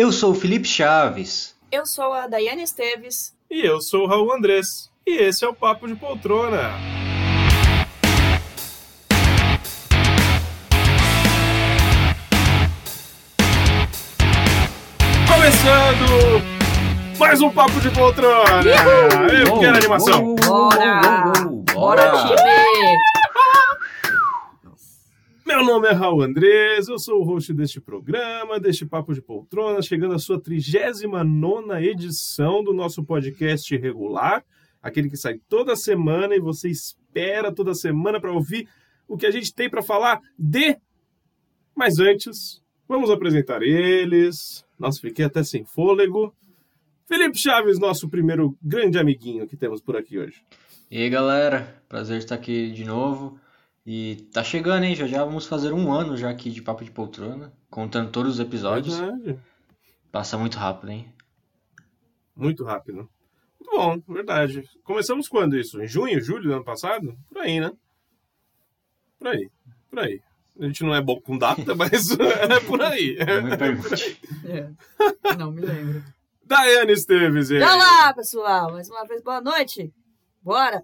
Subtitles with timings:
[0.00, 1.54] Eu sou o Felipe Chaves.
[1.70, 3.34] Eu sou a Daiane Esteves.
[3.50, 4.90] E eu sou o Raul Andrés.
[5.06, 6.70] E esse é o Papo de Poltrona.
[15.28, 18.62] Começando mais um Papo de Poltrona.
[19.46, 20.34] Eu quero animação.
[20.36, 21.30] Bora!
[21.74, 22.96] Bora, time!
[25.50, 29.82] Meu nome é Raul Andrés, eu sou o host deste programa, deste Papo de Poltrona,
[29.82, 34.44] chegando à sua 39 edição do nosso podcast regular,
[34.80, 38.68] aquele que sai toda semana e você espera toda semana para ouvir
[39.08, 40.78] o que a gente tem para falar de.
[41.74, 44.64] Mas antes, vamos apresentar eles.
[44.78, 46.32] Nossa, fiquei até sem fôlego.
[47.08, 50.44] Felipe Chaves, nosso primeiro grande amiguinho que temos por aqui hoje.
[50.88, 53.36] E aí, galera, prazer estar aqui de novo.
[53.86, 54.94] E tá chegando, hein?
[54.94, 58.40] Já já vamos fazer um ano já aqui de Papo de Poltrona, contando todos os
[58.40, 58.98] episódios.
[58.98, 59.40] Verdade.
[60.12, 61.12] Passa muito rápido, hein?
[62.36, 63.08] Muito rápido.
[63.58, 64.64] Muito bom, verdade.
[64.82, 65.80] Começamos quando isso?
[65.82, 67.16] Em junho, julho do ano passado?
[67.28, 67.72] Por aí, né?
[69.18, 69.50] Por aí,
[69.88, 70.20] por aí.
[70.58, 73.16] A gente não é bom com data, mas é por aí.
[73.16, 74.20] Não me pergunte.
[74.46, 75.36] É.
[75.36, 76.02] Não me lembro.
[76.44, 77.50] Daiane Esteves.
[77.50, 78.72] Olá, pessoal!
[78.72, 79.92] Mais uma vez, boa noite!
[80.42, 80.82] Bora!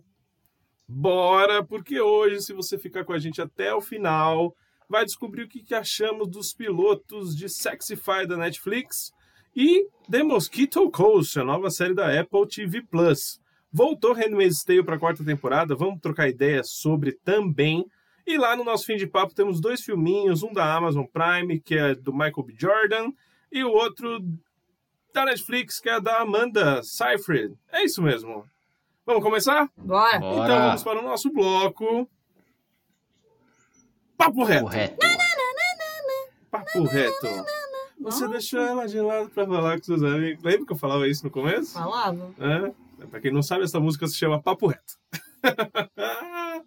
[0.89, 4.55] Bora, porque hoje, se você ficar com a gente até o final,
[4.89, 9.13] vai descobrir o que, que achamos dos pilotos de Sexify da Netflix
[9.55, 13.41] e The Mosquito Coast, a nova série da Apple TV Plus.
[13.73, 17.85] Voltou Handmaid's Tale para a quarta temporada, vamos trocar ideias sobre também.
[18.25, 21.77] E lá no nosso fim de papo temos dois filminhos, um da Amazon Prime, que
[21.77, 22.55] é do Michael B.
[22.57, 23.11] Jordan,
[23.51, 24.21] e o outro
[25.13, 27.55] da Netflix, que é da Amanda Seyfried.
[27.73, 28.45] É isso mesmo.
[29.07, 29.71] Vamos começar?
[29.77, 30.19] Bora!
[30.19, 30.35] Bora.
[30.45, 32.11] Então vamos para o nosso bloco.
[34.17, 34.65] Papo reto.
[34.65, 35.07] Correto.
[36.51, 37.27] Papo reto.
[38.01, 38.29] Você Nossa.
[38.29, 40.43] deixou ela de lado pra falar com seus amigos.
[40.43, 41.73] Lembra que eu falava isso no começo?
[41.75, 42.35] Falava.
[42.39, 43.07] É.
[43.07, 44.99] Pra quem não sabe, essa música se chama Papo Reto.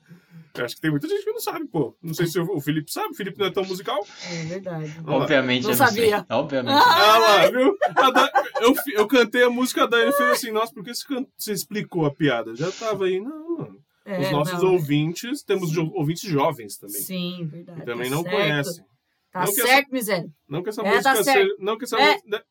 [0.61, 1.95] eu acho que tem muita gente que não sabe, pô.
[2.01, 4.05] Não sei se o Felipe sabe, o Felipe não é tão musical.
[4.29, 4.93] É verdade.
[5.05, 6.17] Obviamente Não eu não sabia.
[6.17, 6.25] sei.
[6.37, 6.73] Obviamente.
[6.75, 7.77] Ah lá, viu?
[7.95, 8.31] A Da-
[8.61, 11.53] eu, eu cantei a música da ele fez assim, nossa, por que você, can- você
[11.53, 12.55] explicou a piada?
[12.55, 13.79] Já tava aí, não, mano.
[14.05, 14.73] É, Os nossos não.
[14.73, 17.01] ouvintes, temos jo- ouvintes jovens também.
[17.01, 17.79] Sim, verdade.
[17.81, 18.35] que também tá não certo.
[18.35, 18.85] conhecem.
[19.31, 20.29] Tá Não certo, miséria.
[20.47, 21.55] Não que essa É, música tá seja.
[21.59, 22.13] Não que essa, É.
[22.15, 22.41] mu-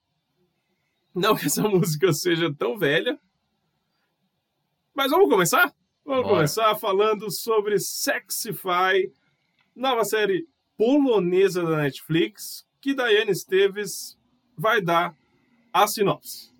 [1.15, 3.19] não que essa música seja tão velha.
[4.95, 5.73] Mas vamos começar?
[6.09, 6.37] Vamos Bora.
[6.37, 9.13] começar falando sobre Sexify,
[9.77, 14.19] nova série polonesa da Netflix, que Daiane Esteves
[14.57, 15.15] vai dar
[15.71, 16.51] a sinopse.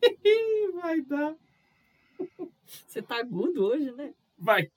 [0.80, 1.34] vai dar.
[2.88, 4.14] Você tá agudo hoje, né?
[4.38, 4.70] Vai.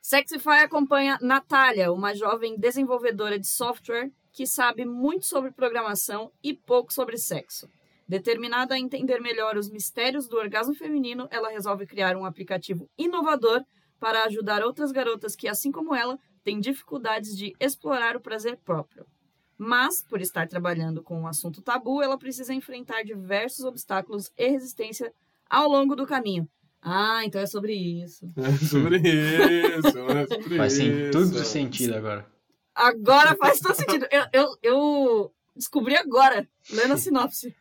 [0.00, 6.90] Sexify acompanha Natália, uma jovem desenvolvedora de software que sabe muito sobre programação e pouco
[6.90, 7.68] sobre sexo.
[8.08, 13.64] Determinada a entender melhor os mistérios do orgasmo feminino, ela resolve criar um aplicativo inovador
[13.98, 19.06] para ajudar outras garotas que, assim como ela, têm dificuldades de explorar o prazer próprio.
[19.56, 25.14] Mas, por estar trabalhando com um assunto tabu, ela precisa enfrentar diversos obstáculos e resistência
[25.48, 26.48] ao longo do caminho.
[26.82, 28.26] Ah, então é sobre isso.
[28.36, 31.10] É sobre isso, é sobre Faz isso.
[31.12, 32.26] tudo sentido agora.
[32.74, 34.06] Agora faz todo sentido.
[34.10, 37.54] Eu, eu, eu descobri agora, lendo a sinopse,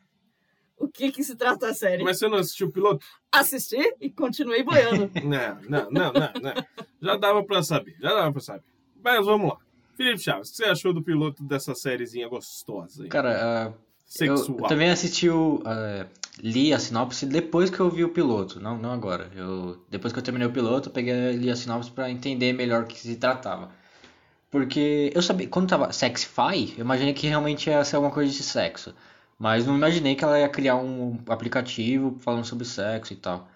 [0.82, 2.04] o que que se trata a série.
[2.04, 3.06] Mas você não assistiu o piloto?
[3.32, 5.10] Assisti e continuei boiando.
[5.24, 6.66] Não, não, não, não, não.
[7.02, 8.64] Já dava pra saber, já dava pra saber.
[9.04, 9.58] Mas vamos lá.
[9.96, 13.10] Felipe Chaves, o que você achou do piloto dessa sériezinha gostosa aí?
[13.10, 13.74] Cara, ah,
[14.06, 14.60] Sexual.
[14.60, 15.62] eu também assisti o.
[15.66, 16.06] ah,
[16.42, 19.32] li a sinopse depois que eu vi o piloto, não, não agora.
[19.36, 22.84] Eu, depois que eu terminei o piloto, eu peguei li a sinopse pra entender melhor
[22.84, 23.70] o que se tratava.
[24.50, 28.44] Porque eu sabia, quando tava Sexify, eu imaginei que realmente ia ser alguma coisa de
[28.44, 28.94] sexo.
[29.42, 33.48] Mas não imaginei que ela ia criar um aplicativo falando sobre sexo e tal.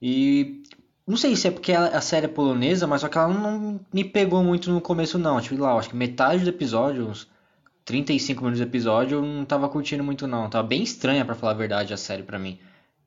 [0.00, 0.62] E
[1.04, 4.04] não sei se é porque a, série é polonesa, mas só que ela não me
[4.04, 5.40] pegou muito no começo não.
[5.40, 7.28] Tipo, lá, acho que metade do episódio, uns
[7.84, 10.48] 35 minutos do episódio, eu não tava curtindo muito não.
[10.48, 12.60] Tava bem estranha, pra falar a verdade, a série pra mim.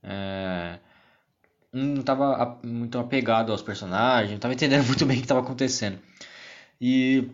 [0.04, 0.80] É...
[1.72, 5.98] Não tava muito apegado aos personagens, não tava entendendo muito bem o que tava acontecendo.
[6.82, 7.30] E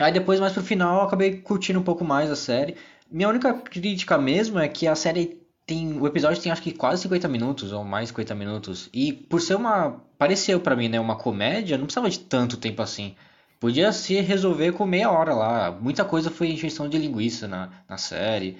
[0.00, 2.76] aí depois, mais pro final, eu acabei curtindo um pouco mais a série.
[3.12, 6.00] Minha única crítica mesmo é que a série tem.
[6.00, 8.88] O episódio tem acho que quase 50 minutos, ou mais 50 minutos.
[8.92, 10.02] E por ser uma.
[10.18, 10.98] Pareceu pra mim, né?
[10.98, 13.14] Uma comédia, não precisava de tanto tempo assim.
[13.60, 15.70] Podia se resolver com meia hora lá.
[15.70, 18.56] Muita coisa foi injeção de linguiça na, na série.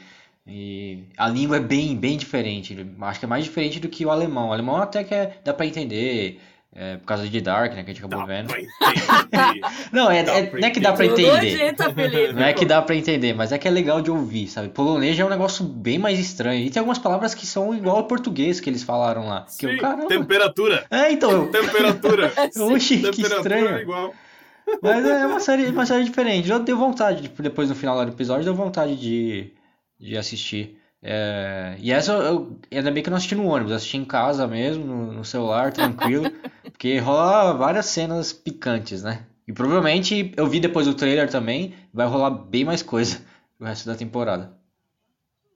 [0.46, 2.76] E a língua é bem, bem diferente.
[3.00, 4.50] Acho que é mais diferente do que o alemão.
[4.50, 6.40] O alemão até que é, dá pra entender.
[6.74, 8.48] É, por causa de Dark, né, que a gente acabou Dá vendo.
[9.92, 11.74] Não, é, Dá é- pra não é que dá pra entender.
[12.34, 14.69] Não é que dá pra entender, mas é que é legal de ouvir, sabe?
[14.70, 16.64] Polonês é um negócio bem mais estranho.
[16.64, 19.42] E tem algumas palavras que são igual ao português que eles falaram lá.
[19.42, 20.08] Que Sim, eu, caramba.
[20.08, 20.86] temperatura.
[20.90, 21.30] É, então.
[21.30, 22.32] eu- Temperatura.
[22.72, 23.68] Oxi, que temperatura estranho.
[23.78, 24.14] é igual.
[24.80, 26.48] Mas é uma série, uma série diferente.
[26.48, 29.52] Já deu vontade, tipo, depois no final do episódio, deu vontade de,
[30.00, 30.78] de assistir.
[31.02, 34.04] É, e essa eu, ainda bem que eu não assisti no ônibus, eu assisti em
[34.04, 36.31] casa mesmo, no, no celular, tranquilo.
[36.62, 39.26] porque rola várias cenas picantes, né?
[39.46, 43.20] E provavelmente eu vi depois do trailer também, vai rolar bem mais coisa
[43.58, 44.56] o resto da temporada.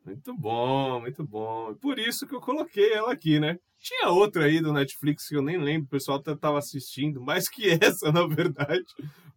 [0.04, 1.75] Muito bom, muito bom.
[1.75, 3.58] Por isso que eu coloquei ela aqui, né?
[3.78, 7.48] Tinha outra aí do Netflix que eu nem lembro, o pessoal até tava assistindo, mais
[7.48, 8.84] que essa, na verdade.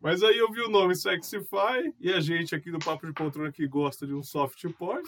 [0.01, 3.51] Mas aí eu vi o nome Sexify e a gente aqui do Papo de Poltrona
[3.51, 5.03] que gosta de um soft porn.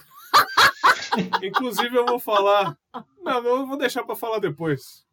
[1.44, 2.78] Inclusive eu vou falar.
[3.22, 5.06] Não, eu vou deixar pra falar depois.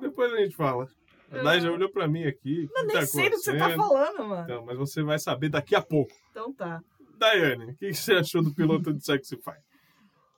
[0.00, 0.88] Depois a gente fala.
[1.30, 2.68] A Dai já olhou pra mim aqui.
[2.68, 4.42] que nem tá sei do que você tá falando, mano.
[4.42, 6.12] Então, mas você vai saber daqui a pouco.
[6.30, 6.82] Então tá.
[7.16, 9.58] Daiane, o que você achou do piloto de Sexify?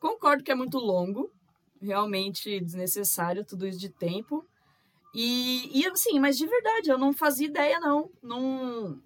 [0.00, 1.30] Concordo que é muito longo,
[1.80, 4.44] realmente desnecessário tudo isso de tempo.
[5.14, 8.10] E, e assim, mas de verdade, eu não fazia ideia, não.
[8.20, 9.00] não.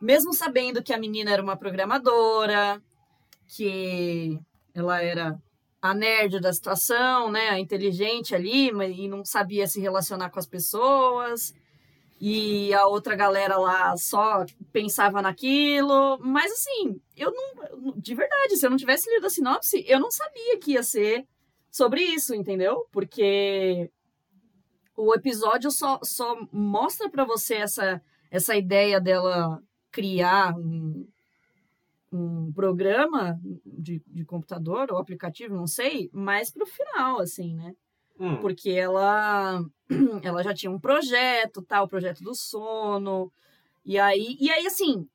[0.00, 2.82] Mesmo sabendo que a menina era uma programadora,
[3.48, 4.38] que
[4.74, 5.40] ela era
[5.80, 7.48] a nerd da situação, né?
[7.50, 11.54] A inteligente ali, mas e não sabia se relacionar com as pessoas.
[12.20, 16.18] E a outra galera lá só pensava naquilo.
[16.20, 17.94] Mas assim, eu não.
[17.96, 21.26] De verdade, se eu não tivesse lido a sinopse, eu não sabia que ia ser
[21.70, 22.86] sobre isso, entendeu?
[22.92, 23.90] Porque
[24.96, 31.08] o episódio só, só mostra pra você essa, essa ideia dela criar um,
[32.12, 37.74] um programa de, de computador ou aplicativo, não sei, mais pro final, assim, né?
[38.18, 39.64] Hum, porque ela
[40.22, 43.32] ela já tinha um projeto, tal, o projeto do sono.
[43.84, 45.08] E aí, e aí assim,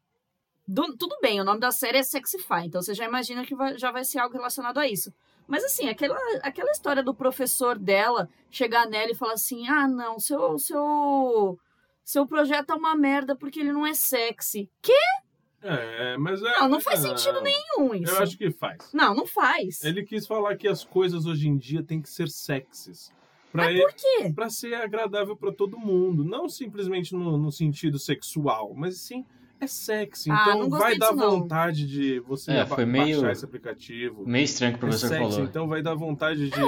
[0.68, 3.78] do- tudo bem, o nome da série é Sexify, então você já imagina que vai-
[3.78, 5.14] já vai ser algo relacionado a isso.
[5.48, 10.20] Mas assim, aquela, aquela história do professor dela chegar nela e falar assim: "Ah, não,
[10.20, 11.60] seu seu
[12.04, 14.70] seu projeto é uma merda porque ele não é sexy".
[14.82, 14.94] Que?
[15.68, 16.60] É, mas é.
[16.60, 18.14] Não, não faz sentido nenhum isso.
[18.14, 18.90] Eu acho que faz.
[18.94, 19.84] Não, não faz.
[19.84, 23.12] Ele quis falar que as coisas hoje em dia têm que ser sexys.
[23.52, 24.34] Pra, Mas por quê?
[24.36, 26.24] pra ser agradável pra todo mundo.
[26.26, 29.26] Não simplesmente no, no sentido sexual, mas sim
[29.62, 30.30] é sexy.
[30.30, 31.32] Ah, Então vai dar disso, não.
[31.40, 34.24] vontade de você É, ba- foi meio- baixar esse aplicativo.
[34.28, 35.46] Meio estranho que o É professor sexy, falou.
[35.46, 36.60] então vai dar vontade de.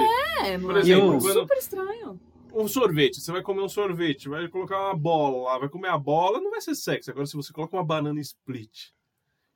[0.42, 0.78] É, Por mano.
[0.78, 2.20] exemplo, Eu- quando super estranho.
[2.52, 5.98] Um sorvete, você vai comer um sorvete, vai colocar uma bola lá, vai comer a
[5.98, 7.10] bola, não vai ser sexy.
[7.10, 8.90] Agora, se você coloca uma banana split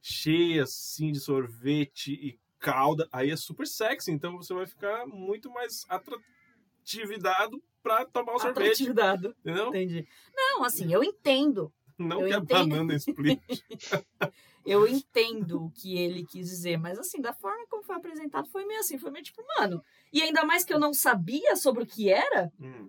[0.01, 4.11] cheia assim de sorvete e calda, aí é super sexy.
[4.11, 9.27] Então você vai ficar muito mais atratividade pra tomar o sorvete, Atratividade.
[9.41, 9.69] entendeu?
[9.69, 10.07] Entendi.
[10.35, 11.73] Não, assim, eu entendo.
[12.03, 12.69] Não Eu que a entendo.
[12.69, 13.41] banana split.
[14.65, 18.65] Eu entendo o que ele quis dizer, mas assim, da forma como foi apresentado, foi
[18.65, 19.83] meio assim, foi meio tipo, mano.
[20.13, 22.89] E ainda mais que eu não sabia sobre o que era, Hum.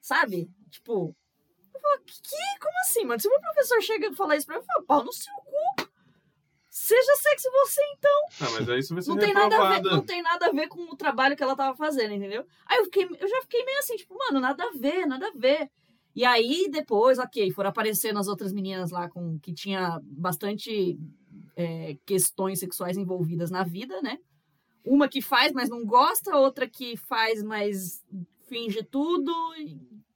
[0.00, 0.50] sabe?
[0.70, 1.14] Tipo,
[1.72, 2.60] eu falo, que?
[2.60, 3.20] Como assim, mano?
[3.20, 5.32] Se o meu professor chega e falar isso pra mim, eu falo, pau no seu
[5.36, 5.88] cu.
[6.68, 8.20] Seja sexy você, então.
[8.40, 10.50] Ah, mas aí você vai ser Não tem, nada a ver, não tem nada a
[10.52, 12.44] ver com o trabalho que ela tava fazendo, entendeu?
[12.66, 15.32] Aí eu, fiquei, eu já fiquei meio assim, tipo, mano, nada a ver, nada a
[15.32, 15.70] ver.
[16.14, 20.98] E aí, depois, ok, foram aparecendo as outras meninas lá com que tinha bastante
[21.56, 24.18] é, questões sexuais envolvidas na vida, né?
[24.84, 28.04] Uma que faz, mas não gosta, outra que faz, mas
[28.46, 29.32] finge tudo,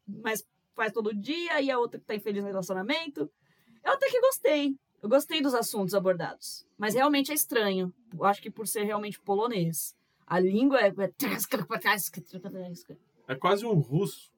[0.06, 3.28] mas faz todo dia, e a outra que tá infeliz no relacionamento.
[3.84, 4.76] Eu até que gostei.
[5.02, 6.66] Eu gostei dos assuntos abordados.
[6.76, 7.92] Mas realmente é estranho.
[8.12, 9.96] Eu acho que por ser realmente polonês.
[10.26, 10.92] A língua é.
[13.26, 14.30] É quase um russo.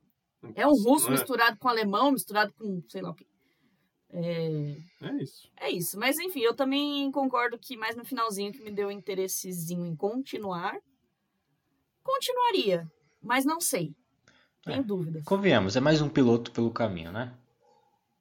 [0.54, 1.11] É um russo é?
[1.11, 3.26] misturado com alemão, misturado com sei lá o quê.
[4.12, 5.49] É, É isso.
[5.56, 5.99] é isso.
[5.99, 9.94] Mas enfim, eu também concordo que mais no finalzinho que me deu um interessezinho em
[9.94, 10.76] continuar.
[12.02, 12.90] Continuaria.
[13.23, 13.94] Mas não sei.
[14.64, 14.82] Tenho É.
[14.82, 15.25] dúvidas.
[15.25, 17.35] Convenhamos, é mais um piloto pelo caminho, né?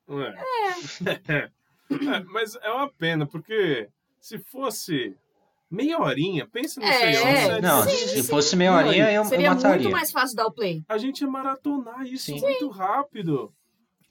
[0.07, 0.35] Não é?
[0.35, 1.51] É.
[1.91, 5.17] É, Mas é uma pena, porque se fosse
[5.69, 7.13] meia horinha, pensa no É,
[7.57, 9.79] é Não, de- se fosse meia horinha, eu, eu Seria mataria.
[9.81, 10.83] muito mais fácil dar o play.
[10.87, 12.39] A gente ia maratonar isso Sim.
[12.41, 13.53] muito rápido.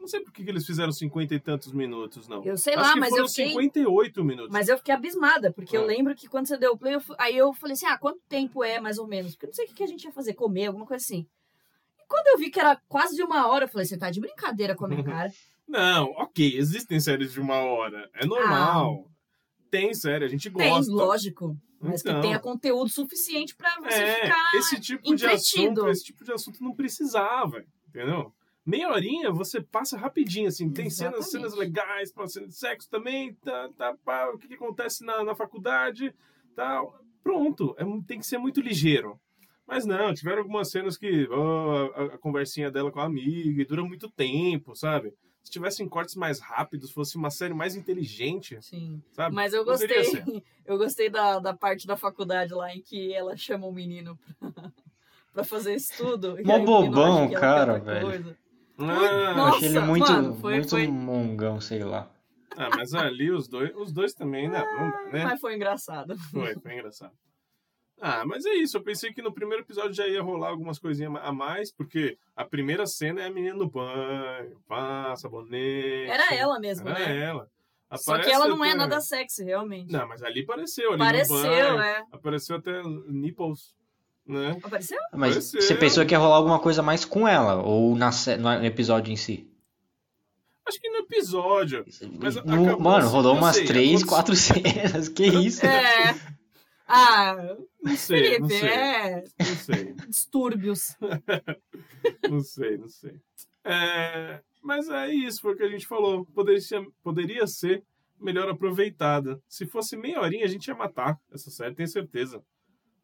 [0.00, 2.42] Não sei por que que eles fizeram cinquenta e tantos minutos, não.
[2.44, 3.48] Eu sei Acho lá, que mas foram eu fiquei.
[3.48, 4.52] 58 minutos.
[4.52, 5.86] Mas eu fiquei abismada, porque eu Ah.
[5.86, 8.20] lembro que quando você deu o play, eu fu- aí eu falei assim: ah, quanto
[8.28, 9.32] tempo é mais ou menos?
[9.32, 11.26] Porque eu não sei o que que a gente ia fazer, comer, alguma coisa assim.
[11.98, 14.20] E quando eu vi que era quase de uma hora, eu falei: você tá de
[14.20, 15.32] brincadeira com a minha cara.
[15.66, 18.08] Não, ok, existem séries de uma hora.
[18.14, 19.04] É normal.
[19.70, 20.52] Tem série, a gente Ah.
[20.52, 20.92] Tem, gosta.
[20.92, 21.56] lógico.
[21.80, 22.16] Mas Então.
[22.16, 24.50] que tenha conteúdo suficiente pra você É, ficar.
[24.56, 25.80] esse tipo de entretido.
[25.82, 28.32] assunto, esse tipo de assunto não precisava, entendeu?
[28.66, 30.68] meia horinha você passa rapidinho, assim.
[30.70, 31.30] Tem cenas, Exatamente.
[31.30, 35.34] cenas legais, cena de sexo também, tá, tá, pá, o que, que acontece na, na
[35.34, 36.12] faculdade,
[36.54, 37.00] tal.
[37.22, 39.18] Pronto, é, tem que ser muito ligeiro.
[39.66, 43.64] Mas não, tiveram algumas cenas que ó, a, a conversinha dela com a amiga e
[43.64, 45.14] dura muito tempo, sabe?
[45.42, 49.02] Se tivessem cortes mais rápidos, fosse uma série mais inteligente, Sim.
[49.12, 49.34] sabe?
[49.34, 49.88] Mas eu gostei.
[50.66, 54.52] Eu gostei da, da parte da faculdade lá em que ela chama o menino pra,
[55.32, 56.36] pra fazer estudo.
[56.44, 58.06] Mó bobão, cara, velho.
[58.06, 58.36] coisa.
[58.76, 58.82] Ah,
[59.30, 62.10] Eu Nossa, achei ele muito, mano, foi- muito foi- mongão, sei lá.
[62.54, 64.62] ah, mas ali os dois, os dois também, né?
[64.62, 65.24] Não dá, né?
[65.24, 66.14] Mas foi engraçado.
[66.30, 67.12] Foi, foi engraçado.
[68.00, 68.76] Ah, mas é isso.
[68.76, 72.44] Eu pensei que no primeiro episódio já ia rolar algumas coisinhas a mais, porque a
[72.44, 76.10] primeira cena é a menina no banho, pá, sabonete.
[76.10, 77.24] Era ela mesmo, Era né?
[77.24, 77.48] ela.
[77.96, 79.90] Só que Aparece ela não é até- nada sexy, realmente.
[79.90, 81.80] Não, mas ali apareceu, ali Pareceu, no banho.
[81.80, 82.04] é.
[82.12, 83.74] Apareceu até nipples,
[84.26, 84.58] né?
[84.62, 84.98] Apareceu?
[85.14, 85.62] Mas Pareceu.
[85.62, 87.62] você pensou que ia rolar alguma coisa mais com ela?
[87.62, 88.10] Ou na,
[88.60, 89.50] no episódio em si?
[90.68, 91.82] Acho que no episódio.
[92.20, 94.36] Mas No- acabou mano, assim, rolou umas sei, três, aconteceu- quatro
[95.00, 95.08] cenas.
[95.08, 95.64] Que isso?
[95.64, 96.14] É.
[96.88, 97.36] Ah,
[97.82, 98.68] Não sei, não Felipe, sei.
[98.70, 99.24] é.
[99.38, 99.94] Não sei.
[100.08, 100.96] Distúrbios.
[102.30, 103.20] Não sei, não sei.
[103.64, 106.24] É, mas é isso, foi o que a gente falou.
[106.26, 107.84] Poderia ser, poderia ser
[108.18, 109.40] melhor aproveitada.
[109.48, 112.42] Se fosse meia horinha, a gente ia matar essa série, tenho certeza.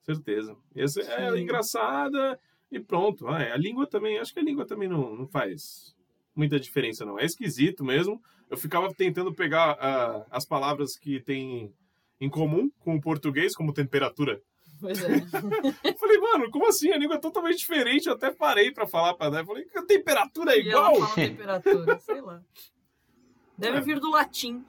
[0.02, 0.56] Certeza.
[0.74, 2.38] Ia ser é, engraçada
[2.70, 3.28] e pronto.
[3.28, 5.94] Ah, é, a língua também, acho que a língua também não, não faz
[6.34, 7.18] muita diferença, não.
[7.18, 8.20] É esquisito mesmo.
[8.50, 11.72] Eu ficava tentando pegar ah, as palavras que tem
[12.24, 14.40] em comum com o português, como temperatura.
[14.80, 15.20] Pois é.
[15.98, 16.90] Falei, mano, como assim?
[16.92, 18.06] A língua é totalmente diferente.
[18.06, 19.26] Eu até parei pra falar pra.
[19.28, 21.08] Eu falei, a temperatura é E ela igual?
[21.08, 22.42] fala temperatura, sei lá.
[23.56, 23.80] Deve É.
[23.80, 24.64] vir do latim.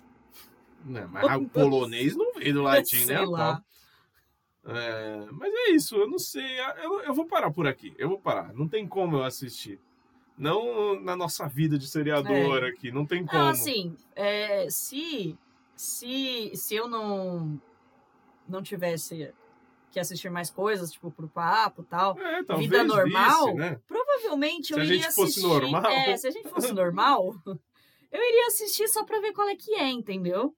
[0.86, 3.18] Não, mas o polonês não veio do latim, né?
[3.18, 3.62] Sei lá.
[4.68, 6.60] É, mas é isso, eu não sei.
[6.84, 7.94] Eu, eu vou parar por aqui.
[7.98, 8.54] Eu vou parar.
[8.54, 9.80] Não tem como eu assistir.
[10.38, 12.70] Não na nossa vida de seriador É.
[12.70, 12.92] aqui.
[12.92, 13.42] Não tem como.
[13.42, 15.38] Não, assim, é, se,
[15.76, 17.60] se, se eu não,
[18.48, 19.34] não tivesse
[19.92, 23.80] que assistir mais coisas, tipo, pro papo e tal, É, vida normal, visse, né?
[23.88, 25.48] provavelmente Se eu a iria gente fosse assistir.
[25.48, 25.86] normal.
[25.92, 27.34] É, se a gente fosse normal,
[28.12, 30.54] eu iria assistir só pra ver qual é que é, entendeu?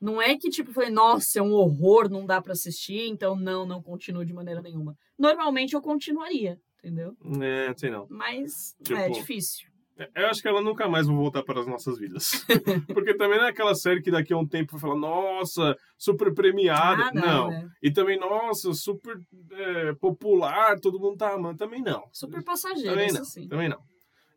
[0.00, 3.66] Não é que, tipo, foi, nossa, é um horror, não dá pra assistir, então não,
[3.66, 4.96] não continuo de maneira nenhuma.
[5.18, 7.16] Normalmente eu continuaria, entendeu?
[7.42, 8.06] É, sei não.
[8.08, 9.68] Mas Tipo, é difícil.
[10.14, 12.44] Eu acho que ela nunca mais vai voltar para as nossas vidas.
[12.92, 16.32] Porque também não é aquela série que daqui a um tempo vai falar, nossa, super
[16.32, 17.04] premiada.
[17.04, 17.22] Ah, não.
[17.22, 17.68] não, né?
[17.82, 19.20] E também, nossa, super
[19.52, 21.58] é, popular, todo mundo tá amando.
[21.58, 22.04] Também não.
[22.12, 23.24] Super passageiro, Também não.
[23.24, 23.48] sim.
[23.48, 23.80] Também não.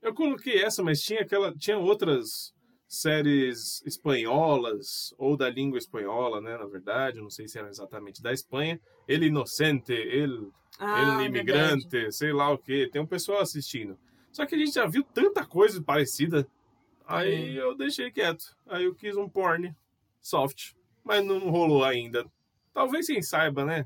[0.01, 1.53] Eu coloquei essa, mas tinha aquela.
[1.53, 2.53] Tinha outras
[2.87, 6.57] séries espanholas, ou da língua espanhola, né?
[6.57, 8.79] Na verdade, não sei se eram exatamente da Espanha.
[9.07, 12.89] El Inocente, El Ah, ele imigrante, sei lá o que.
[12.89, 13.97] Tem um pessoal assistindo.
[14.31, 16.47] Só que a gente já viu tanta coisa parecida.
[17.05, 17.61] Aí É.
[17.61, 18.55] eu deixei quieto.
[18.67, 19.75] Aí eu quis um porn
[20.21, 20.73] soft.
[21.03, 22.25] Mas não rolou ainda.
[22.73, 23.85] Talvez quem saiba, né?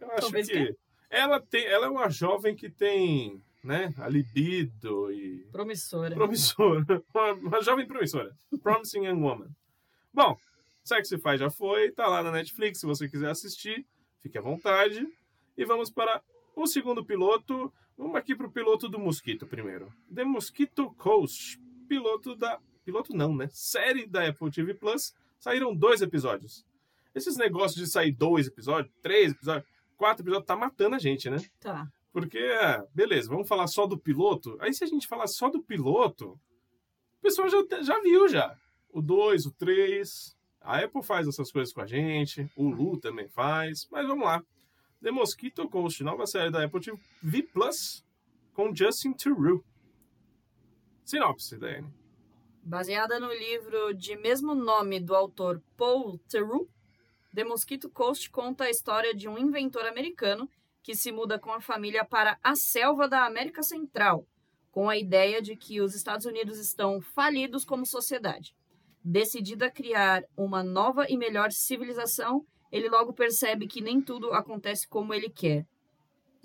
[0.00, 0.76] Eu acho Talvez que quem?
[1.10, 6.14] ela tem, ela é uma jovem que tem, né, a libido e Promissora.
[6.14, 7.02] promissora.
[7.14, 8.36] Uma, uma jovem promissora.
[8.62, 9.48] Promising Young Woman.
[10.12, 10.36] Bom,
[10.84, 13.84] Sexify já foi, tá lá na Netflix, se você quiser assistir,
[14.22, 15.06] fique à vontade.
[15.56, 16.20] E vamos para
[16.54, 17.72] o segundo piloto.
[17.96, 19.92] Vamos aqui para o piloto do Mosquito primeiro.
[20.12, 21.60] The Mosquito Coast.
[21.88, 22.58] Piloto da...
[22.84, 23.48] Piloto não, né?
[23.52, 25.14] Série da Apple TV Plus.
[25.38, 26.66] Saíram dois episódios.
[27.14, 31.38] Esses negócios de sair dois episódios, três episódios, quatro episódios, tá matando a gente, né?
[31.60, 31.86] Tá.
[32.12, 34.56] Porque, é, beleza, vamos falar só do piloto.
[34.60, 36.38] Aí se a gente falar só do piloto,
[37.18, 38.56] o pessoal já, já viu já.
[38.90, 40.36] O 2, o 3.
[40.60, 42.50] A Apple faz essas coisas com a gente.
[42.56, 43.88] O Lu também faz.
[43.90, 44.42] Mas vamos lá.
[45.04, 48.02] The Mosquito Coast, nova série da Apple TV Plus
[48.54, 49.62] com Justin Theroux.
[51.04, 51.92] Sinopse, Dani.
[52.62, 56.66] Baseada no livro de mesmo nome do autor Paul Theroux,
[57.34, 60.48] The Mosquito Coast conta a história de um inventor americano
[60.82, 64.26] que se muda com a família para a selva da América Central,
[64.70, 68.56] com a ideia de que os Estados Unidos estão falidos como sociedade.
[69.04, 74.86] Decidido a criar uma nova e melhor civilização, ele logo percebe que nem tudo acontece
[74.88, 75.64] como ele quer.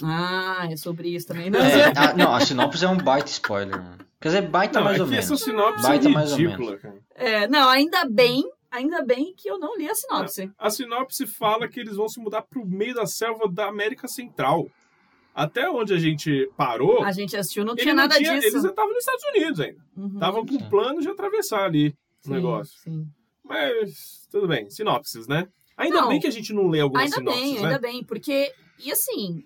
[0.04, 1.60] Ah, é sobre isso também, né?
[1.60, 3.98] É, a- não, a sinopse é um baita spoiler, mano.
[4.22, 5.26] Quer dizer, baita Não, mais é ou que menos.
[5.32, 7.00] essa sinopse Baita é mais ou ridícula, cara.
[7.16, 10.52] É, não, ainda bem, ainda bem que eu não li a sinopse.
[10.58, 14.68] A sinopse fala que eles vão se mudar pro meio da selva da América Central.
[15.34, 18.48] Até onde a gente parou, A gente assistiu, não tinha não nada tinha- disso.
[18.48, 19.80] eles estavam nos Estados Unidos ainda.
[19.96, 20.08] Uhum.
[20.16, 20.70] Estavam com Sim.
[20.70, 21.90] plano de atravessar ali
[22.24, 22.78] o Sim, negócio.
[22.82, 23.08] Sim.
[23.44, 25.48] Mas tudo bem, sinopses, né?
[25.80, 26.10] Ainda Não.
[26.10, 27.62] bem que a gente não lê algumas Ainda sinopses, bem, né?
[27.68, 29.46] ainda bem, porque, e assim,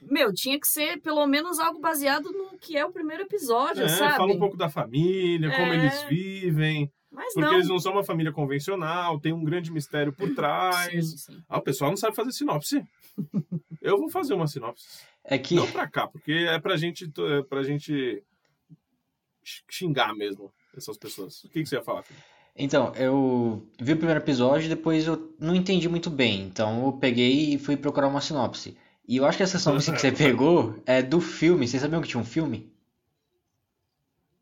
[0.00, 3.88] meu, tinha que ser pelo menos algo baseado no que é o primeiro episódio, É,
[3.88, 4.16] sabe?
[4.16, 5.76] fala um pouco da família, como É.
[5.76, 6.90] eles vivem.
[7.10, 7.54] Mas Porque não.
[7.54, 11.10] eles não são uma família convencional, tem um grande mistério por trás.
[11.10, 11.42] Sim, sim.
[11.48, 12.82] Ah, o pessoal não sabe fazer sinopse.
[13.82, 14.86] Eu vou fazer uma sinopse.
[15.24, 15.54] É que.
[15.54, 18.22] Não pra cá, porque é pra gente, é pra gente
[19.68, 21.44] xingar mesmo essas pessoas.
[21.44, 22.20] O que, que você ia falar, filho?
[22.58, 26.42] Então, eu vi o primeiro episódio e depois eu não entendi muito bem.
[26.42, 28.76] Então eu peguei e fui procurar uma sinopse.
[29.06, 31.68] E eu acho que essa sinopse que você pegou é do filme.
[31.68, 32.70] Vocês sabiam que tinha um filme?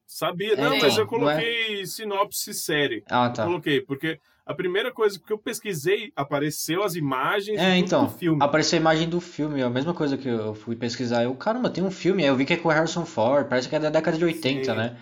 [0.06, 3.04] Sabia, É, não, então, mas eu não coloquei sinopse série.
[3.10, 3.44] Ah, Eu tá.
[3.44, 8.38] Coloquei, porque a primeira coisa que eu pesquisei apareceu as imagens É, então, do filme.
[8.42, 11.24] apareceu a imagem do filme, é a mesma coisa que eu fui pesquisar.
[11.24, 13.68] Eu, caramba, tem um filme, aí eu vi que é com o Harrison Ford, parece
[13.68, 14.78] que é da década de 80, Sim.
[14.78, 14.96] né?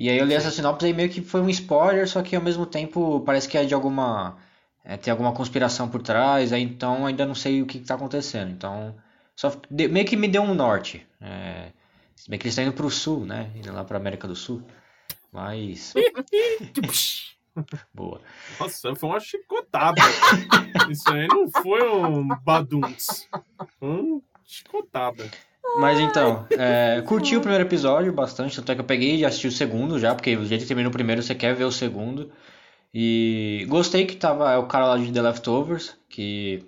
[0.00, 2.40] E aí eu li essa sinopse e meio que foi um spoiler, só que ao
[2.42, 4.38] mesmo tempo parece que é de alguma.
[4.82, 7.96] é, tem alguma conspiração por trás, aí então ainda não sei o que, que tá
[7.96, 8.50] acontecendo.
[8.50, 8.94] Então,
[9.36, 11.06] só de- meio que me deu um norte.
[11.20, 11.70] É,
[12.16, 13.50] se bem que eles estão indo pro sul, né?
[13.54, 14.62] Indo lá pra América do Sul.
[15.30, 15.92] Mas.
[17.92, 18.20] Boa.
[18.58, 20.00] Nossa, foi uma chicotada.
[20.88, 23.28] Isso aí não foi um baduntz.
[23.78, 25.30] Foi uma chicotada.
[25.78, 29.46] Mas então, é, curti o primeiro episódio bastante, tanto é que eu peguei e assisti
[29.46, 32.30] o segundo já, porque o jeito que termina o primeiro você quer ver o segundo.
[32.92, 36.64] E gostei que tava é o cara lá de The Leftovers, que,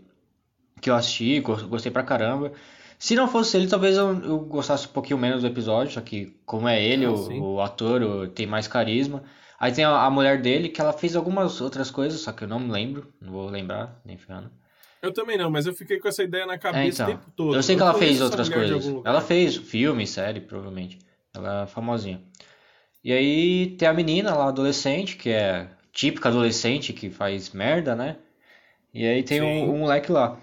[0.81, 2.53] que eu assisti, gos- gostei pra caramba.
[2.99, 6.37] Se não fosse ele, talvez eu, eu gostasse um pouquinho menos do episódio, só que
[6.47, 9.25] como é ele, Ah, o, o ator, o- tem mais carisma.
[9.59, 12.49] Aí tem a, a mulher dele, que ela fez algumas outras coisas, só que eu
[12.49, 14.51] não me lembro, não vou lembrar, nem ferrando.
[15.03, 17.19] Eu também não, mas eu fiquei com essa ideia na cabeça É, o então.
[17.19, 17.57] tempo todo.
[17.57, 18.87] Eu sei que ela fez outras coisas.
[19.05, 20.99] Ela fez filme, série, provavelmente.
[21.35, 22.21] Ela é famosinha.
[23.03, 28.17] E aí tem a menina lá, adolescente, que é típica adolescente que faz merda, né?
[28.95, 30.39] E aí tem um, um moleque lá.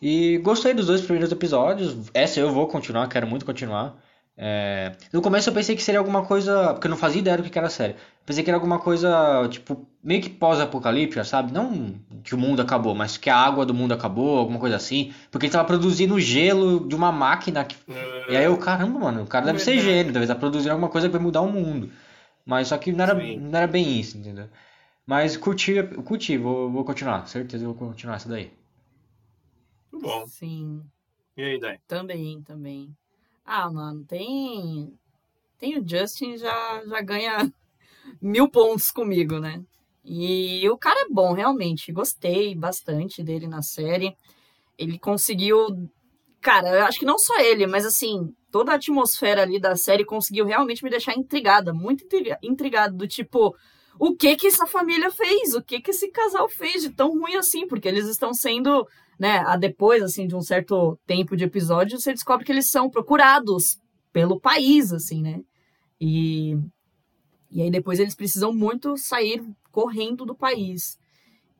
[0.00, 1.96] E gostei dos dois primeiros episódios.
[2.14, 3.96] Essa eu vou continuar, quero muito continuar.
[4.36, 6.72] É, No começo eu pensei que seria alguma coisa.
[6.74, 7.96] Porque eu não fazia ideia do que que era a série.
[8.24, 11.52] Pensei que era alguma coisa, tipo, meio que pós-apocalíptica, sabe?
[11.52, 11.94] Não
[12.24, 15.12] que o mundo acabou, mas que a água do mundo acabou, alguma coisa assim.
[15.30, 17.64] Porque ele tava produzindo gelo de uma máquina.
[17.64, 17.76] Que...
[17.88, 19.82] É, E aí eu, caramba, mano, o cara deve ser Verdade.
[19.82, 21.90] gênio, deve estar produzindo alguma coisa que vai mudar o mundo.
[22.46, 23.38] Mas só que não era, Sim.
[23.38, 24.48] não era bem isso, entendeu?
[25.06, 28.52] Mas curti, curti, vou, vou continuar, certeza eu vou continuar essa daí.
[29.90, 30.26] Muito bom.
[30.26, 30.84] Sim,
[31.36, 31.80] E aí, Dai?
[31.86, 32.96] também, também.
[33.44, 34.98] Ah, mano, tem.
[35.58, 37.52] Tem o Justin já, já ganha
[38.22, 39.64] mil pontos comigo, né?
[40.04, 41.90] E o cara é bom, realmente.
[41.92, 44.14] Gostei bastante dele na série.
[44.78, 45.88] Ele conseguiu.
[46.40, 50.04] Cara, eu acho que não só ele, mas assim, toda a atmosfera ali da série
[50.04, 53.56] conseguiu realmente me deixar intrigada, muito intriga- intrigada, do tipo,
[53.98, 55.54] o que que essa família fez?
[55.54, 57.66] O que que esse casal fez de tão ruim assim?
[57.66, 58.86] Porque eles estão sendo,
[59.18, 62.90] né, a depois, assim, de um certo tempo de episódio, você descobre que eles são
[62.90, 63.78] procurados
[64.12, 65.40] pelo país, assim, né?
[65.98, 66.58] E,
[67.50, 69.42] e aí depois eles precisam muito sair
[69.74, 70.96] correndo do país.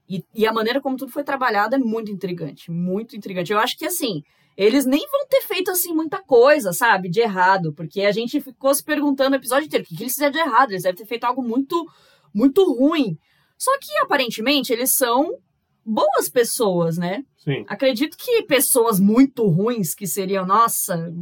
[0.08, 3.52] E, e a maneira como tudo foi trabalhado é muito intrigante, muito intrigante.
[3.52, 4.22] Eu acho que, assim,
[4.56, 8.72] eles nem vão ter feito, assim, muita coisa, sabe, de errado, porque a gente ficou
[8.72, 10.70] se perguntando o episódio inteiro, o que, que eles fizeram de errado?
[10.70, 11.84] Eles devem ter feito algo muito,
[12.32, 13.18] muito ruim.
[13.58, 15.36] Só que, aparentemente, eles são
[15.84, 17.24] boas pessoas, né?
[17.38, 17.64] Sim.
[17.66, 21.12] Acredito que pessoas muito ruins, que seriam, nossa,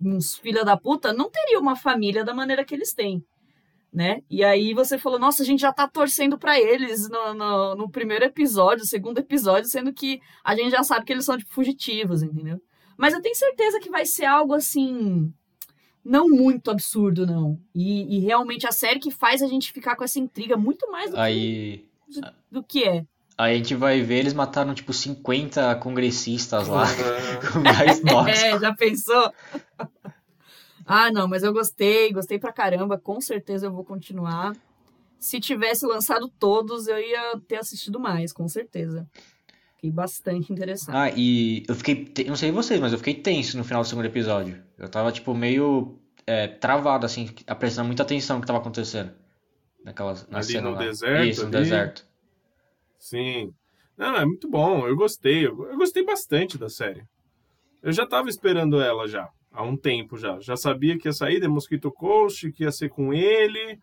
[0.00, 3.24] uns filha da puta, não teriam uma família da maneira que eles têm,
[3.92, 4.22] né?
[4.30, 7.90] E aí você falou, nossa, a gente já tá torcendo pra eles no, no, no
[7.90, 12.22] primeiro episódio, segundo episódio, sendo que a gente já sabe que eles são, tipo, fugitivos,
[12.22, 12.60] entendeu?
[12.96, 15.32] Mas eu tenho certeza que vai ser algo assim.
[16.04, 17.60] Não muito absurdo, não.
[17.74, 21.10] E, e realmente a série que faz a gente ficar com essa intriga muito mais
[21.10, 23.04] do, Aí, que, do que é.
[23.36, 26.86] aí a gente vai ver, eles mataram tipo 50 congressistas lá,
[27.62, 28.46] gás tóxico.
[28.46, 29.32] É, já pensou?
[30.86, 32.98] Ah, não, mas eu gostei, gostei pra caramba.
[32.98, 34.54] Com certeza eu vou continuar.
[35.18, 39.08] Se tivesse lançado todos, eu ia ter assistido mais, com certeza.
[39.76, 40.94] Fiquei bastante interessado.
[40.96, 43.88] Ah, e eu fiquei, te- não sei vocês, mas eu fiquei tenso no final do
[43.88, 44.62] segundo episódio.
[44.78, 49.12] Eu tava tipo meio é, travado assim, prestando muita atenção no que tava acontecendo.
[49.84, 50.78] Naquela, na Ali cena no lá.
[50.78, 51.56] deserto, Isso, no ali.
[51.58, 52.06] deserto.
[52.98, 53.52] Sim.
[53.96, 54.86] Não, é muito bom.
[54.86, 55.46] Eu gostei.
[55.46, 57.02] Eu eu gostei bastante da série.
[57.82, 59.28] Eu já tava esperando ela já.
[59.52, 60.40] Há um tempo já.
[60.40, 63.78] Já sabia que ia sair The Mosquito Coast, que ia ser com ele.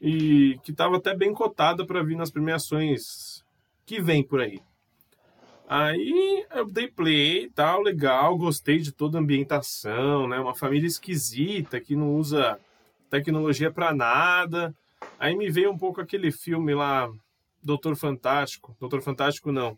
[0.00, 3.44] E que tava até bem cotada para vir nas premiações
[3.84, 4.60] que vem por aí.
[5.68, 8.38] Aí eu dei play e tal, legal.
[8.38, 10.38] Gostei de toda a ambientação, né?
[10.38, 12.58] Uma família esquisita que não usa
[13.10, 14.74] tecnologia para nada.
[15.18, 17.10] Aí me veio um pouco aquele filme lá,
[17.62, 18.76] Doutor Fantástico.
[18.80, 19.76] Doutor Fantástico não.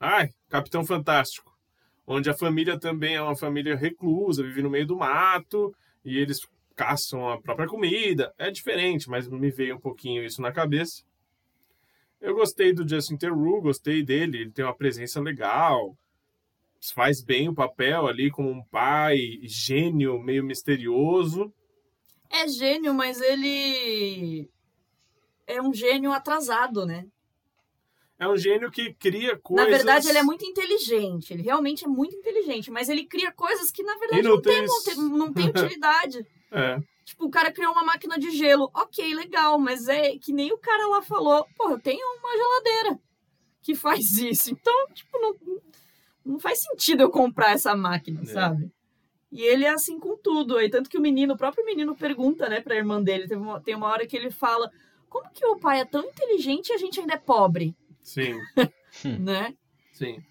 [0.00, 1.52] Ai, Capitão Fantástico.
[2.08, 6.40] Onde a família também é uma família reclusa, vive no meio do mato, e eles
[6.74, 8.32] caçam a própria comida.
[8.38, 11.04] É diferente, mas me veio um pouquinho isso na cabeça.
[12.18, 15.94] Eu gostei do Justin Theroux, gostei dele, ele tem uma presença legal,
[16.94, 21.52] faz bem o papel ali como um pai gênio, meio misterioso.
[22.30, 24.48] É gênio, mas ele
[25.46, 27.06] é um gênio atrasado, né?
[28.18, 29.70] É um gênio que cria coisas.
[29.70, 31.32] Na verdade, ele é muito inteligente.
[31.32, 34.66] Ele realmente é muito inteligente, mas ele cria coisas que, na verdade, não, não, tem,
[34.96, 36.26] não tem utilidade.
[36.50, 36.80] é.
[37.08, 38.70] Tipo, o cara criou uma máquina de gelo.
[38.74, 41.46] Ok, legal, mas é que nem o cara lá falou.
[41.56, 43.00] Pô, eu tenho uma geladeira
[43.62, 44.50] que faz isso.
[44.50, 45.34] Então, tipo, não,
[46.22, 48.26] não faz sentido eu comprar essa máquina, é.
[48.26, 48.70] sabe?
[49.32, 50.58] E ele é assim com tudo.
[50.58, 53.26] Aí, tanto que o menino, o próprio menino pergunta, né, pra irmã dele.
[53.26, 54.70] Tem uma, tem uma hora que ele fala:
[55.08, 57.74] Como que o pai é tão inteligente e a gente ainda é pobre?
[58.02, 58.40] Sim.
[59.18, 59.54] né?
[59.92, 60.22] Sim.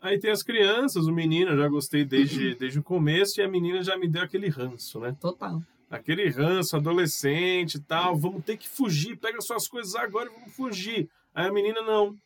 [0.00, 3.48] Aí tem as crianças, o menino, eu já gostei desde, desde o começo, e a
[3.48, 5.16] menina já me deu aquele ranço, né?
[5.20, 5.60] Total.
[5.90, 10.54] Aquele ranço, adolescente e tal, vamos ter que fugir, pega suas coisas agora e vamos
[10.54, 11.08] fugir.
[11.34, 12.16] Aí a menina não.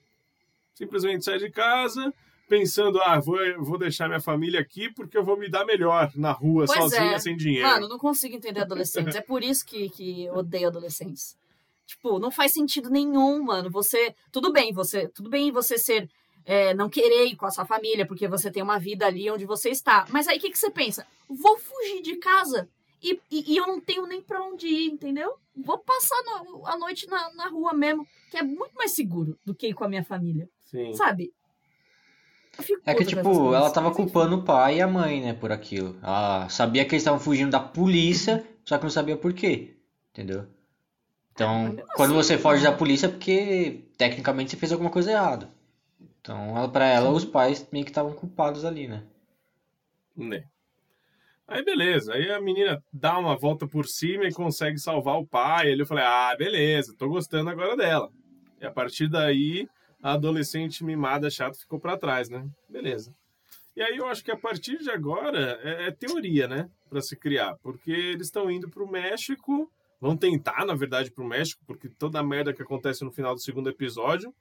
[0.74, 2.12] Simplesmente sai de casa,
[2.48, 6.32] pensando, ah, vou, vou deixar minha família aqui porque eu vou me dar melhor na
[6.32, 7.18] rua, pois sozinha, é.
[7.18, 7.68] sem dinheiro.
[7.68, 9.14] Mano, não consigo entender adolescentes.
[9.14, 11.36] é por isso que, que eu odeio adolescentes.
[11.90, 13.68] Tipo, não faz sentido nenhum, mano.
[13.68, 14.14] Você.
[14.30, 15.08] Tudo bem, você.
[15.08, 16.08] Tudo bem você ser.
[16.44, 19.44] É, não querer ir com a sua família, porque você tem uma vida ali onde
[19.44, 20.06] você está.
[20.08, 21.04] Mas aí o que, que você pensa?
[21.28, 22.68] Vou fugir de casa
[23.02, 25.34] e, e, e, eu não tenho nem para onde ir, entendeu?
[25.54, 29.54] Vou passar no, a noite na, na rua mesmo, que é muito mais seguro do
[29.54, 30.48] que ir com a minha família.
[30.64, 30.94] Sim.
[30.94, 31.32] Sabe?
[32.86, 35.98] É que, tipo, ela tava culpando o pai e a mãe, né, por aquilo.
[36.02, 39.76] Ela sabia que eles estavam fugindo da polícia, só que não sabia por quê.
[40.10, 40.46] Entendeu?
[41.40, 45.48] Então, quando você foge da polícia é porque tecnicamente você fez alguma coisa errada.
[46.20, 49.02] Então, ela, pra ela, os pais meio que estavam culpados ali, né?
[50.14, 50.44] Né.
[51.48, 55.68] Aí beleza, aí a menina dá uma volta por cima e consegue salvar o pai.
[55.68, 58.10] Aí eu falei, ah, beleza, tô gostando agora dela.
[58.60, 59.66] E a partir daí,
[60.02, 62.46] a adolescente mimada chata ficou para trás, né?
[62.68, 63.14] Beleza.
[63.74, 66.68] E aí eu acho que a partir de agora é, é teoria, né?
[66.90, 71.22] Para se criar, porque eles estão indo para o México vão tentar, na verdade, para
[71.22, 74.34] o México, porque toda a merda que acontece no final do segundo episódio,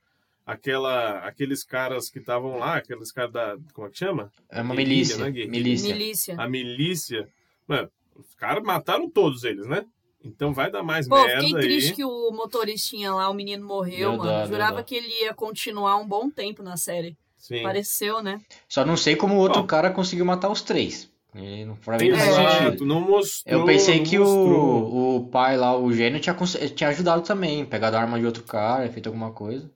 [0.45, 3.57] aquela, aqueles caras que estavam lá, aqueles caras da.
[3.73, 4.31] Como é que chama?
[4.49, 5.17] É uma milícia.
[5.17, 5.93] Né, milícia.
[5.93, 6.35] milícia.
[6.37, 7.29] A milícia.
[7.67, 9.85] Mano, os caras mataram todos eles, né?
[10.23, 11.95] Então vai dar mais Pô, merda fiquei triste aí.
[11.95, 14.23] que o motoristinha lá, o menino morreu, mano.
[14.23, 17.17] Dá, Jurava que ele ia continuar um bom tempo na série.
[17.37, 17.63] Sim.
[17.63, 18.41] Pareceu, né?
[18.67, 21.08] Só não sei como o outro Bom, cara conseguiu matar os três.
[21.35, 22.85] E não, pra mim não faz sentido.
[22.85, 26.35] Não mostrou, Eu pensei que o, o pai lá, o gênio, tinha,
[26.75, 27.65] tinha ajudado também.
[27.65, 29.69] Pegado a arma de outro cara, feito alguma coisa.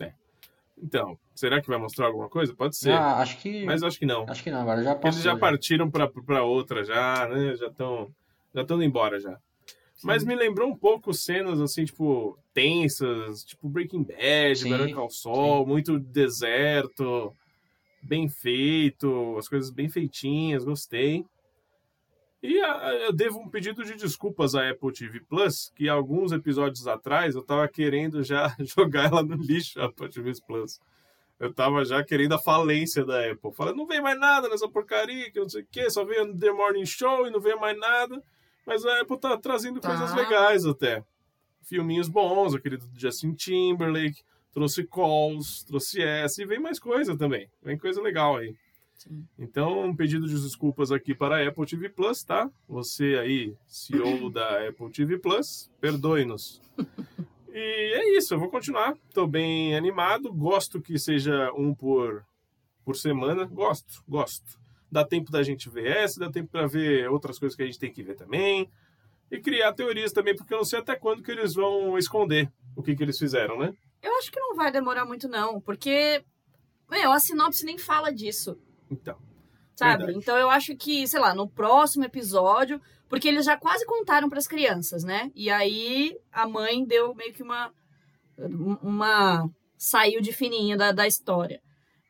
[0.00, 0.12] É.
[0.82, 2.52] Então, será que vai mostrar alguma coisa?
[2.54, 2.92] Pode ser.
[2.92, 3.64] Ah, acho que.
[3.64, 4.26] Mas acho que não.
[4.28, 5.10] Acho que não, agora já passou.
[5.10, 5.38] Eles já, já.
[5.38, 7.54] partiram pra, pra outra já, né?
[7.54, 8.12] Já estão
[8.52, 9.38] já estão embora já.
[9.94, 10.06] Sim.
[10.06, 15.66] Mas me lembrou um pouco cenas assim, tipo, tensas, tipo Breaking Bad, Better Call Saul,
[15.66, 17.32] muito deserto
[18.02, 21.24] bem feito, as coisas bem feitinhas, gostei.
[22.42, 26.30] E a, ah, eu devo um pedido de desculpas à Apple TV Plus, que alguns
[26.30, 30.80] episódios atrás eu tava querendo já jogar ela no lixo, a Apple TV Plus.
[31.40, 33.52] Eu tava já querendo a falência da Apple.
[33.52, 36.50] Falei, não vem mais nada nessa porcaria, que não sei o que, só vem The
[36.52, 38.22] Morning Show e não vem mais nada.
[38.66, 39.88] Mas a Apple tá trazendo tá.
[39.88, 41.04] coisas legais até.
[41.62, 44.22] Filminhos bons, aquele do Justin Timberlake,
[44.58, 47.48] trouxe calls, trouxe S e vem mais coisa também.
[47.62, 48.56] Vem coisa legal aí.
[48.96, 49.24] Sim.
[49.38, 52.50] Então, um pedido de desculpas aqui para a Apple TV Plus, tá?
[52.68, 56.60] Você aí, CEO da Apple TV Plus, perdoe-nos.
[57.48, 58.96] e é isso, eu vou continuar.
[59.08, 60.32] Estou bem animado.
[60.32, 62.24] Gosto que seja um por,
[62.84, 63.44] por semana.
[63.44, 64.58] Gosto, gosto.
[64.90, 67.78] Dá tempo da gente ver essa, dá tempo para ver outras coisas que a gente
[67.78, 68.68] tem que ver também.
[69.30, 72.82] E criar teorias também, porque eu não sei até quando que eles vão esconder o
[72.82, 73.72] que, que eles fizeram, né?
[74.02, 76.24] Eu acho que não vai demorar muito, não, porque,
[76.90, 78.58] meu, a sinopse nem fala disso.
[78.90, 79.18] Então.
[79.74, 79.98] Sabe?
[79.98, 80.18] Verdade.
[80.18, 84.38] Então eu acho que, sei lá, no próximo episódio, porque eles já quase contaram para
[84.38, 85.30] as crianças, né?
[85.34, 87.72] E aí a mãe deu meio que uma.
[88.82, 91.60] uma saiu de fininha da, da história.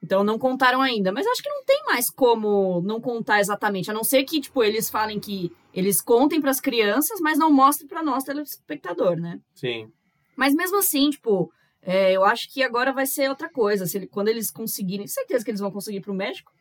[0.02, 1.12] Então não contaram ainda.
[1.12, 3.90] Mas acho que não tem mais como não contar exatamente.
[3.90, 7.52] A não ser que, tipo, eles falem que eles contem para as crianças, mas não
[7.52, 9.38] mostrem para nós, telespectador, né?
[9.54, 9.92] Sim.
[10.36, 11.52] Mas mesmo assim, tipo,
[11.90, 13.86] é, eu acho que agora vai ser outra coisa.
[13.86, 16.52] Se ele, quando eles conseguirem, certeza que eles vão conseguir para o México.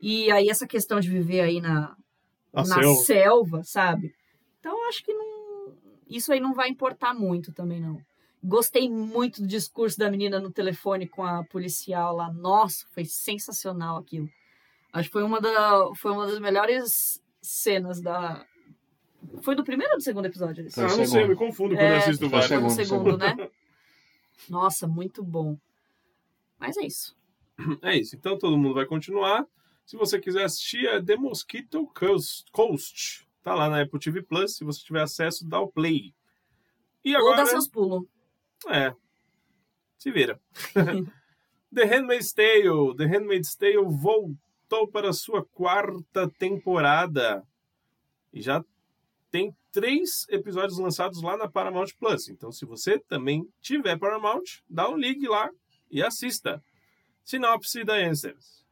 [0.00, 1.94] E aí essa questão de viver aí na,
[2.50, 3.02] na selva.
[3.04, 3.62] selva.
[3.62, 4.14] sabe?
[4.58, 5.74] Então eu acho que não,
[6.08, 8.00] isso aí não vai importar muito também, não.
[8.42, 12.32] Gostei muito do discurso da menina no telefone com a policial lá.
[12.32, 14.30] Nossa, foi sensacional aquilo.
[14.94, 18.46] Acho que foi uma, da, foi uma das melhores cenas da.
[19.42, 20.66] Foi do primeiro ou do segundo episódio?
[20.78, 23.36] Ah, não sei, eu me confundo quando É, eu assisto o segundo, segundo, né?
[24.48, 25.58] Nossa, muito bom.
[26.58, 27.18] Mas é isso.
[27.82, 28.16] É isso.
[28.16, 29.46] Então todo mundo vai continuar.
[29.84, 31.86] Se você quiser assistir, é The Mosquito
[32.52, 33.28] Coast.
[33.42, 34.56] Tá lá na Apple TV Plus.
[34.56, 36.14] Se você tiver acesso, dá o play.
[37.04, 37.36] E Ou agora.
[37.38, 38.06] dá seus pulos.
[38.68, 38.94] É.
[39.98, 40.40] Se vira.
[41.74, 42.96] The Handmaid's Tale.
[42.96, 47.46] The Handmaid's Tale voltou para a sua quarta temporada.
[48.32, 48.64] E já
[49.30, 52.28] tem três episódios lançados lá na Paramount Plus.
[52.28, 55.50] Então, se você também tiver Paramount, dá um ligue lá
[55.90, 56.62] e assista.
[57.24, 58.64] Sinopse da Answers.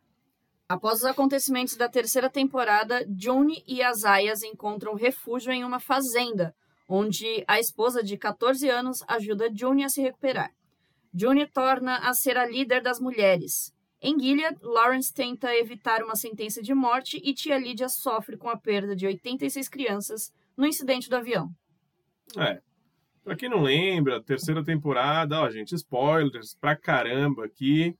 [0.68, 6.54] Após os acontecimentos da terceira temporada, June e as Ayas encontram refúgio em uma fazenda,
[6.87, 10.52] onde a esposa de 14 anos ajuda June a se recuperar.
[11.14, 13.72] June torna a ser a líder das mulheres.
[14.00, 18.56] Em Gilead, Lawrence tenta evitar uma sentença de morte e tia Lydia sofre com a
[18.56, 21.48] perda de 86 crianças no incidente do avião.
[22.36, 22.60] É.
[23.22, 27.96] Pra quem não lembra, terceira temporada, ó, gente, spoilers pra caramba aqui.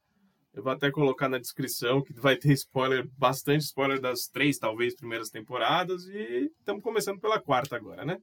[0.53, 4.97] Eu vou até colocar na descrição que vai ter spoiler, bastante spoiler das três, talvez,
[4.97, 6.05] primeiras temporadas.
[6.07, 8.19] E estamos começando pela quarta agora, né?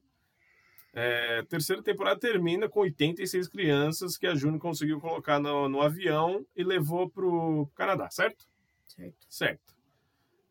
[0.92, 6.44] É, terceira temporada termina com 86 crianças que a June conseguiu colocar no, no avião
[6.54, 8.44] e levou pro Canadá, certo?
[8.86, 9.26] Certo.
[9.28, 9.76] Certo.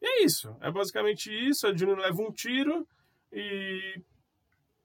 [0.01, 0.55] E é isso.
[0.61, 1.67] É basicamente isso.
[1.67, 2.87] A June leva um tiro
[3.35, 4.01] e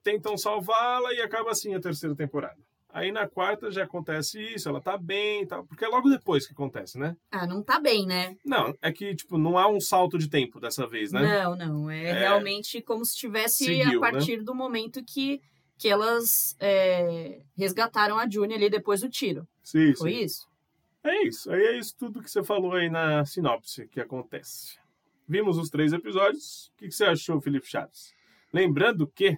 [0.03, 2.57] tentam salvá-la e acaba assim a terceira temporada.
[2.93, 5.65] Aí na quarta já acontece isso, ela tá bem e tal.
[5.65, 7.15] Porque é logo depois que acontece, né?
[7.31, 8.35] Ah, não tá bem, né?
[8.45, 11.21] Não, é que, tipo, não há um salto de tempo dessa vez, né?
[11.21, 11.89] Não, não.
[11.89, 12.13] É, É.
[12.19, 15.41] realmente como se tivesse Seguiu, a partir do momento que,
[15.77, 19.47] que elas é, resgataram a June ali depois do tiro.
[19.63, 20.23] Sim, Foi sim.
[20.25, 20.47] isso?
[21.01, 21.49] É isso.
[21.49, 24.77] Aí é isso tudo que você falou aí na sinopse que acontece.
[25.25, 26.67] Vimos os três episódios.
[26.75, 28.13] O que que você achou, Felipe Chaves?
[28.53, 29.37] Lembrando que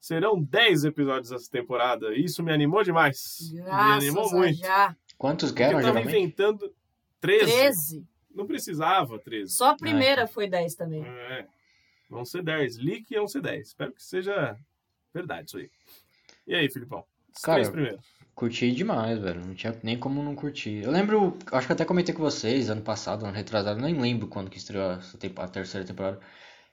[0.00, 2.14] serão 10 episódios essa temporada.
[2.14, 3.50] Isso me animou demais.
[3.52, 4.58] me animou Graças a muito.
[4.58, 4.96] já.
[5.16, 6.08] Quantos Porque eu tava geralmente?
[6.08, 6.74] inventando
[7.20, 7.44] 13.
[7.44, 8.06] 13.
[8.34, 9.52] Não precisava 13.
[9.52, 11.04] Só a primeira foi 10 também.
[11.04, 11.46] É.
[12.10, 12.78] Vão ser 10.
[12.78, 13.68] Leak iam ser 10.
[13.68, 14.56] Espero que seja
[15.12, 15.70] verdade isso aí.
[16.46, 17.04] E aí, Filipão?
[17.34, 18.04] Os Cara, três primeiros.
[18.34, 19.40] Curti demais, velho.
[19.46, 20.82] Não tinha nem como não curtir.
[20.82, 24.50] Eu lembro, acho que até comentei com vocês ano passado, ano retrasado, nem lembro quando
[24.50, 24.98] que estreou
[25.36, 26.20] a terceira temporada.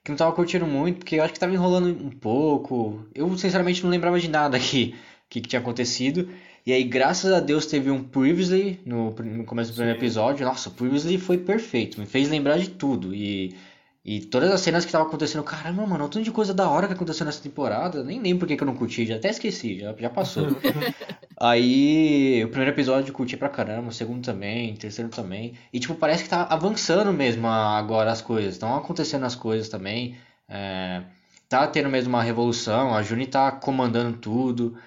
[0.04, 3.06] Que não tava curtindo muito, porque eu acho que tava enrolando um pouco.
[3.14, 4.94] Eu, sinceramente, não lembrava de nada aqui,
[5.28, 6.28] que, que tinha acontecido.
[6.64, 10.04] E aí, graças a Deus, teve um Previously no, no começo do primeiro Sim.
[10.04, 10.46] episódio.
[10.46, 13.14] Nossa, o Previously foi perfeito, me fez lembrar de tudo.
[13.14, 13.56] E,
[14.04, 16.86] e todas as cenas que estavam acontecendo, caramba, mano, um tanto de coisa da hora
[16.86, 18.02] que aconteceu nessa temporada.
[18.04, 20.48] Nem lembro por que que eu não curti, já até esqueci, já, já passou.
[21.44, 25.54] Aí, o primeiro episódio eu curti pra caramba, o segundo também, o terceiro também.
[25.72, 28.54] E, tipo, parece que tá avançando mesmo agora as coisas.
[28.54, 30.16] Estão acontecendo as coisas também.
[30.48, 31.02] É,
[31.48, 34.78] tá tendo mesmo uma revolução, a Juni tá comandando tudo.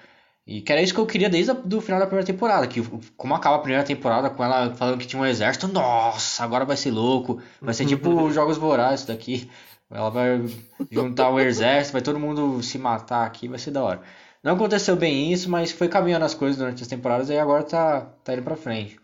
[0.46, 2.66] E que era isso que eu queria desde o final da primeira temporada.
[2.66, 2.80] Que
[3.18, 6.78] como acaba a primeira temporada com ela falando que tinha um exército, nossa, agora vai
[6.78, 7.38] ser louco.
[7.60, 9.50] Vai ser tipo os Jogos Vorazes daqui.
[9.90, 10.42] Ela vai
[10.90, 14.00] juntar o exército, vai todo mundo se matar aqui, vai ser da hora.
[14.46, 18.02] Não aconteceu bem isso, mas foi caminhando as coisas durante as temporadas e agora tá,
[18.22, 18.96] tá indo pra frente.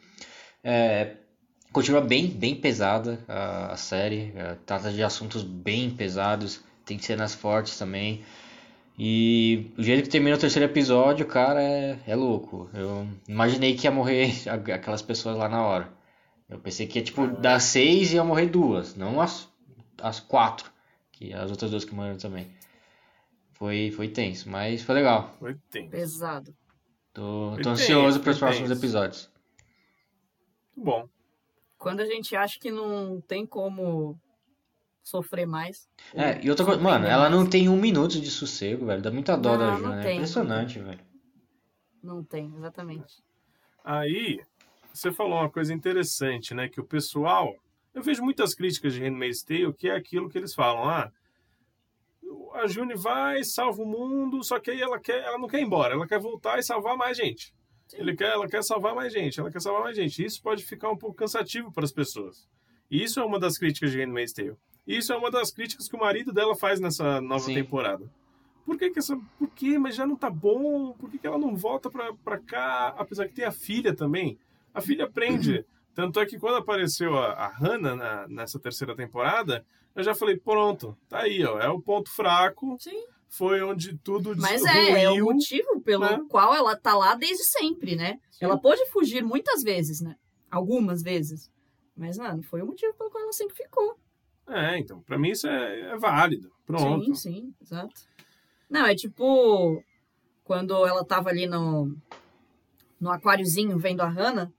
[0.63, 1.17] É,
[1.73, 7.35] continua bem, bem pesada a, a série, é, trata de assuntos bem pesados, tem cenas
[7.35, 8.23] fortes também.
[8.97, 12.71] E o jeito que termina o terceiro episódio, cara, é, é louco.
[12.73, 14.33] Eu imaginei que ia morrer
[14.73, 15.89] aquelas pessoas lá na hora.
[16.49, 19.49] Eu pensei que ia, tipo, das seis ia morrer duas, não as,
[20.01, 20.71] as quatro,
[21.11, 22.47] que as outras duas que morreram também.
[23.63, 25.37] Foi, foi tenso, mas foi legal.
[25.39, 25.89] Foi tenso.
[25.89, 26.53] Pesado.
[27.13, 28.81] Tô, tô tenso, ansioso para os próximos tenso.
[28.81, 29.31] episódios.
[30.75, 31.09] Muito bom.
[31.79, 34.19] Quando a gente acha que não tem como
[35.01, 35.89] sofrer mais.
[36.13, 37.35] É, e outra coisa, mano, ela mais.
[37.37, 39.01] não tem um minuto de sossego, velho.
[39.01, 41.01] Dá muita dó da Não, não Juna, é impressionante, velho.
[42.03, 43.23] Não tem, exatamente.
[43.85, 44.41] Aí,
[44.93, 46.69] você falou uma coisa interessante, né?
[46.69, 47.55] Que o pessoal.
[47.95, 50.83] Eu vejo muitas críticas de Handmaid's Tale que é aquilo que eles falam.
[50.83, 51.13] Ah,
[52.63, 55.65] a June vai, salva o mundo, só que aí ela, quer, ela não quer ir
[55.65, 57.53] embora, ela quer voltar e salvar mais gente.
[57.93, 60.25] Ele quer, ela quer salvar mais gente, ela quer salvar mais gente.
[60.25, 62.49] Isso pode ficar um pouco cansativo para as pessoas.
[62.91, 64.57] E isso é uma das críticas de Handmaid's Tale.
[64.87, 67.55] E isso é uma das críticas que o marido dela faz nessa nova Sim.
[67.55, 68.11] temporada.
[68.65, 69.19] Por que, que essa.
[69.39, 69.79] Por que?
[69.79, 70.93] Mas já não tá bom?
[70.93, 72.95] Por que, que ela não volta pra, pra cá?
[72.97, 74.39] Apesar que tem a filha também.
[74.73, 75.65] A filha aprende.
[75.95, 80.37] Tanto é que quando apareceu a, a Hannah na- nessa terceira temporada, eu já falei,
[80.37, 81.59] pronto, tá aí, ó.
[81.59, 82.77] É o ponto fraco.
[82.79, 83.05] Sim.
[83.29, 86.21] foi onde tudo Mas é, é o motivo pelo né?
[86.29, 88.19] qual ela tá lá desde sempre, né?
[88.31, 88.45] Sim.
[88.45, 90.17] Ela pôde fugir muitas vezes, né?
[90.51, 91.51] Algumas vezes.
[91.97, 93.97] Mas, mano, foi o motivo pelo qual ela sempre ficou.
[94.49, 96.51] É, então, pra mim isso é, é válido.
[96.67, 97.05] Pronto.
[97.05, 98.01] Sim, sim, exato.
[98.69, 99.83] Não, é tipo
[100.45, 101.97] quando ela tava ali no,
[103.01, 104.53] no aquáriozinho vendo a Hannah.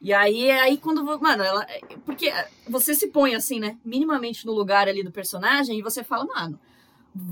[0.00, 1.02] E aí, é aí quando.
[1.20, 1.66] Mano, ela.
[2.04, 2.32] Porque
[2.68, 3.78] você se põe assim, né?
[3.84, 6.58] Minimamente no lugar ali do personagem e você fala, mano.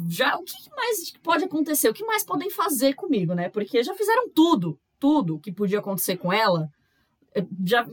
[0.08, 1.88] Já o que mais pode acontecer?
[1.88, 3.48] O que mais podem fazer comigo, né?
[3.48, 6.70] Porque já fizeram tudo, tudo que podia acontecer com ela,
[7.34, 7.84] eh, já,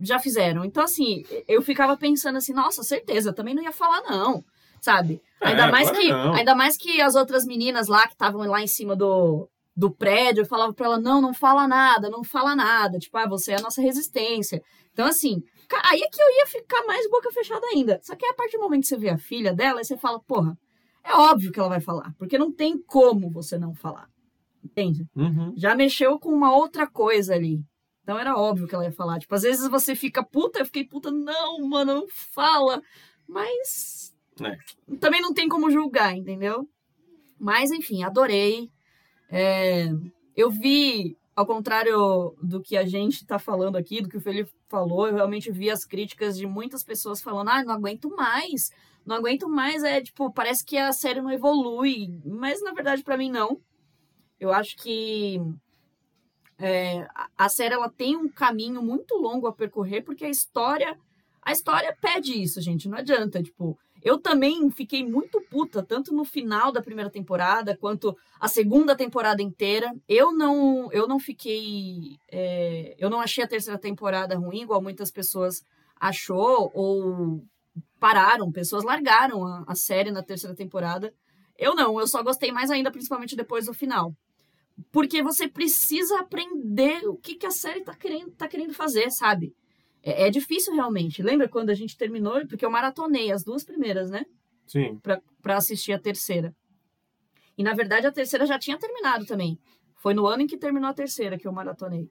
[0.00, 0.64] já fizeram.
[0.64, 4.42] Então, assim, eu ficava pensando assim, nossa, certeza, também não ia falar, não.
[4.80, 5.20] Sabe?
[5.40, 6.32] É, Ainda mais que não.
[6.34, 10.44] ainda mais que as outras meninas lá que estavam lá em cima do, do prédio
[10.44, 13.62] falavam pra ela não, não fala nada, não fala nada, tipo, ah, você é a
[13.62, 14.62] nossa resistência.
[14.92, 15.42] Então assim,
[15.84, 17.98] aí é que eu ia ficar mais boca fechada ainda.
[18.02, 20.20] Só que a partir do momento que você vê a filha dela, aí você fala,
[20.20, 20.56] porra,
[21.04, 24.08] é óbvio que ela vai falar, porque não tem como você não falar.
[24.64, 25.04] Entende?
[25.16, 25.52] Uhum.
[25.56, 27.60] Já mexeu com uma outra coisa ali.
[28.02, 29.18] Então era óbvio que ela ia falar.
[29.18, 32.80] Tipo, às vezes você fica puta, eu fiquei puta, não, mano, não fala.
[33.28, 34.96] Mas É.
[35.00, 36.68] também não tem como julgar, entendeu?
[37.38, 38.70] Mas, enfim, adorei.
[39.34, 39.86] É,
[40.36, 44.52] eu vi, ao contrário do que a gente tá falando aqui, do que o Felipe
[44.68, 48.70] falou, eu realmente vi as críticas de muitas pessoas falando, ah, não aguento mais.
[49.06, 52.20] Não aguento mais, é tipo, parece que a série não evolui.
[52.24, 53.58] Mas, na verdade, pra mim, não.
[54.38, 55.40] Eu acho que
[56.58, 60.96] é, a série ela tem um caminho muito longo a percorrer, porque a história.
[61.40, 62.88] A história pede isso, gente.
[62.88, 63.42] Não adianta.
[63.42, 68.96] Tipo, eu também fiquei muito puta, tanto no final da primeira temporada, quanto a segunda
[68.96, 69.94] temporada inteira.
[70.08, 72.18] Eu não, eu não fiquei.
[72.30, 75.64] é, eu não achei a terceira temporada ruim, igual muitas pessoas
[76.00, 77.44] achou, ou
[78.00, 81.14] pararam, pessoas largaram a, a série na terceira temporada.
[81.56, 84.12] Eu não, eu só gostei mais ainda, principalmente depois do final.
[84.90, 89.54] Porque você precisa aprender o que, que a série tá querendo, tá querendo fazer, sabe?
[90.02, 91.22] É, é difícil realmente.
[91.22, 92.46] Lembra quando a gente terminou?
[92.46, 94.24] Porque eu maratonei as duas primeiras, né?
[94.66, 94.98] Sim.
[95.02, 96.54] Pra, pra assistir a terceira.
[97.56, 99.58] E na verdade a terceira já tinha terminado também.
[99.96, 102.08] Foi no ano em que terminou a terceira que eu maratonei.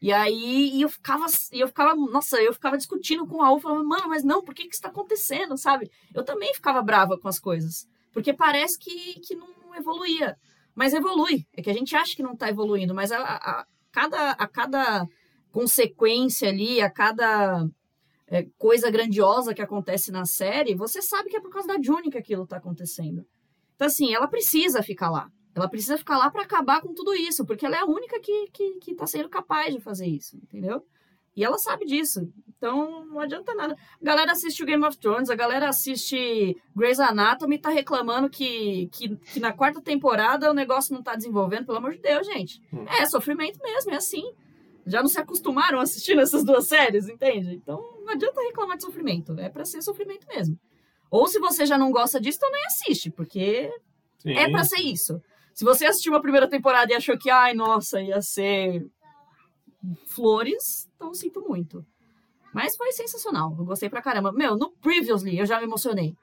[0.00, 3.58] E aí e eu ficava, e eu ficava, nossa, eu ficava discutindo com a U,
[3.58, 5.90] falando, mano, mas não, por que que isso tá acontecendo, sabe?
[6.14, 7.88] Eu também ficava brava com as coisas.
[8.12, 10.36] Porque parece que, que não evoluía.
[10.74, 11.44] Mas evolui.
[11.52, 14.46] É que a gente acha que não tá evoluindo, mas a, a- a cada, a
[14.46, 15.06] cada
[15.58, 17.68] consequência ali, a cada
[18.28, 22.12] é, coisa grandiosa que acontece na série, você sabe que é por causa da June
[22.12, 23.26] que aquilo tá acontecendo.
[23.74, 25.28] Então, assim, ela precisa ficar lá.
[25.56, 28.46] Ela precisa ficar lá para acabar com tudo isso, porque ela é a única que,
[28.52, 30.80] que, que tá sendo capaz de fazer isso, entendeu?
[31.34, 32.32] E ela sabe disso.
[32.56, 33.74] Então, não adianta nada.
[34.00, 38.30] A galera assiste o Game of Thrones, a galera assiste Grey's Anatomy e tá reclamando
[38.30, 41.66] que, que, que na quarta temporada o negócio não tá desenvolvendo.
[41.66, 42.62] Pelo amor de Deus, gente.
[42.72, 42.84] Hum.
[43.00, 44.32] É sofrimento mesmo, é assim.
[44.88, 47.54] Já não se acostumaram assistindo essas duas séries, entende?
[47.54, 49.38] Então, não adianta reclamar de sofrimento.
[49.38, 50.58] É pra ser sofrimento mesmo.
[51.10, 53.70] Ou se você já não gosta disso, nem assiste, porque
[54.18, 54.32] Sim.
[54.32, 55.22] é pra ser isso.
[55.54, 58.86] Se você assistiu a primeira temporada e achou que, ai, nossa, ia ser
[60.06, 61.84] flores, então sinto muito.
[62.52, 63.54] Mas foi sensacional.
[63.58, 64.32] Eu gostei pra caramba.
[64.32, 66.16] Meu, no Previously eu já me emocionei.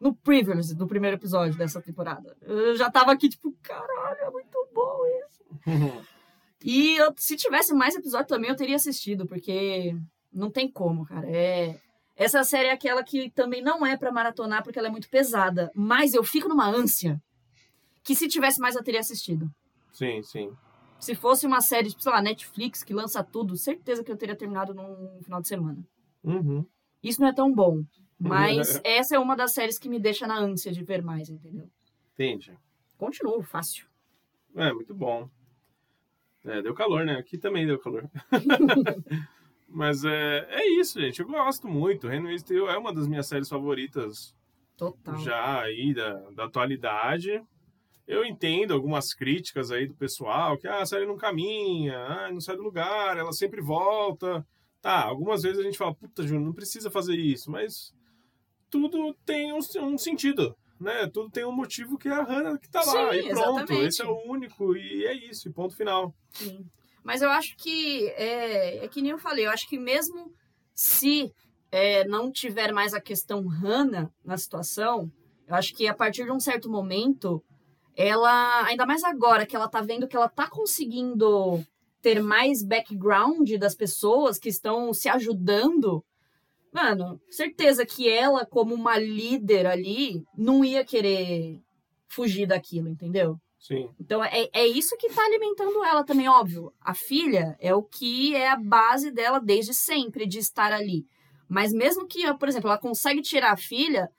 [0.00, 2.36] No Previously do primeiro episódio dessa temporada.
[2.42, 6.06] Eu já tava aqui, tipo, caralho, é muito bom isso.
[6.64, 9.96] E eu- se tivesse mais episódio também, eu teria assistido, porque
[10.32, 11.28] não tem como, cara.
[11.30, 11.78] É.
[12.16, 15.70] Essa série é aquela que também não é pra maratonar, porque ela é muito pesada.
[15.74, 17.20] Mas eu fico numa ânsia
[18.02, 19.50] que se tivesse mais eu teria assistido.
[19.92, 20.50] sim, sim.
[20.98, 24.34] Se fosse uma série, tipo, sei lá, Netflix, que lança tudo, certeza que eu teria
[24.34, 25.86] terminado num final de semana.
[26.24, 26.64] Uhum.
[27.02, 27.84] Isso não é tão bom.
[28.18, 31.68] Mas essa é uma das séries que me deixa na ânsia de ver mais, entendeu?
[32.14, 32.56] Entendi.
[32.96, 33.86] Continuo, fácil.
[34.56, 35.28] É, muito bom.
[36.46, 37.16] É, deu calor, né?
[37.16, 38.08] Aqui também deu calor.
[39.68, 41.20] Mas é, é isso, gente.
[41.20, 42.06] Eu gosto muito.
[42.06, 44.34] Handmaid's Tale é uma das minhas séries favoritas
[44.76, 45.18] Total.
[45.18, 47.42] já aí da, da atualidade.
[48.06, 52.40] Eu entendo algumas críticas aí do pessoal, que ah, a série não caminha, ah, não
[52.40, 54.46] sai do lugar, ela sempre volta.
[54.80, 57.92] Tá, algumas vezes a gente fala, puta, Júnior, não precisa fazer isso, mas
[58.70, 61.06] tudo tem um, um sentido, né?
[61.06, 63.58] Tudo tem um motivo que é a Hannah que tá lá, Sim, e pronto.
[63.58, 63.86] exatamente.
[63.86, 66.14] Esse é o único, e é isso, e ponto final.
[66.32, 66.66] Sim.
[67.02, 70.32] Mas eu acho que é, é que nem eu falei, eu acho que mesmo
[70.74, 71.32] se
[71.70, 75.10] é, não tiver mais a questão Hannah na situação,
[75.46, 77.42] eu acho que a partir de um certo momento,
[77.94, 81.64] ela, ainda mais agora que ela tá vendo que ela tá conseguindo
[82.02, 86.04] ter mais background das pessoas que estão se ajudando,
[86.76, 91.58] mano, certeza que ela, como uma líder ali, não ia querer
[92.06, 93.38] fugir daquilo, entendeu?
[93.58, 93.88] Sim.
[93.98, 96.70] Então é, é isso que tá alimentando ela também, óbvio.
[96.78, 101.06] A filha é o que é a base dela desde sempre de estar ali.
[101.48, 104.10] Mas mesmo que, por exemplo, ela consegue tirar a filha,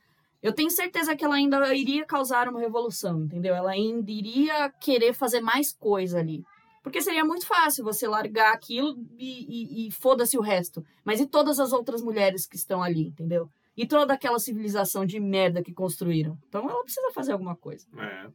[0.42, 3.54] eu tenho certeza que ela ainda iria causar uma revolução, entendeu?
[3.54, 6.44] Ela ainda iria querer fazer mais coisa ali.
[6.88, 10.86] Porque seria muito fácil você largar aquilo e, e, e foda-se o resto.
[11.04, 13.50] Mas e todas as outras mulheres que estão ali, entendeu?
[13.76, 16.38] E toda aquela civilização de merda que construíram.
[16.48, 17.86] Então ela precisa fazer alguma coisa.
[17.98, 18.30] É.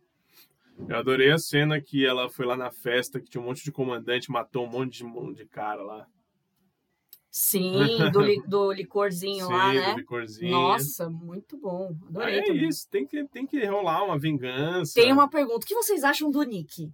[0.87, 3.73] Eu adorei a cena que ela foi lá na festa, que tinha um monte de
[3.73, 6.07] comandante, matou um monte de, de cara lá.
[7.31, 7.73] Sim,
[8.13, 9.93] do, li, do licorzinho Sim, lá, né?
[9.93, 10.51] do licorzinho.
[10.51, 11.97] Nossa, muito bom.
[12.09, 12.39] Adorei.
[12.39, 12.69] é também.
[12.69, 14.93] isso, tem que, tem que rolar uma vingança.
[14.95, 15.65] Tem uma pergunta.
[15.65, 16.93] O que vocês acham do Nick?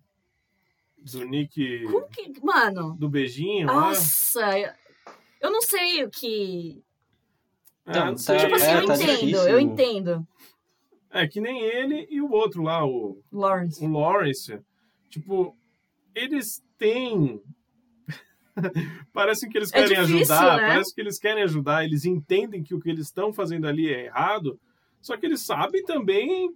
[1.13, 1.85] Do Nick.
[1.85, 2.33] Como que.
[2.43, 2.97] Mano.
[2.99, 3.75] Do beijinho lá.
[3.75, 4.75] Nossa,
[5.41, 6.83] eu não sei o que.
[7.87, 8.39] Ah, Então, não tá- sei.
[8.39, 9.49] Tipo assim, É, eu tá entendo, difícil.
[9.49, 10.29] eu entendo.
[11.11, 13.83] É que nem ele e o outro lá, o, Lawrence.
[13.85, 14.61] o Lawrence.
[15.09, 15.57] Tipo,
[16.15, 17.41] eles têm.
[19.13, 20.69] parece que eles É querem difícil, ajudar, né?
[20.69, 24.07] parece que eles querem ajudar, eles entendem que o que eles estão fazendo ali é
[24.07, 24.61] errado,
[25.01, 26.53] só que eles sabem também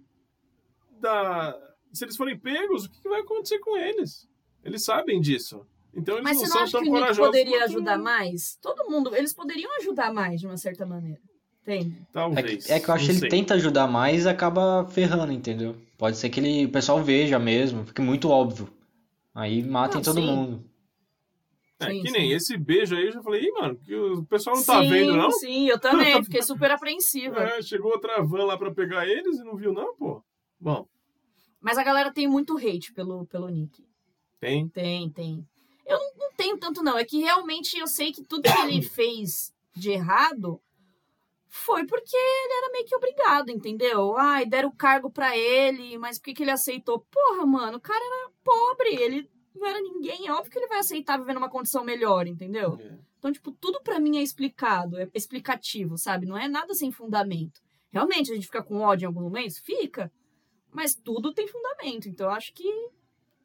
[0.99, 1.57] da.
[1.91, 4.27] Se eles forem pegos, o que que vai acontecer com eles?
[4.63, 5.65] Eles sabem disso.
[5.95, 7.97] Então eles Mas não você são não acha tão que o Nick poderia quanto- ajudar
[7.99, 8.57] mais?
[8.61, 9.15] Todo mundo.
[9.15, 11.19] Eles poderiam ajudar mais, de uma certa maneira.
[11.61, 11.95] Entende?
[12.01, 12.65] É Talvez.
[12.65, 13.29] que, é que eu acho que ele sei.
[13.29, 15.75] tenta ajudar mais e acaba ferrando, entendeu?
[15.97, 18.67] Pode ser que ele, o pessoal veja mesmo, fique muito óbvio.
[19.33, 20.25] Aí matem Não, todo sim.
[20.27, 20.63] mundo.
[21.79, 22.17] É, Sim, que sim.
[22.17, 24.89] nem esse beijo aí, eu já falei, Ih, mano, que o pessoal não tá sim,
[24.89, 25.31] vendo, não?
[25.31, 26.21] sim, eu também.
[26.23, 27.41] Fiquei super apreensiva.
[27.43, 30.23] É, chegou outra van lá pra pegar eles e não viu, não, pô.
[30.59, 30.85] Bom,
[31.61, 33.83] Mas a galera tem muito hate pelo, pelo Nick.
[34.43, 34.69] Tem.
[34.69, 35.47] Tem, tem.
[35.85, 36.97] Eu não, não tenho tanto, não.
[36.97, 40.61] É que realmente eu sei que tudo que ele fez de errado
[41.47, 44.17] foi porque ele era meio que obrigado, entendeu?
[44.17, 47.05] Ai, deram o cargo pra ele, mas por que, que ele aceitou?
[47.11, 50.27] Porra, mano, o cara era pobre, ele não era ninguém.
[50.27, 52.77] É óbvio que ele vai aceitar viver numa condição melhor, entendeu?
[52.79, 52.97] É.
[53.19, 56.25] Então, tipo, tudo pra mim é explicado, é explicativo, sabe?
[56.25, 57.61] Não é nada sem fundamento.
[57.91, 59.59] Realmente, a gente fica com ódio em alguns momentos?
[59.59, 60.11] Fica.
[60.71, 62.09] Mas tudo tem fundamento.
[62.09, 62.67] Então, eu acho que,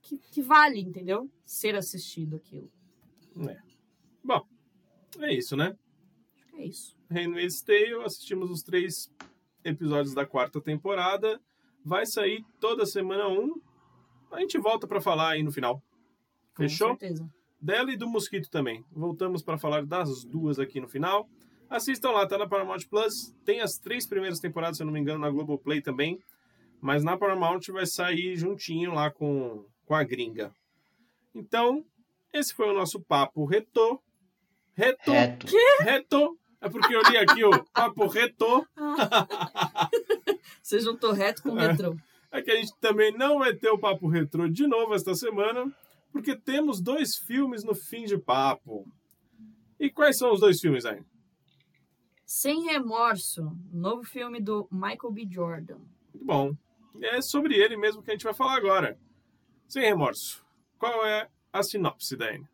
[0.09, 1.31] que, que vale, entendeu?
[1.45, 2.71] Ser assistido aquilo.
[4.25, 4.47] Bom,
[5.21, 5.77] é isso, né?
[6.55, 6.97] É isso.
[7.11, 9.11] Handmaid's Tale, assistimos os três
[9.65, 11.41] episódios da quarta temporada.
[11.85, 13.61] Vai sair toda semana um.
[14.33, 15.83] A gente volta pra falar aí no final.
[16.55, 16.89] Com Fechou?
[16.89, 17.31] certeza.
[17.61, 18.85] Dela e do Mosquito também.
[18.91, 21.29] Voltamos para falar das duas aqui no final.
[21.69, 23.35] Assistam lá, tá na Paramount Plus.
[23.45, 26.19] Tem as três primeiras temporadas, se eu não me engano, na Globoplay também.
[26.81, 30.53] Mas na Paramount vai sair juntinho lá com, com a gringa.
[31.35, 31.83] Então,
[32.33, 34.01] esse foi o nosso papo reto.
[34.75, 35.11] Reto.
[35.11, 35.47] Reto.
[35.81, 36.39] Reto.
[36.61, 38.67] É porque eu li aqui o papo reto.
[40.63, 41.69] Você juntou reto com É.
[41.69, 41.97] retrô.
[42.31, 45.73] É que a gente também não vai ter o papo retrô de novo esta semana,
[46.13, 48.87] porque temos dois filmes no fim de papo.
[49.81, 51.01] E quais são os dois filmes aí?
[52.27, 55.27] Sem Remorso, novo filme do Michael B.
[55.31, 55.79] Jordan.
[56.13, 56.55] Muito bom.
[57.01, 58.99] É sobre ele mesmo que a gente vai falar agora.
[59.69, 60.43] Sem remorso.
[60.79, 62.49] Qual é a sinopse, Dani?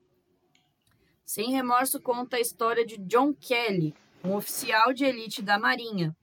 [1.24, 6.14] Sem Remorso conta a história de John Kelly, um oficial de elite da Marinha,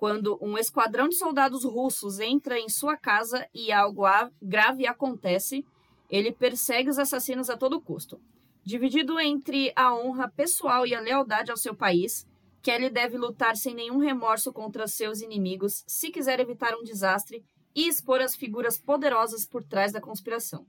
[0.00, 4.04] quando um esquadrão de soldados russos entra em sua casa e algo
[4.40, 5.62] grave acontece,
[6.08, 8.18] ele persegue os assassinos a todo custo.
[8.64, 12.26] Dividido entre a honra pessoal e a lealdade ao seu país,
[12.62, 17.44] Kelly deve lutar sem nenhum remorso contra seus inimigos se quiser evitar um desastre
[17.74, 20.66] e expor as figuras poderosas por trás da conspiração.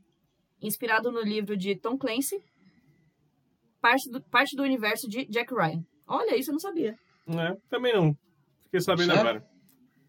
[0.62, 2.40] Inspirado no livro de Tom Clancy,
[3.82, 5.84] parte do, parte do universo de Jack Ryan.
[6.08, 6.96] Olha, isso eu não sabia.
[7.28, 8.16] É, também não.
[8.64, 9.22] Fiquei sabendo Sério?
[9.22, 9.52] agora.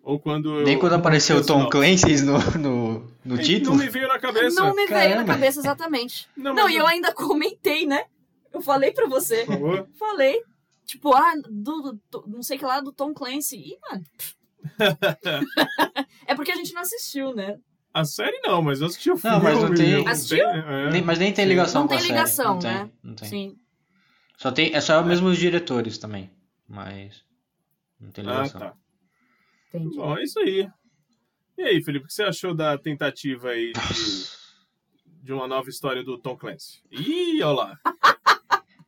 [0.03, 0.65] Ou quando eu...
[0.65, 1.71] Nem quando apareceu o Tom Não.
[1.71, 3.77] Clancy no, no, no título.
[3.77, 4.61] Não me veio na cabeça.
[4.61, 5.33] Não me veio na Caramba.
[5.33, 6.29] cabeça exatamente.
[6.37, 8.05] Não, Não, e eu ainda comentei, né?
[8.53, 9.45] Eu falei pra você.
[9.45, 9.89] Por favor.
[9.97, 10.43] Falei.
[10.85, 13.57] Tipo, ah, do, do- não sei que lá, do Tom Clancy.
[13.59, 14.05] Ih, mano.
[16.27, 17.59] é porque a gente não assistiu, né?
[17.95, 19.37] A série não, mas eu assisti o filme.
[19.37, 20.49] Não, mas não tem- Assistiu?
[20.49, 20.91] é.
[20.91, 22.19] Nem- mas nem tem ligação Não com a tem série.
[22.19, 22.91] ligação, não tem, né?
[23.03, 23.29] Não tem.
[23.29, 23.57] Sim.
[24.39, 26.31] Só tem, é só mesmo os diretores também.
[26.67, 27.23] Mas
[28.01, 28.61] não tem Ah, ligação.
[28.61, 28.75] tá.
[29.69, 29.97] Entendi.
[29.97, 30.69] Bom, é isso aí.
[31.59, 33.81] E aí, Felipe, o que você achou da tentativa aí de,
[35.23, 36.81] de uma nova história do Tom Clancy?
[36.91, 37.79] Ih, olha lá.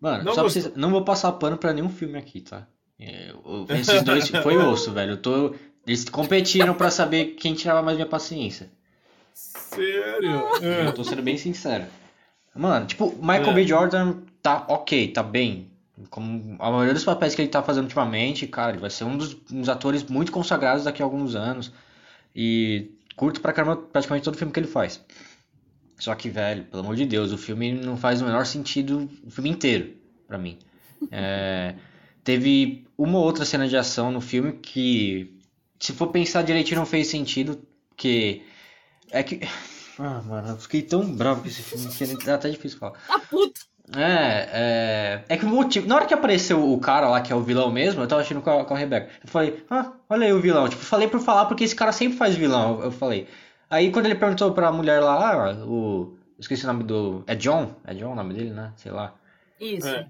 [0.00, 2.66] Mano, Não só vocês, não vou passar pano pra nenhum filme aqui, tá?
[2.98, 3.32] É,
[3.78, 5.12] esses dois foi osso, velho.
[5.12, 5.54] Eu tô,
[5.86, 8.70] eles competiram pra saber quem tirava mais minha paciência.
[9.32, 10.44] Sério?
[10.62, 11.84] Eu tô sendo bem sincero.
[12.54, 13.54] Mano, tipo, Michael É.
[13.54, 13.66] B.
[13.66, 15.70] Jordan tá ok, tá bem.
[16.10, 19.16] Como a maioria dos papéis que ele tá fazendo ultimamente, cara, ele vai ser um
[19.16, 21.72] dos, um dos atores muito consagrados daqui a alguns anos.
[22.34, 25.04] E curto pra caramba praticamente todo filme que ele faz.
[25.98, 29.30] Só que, velho, pelo amor de Deus, o filme não faz o menor sentido o
[29.30, 29.94] filme inteiro,
[30.26, 30.58] pra mim.
[31.10, 31.74] É,
[32.24, 35.38] teve uma ou outra cena de ação no filme que,
[35.78, 37.60] se for pensar direitinho, não fez sentido,
[37.90, 38.42] porque
[39.10, 39.40] é que...
[39.96, 42.98] Ah, mano, eu fiquei tão bravo com esse filme que é até difícil falar.
[43.06, 43.60] Tá puto.
[43.96, 45.24] É, é.
[45.28, 45.86] É que o motivo.
[45.86, 48.40] Na hora que apareceu o cara lá, que é o vilão mesmo, eu tava assistindo
[48.40, 49.10] com a, com a Rebeca.
[49.22, 50.68] Eu falei, ah, olha aí o vilão.
[50.68, 52.80] Tipo, falei por falar porque esse cara sempre faz vilão.
[52.82, 53.28] Eu falei.
[53.68, 56.16] Aí quando ele perguntou pra mulher lá, ah, o.
[56.38, 57.22] Esqueci o nome do.
[57.26, 57.74] É John?
[57.84, 58.72] É John o nome dele, né?
[58.76, 59.14] Sei lá.
[59.60, 59.86] Isso.
[59.86, 60.06] É.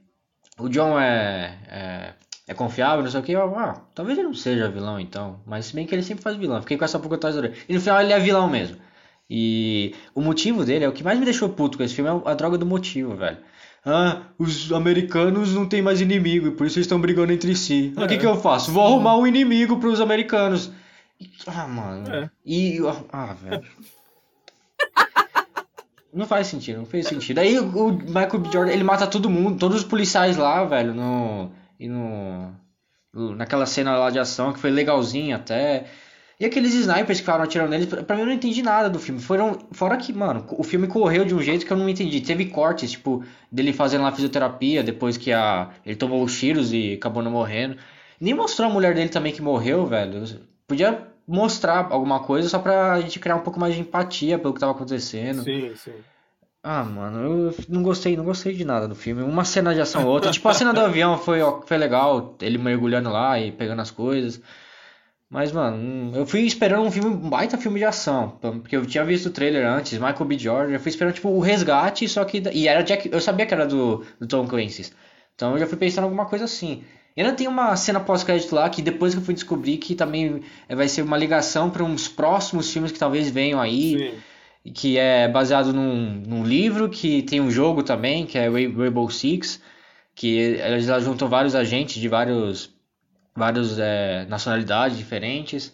[0.59, 1.59] O John é.
[1.69, 2.13] É,
[2.49, 3.33] é confiável, não sei o que.
[3.33, 5.41] Eu, ah, talvez ele não seja vilão então.
[5.47, 6.61] Mas se bem que ele sempre faz vilão.
[6.61, 7.55] Fiquei com essa pulga atrás da orelha.
[7.69, 8.77] E no final ele é vilão mesmo.
[9.29, 12.31] E o motivo dele é o que mais me deixou puto com esse filme é
[12.31, 13.39] a droga do motivo, velho.
[13.87, 17.93] Ah, os americanos não têm mais inimigo e por isso eles estão brigando entre si.
[17.97, 18.17] Ah, o que, É.
[18.19, 18.71] que eu faço?
[18.71, 20.71] Vou arrumar um inimigo pros americanos.
[21.21, 22.09] E- Ah, mano.
[22.15, 22.31] É.
[22.45, 22.79] E.
[23.13, 23.63] Ah, velho.
[26.15, 27.41] Não faz sentido, não fez sentido.
[27.41, 28.53] Aí o Michael B.
[28.53, 31.51] Jordan, ele mata todo mundo, todos os policiais lá, velho, no.
[31.79, 32.53] E no.
[33.13, 35.87] Naquela cena lá de ação que foi legalzinha até.
[36.39, 39.21] E aqueles snipers que ficaram atirando neles, pra mim eu não entendi nada do filme.
[39.21, 39.59] Foram.
[39.73, 42.21] Fora que, mano, o filme correu de um jeito que eu não entendi.
[42.21, 45.71] Teve cortes, tipo, dele fazendo lá fisioterapia depois que a.
[45.85, 47.77] Ele tomou os tiros e acabou não morrendo.
[48.21, 50.25] Nem mostrou a mulher dele também que morreu, velho.
[50.67, 54.61] Podia mostrar alguma coisa só pra gente criar um pouco mais de empatia pelo que
[54.61, 55.43] tava acontecendo.
[55.43, 55.95] Sim, sim.
[56.63, 59.23] Ah, mano, eu não gostei, não gostei de nada do filme.
[59.23, 60.31] Uma cena de ação ou outra.
[60.31, 63.91] tipo, a cena do avião foi, ó, foi legal, ele mergulhando lá e pegando as
[63.91, 64.41] coisas.
[65.29, 68.39] Mas, mano, hum, eu fui esperando um filme, um baita filme de ação.
[68.41, 70.39] Porque eu tinha visto o trailer antes, Michael B.
[70.39, 70.73] Jordan.
[70.73, 72.43] Eu fui esperando, tipo, o resgate, só que.
[72.53, 73.11] E era Jack.
[73.13, 74.93] Eu sabia que era do, do Tom Clancy.
[75.35, 76.85] Então eu já fui pensando em alguma coisa assim.
[77.17, 80.43] E ainda tem uma cena pós-crédito lá que depois que eu fui descobrir que também
[80.69, 83.99] eh, vai ser uma ligação para uns próximos filmes que talvez venham aí
[84.65, 84.73] Sim.
[84.75, 89.09] que é baseado num, num livro, que tem um jogo também, que é Rai- Rainbow
[89.11, 89.61] Six,
[90.15, 92.75] que eles lá juntam vários agentes de vários,
[93.35, 95.73] vários é, nacionalidades diferentes.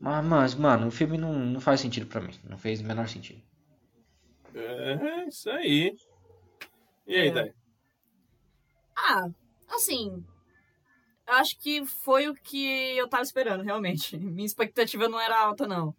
[0.00, 2.34] Mas, mas, mano, o filme não, não faz sentido pra mim.
[2.48, 3.40] Não fez o menor sentido.
[4.54, 5.94] É, isso aí.
[7.06, 7.30] E aí, É.
[7.30, 7.52] Dai?
[8.96, 9.28] Ah,
[9.68, 10.24] assim.
[11.30, 14.16] Acho que foi o que eu tava esperando, realmente.
[14.18, 15.94] Minha expectativa não era alta, não.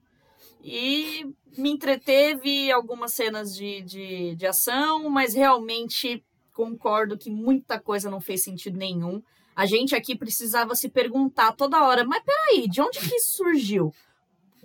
[0.63, 1.25] E
[1.57, 6.23] me entreteve algumas cenas de, de, de ação, mas realmente
[6.53, 9.21] concordo que muita coisa não fez sentido nenhum.
[9.55, 13.93] A gente aqui precisava se perguntar toda hora, mas peraí, de onde que isso surgiu?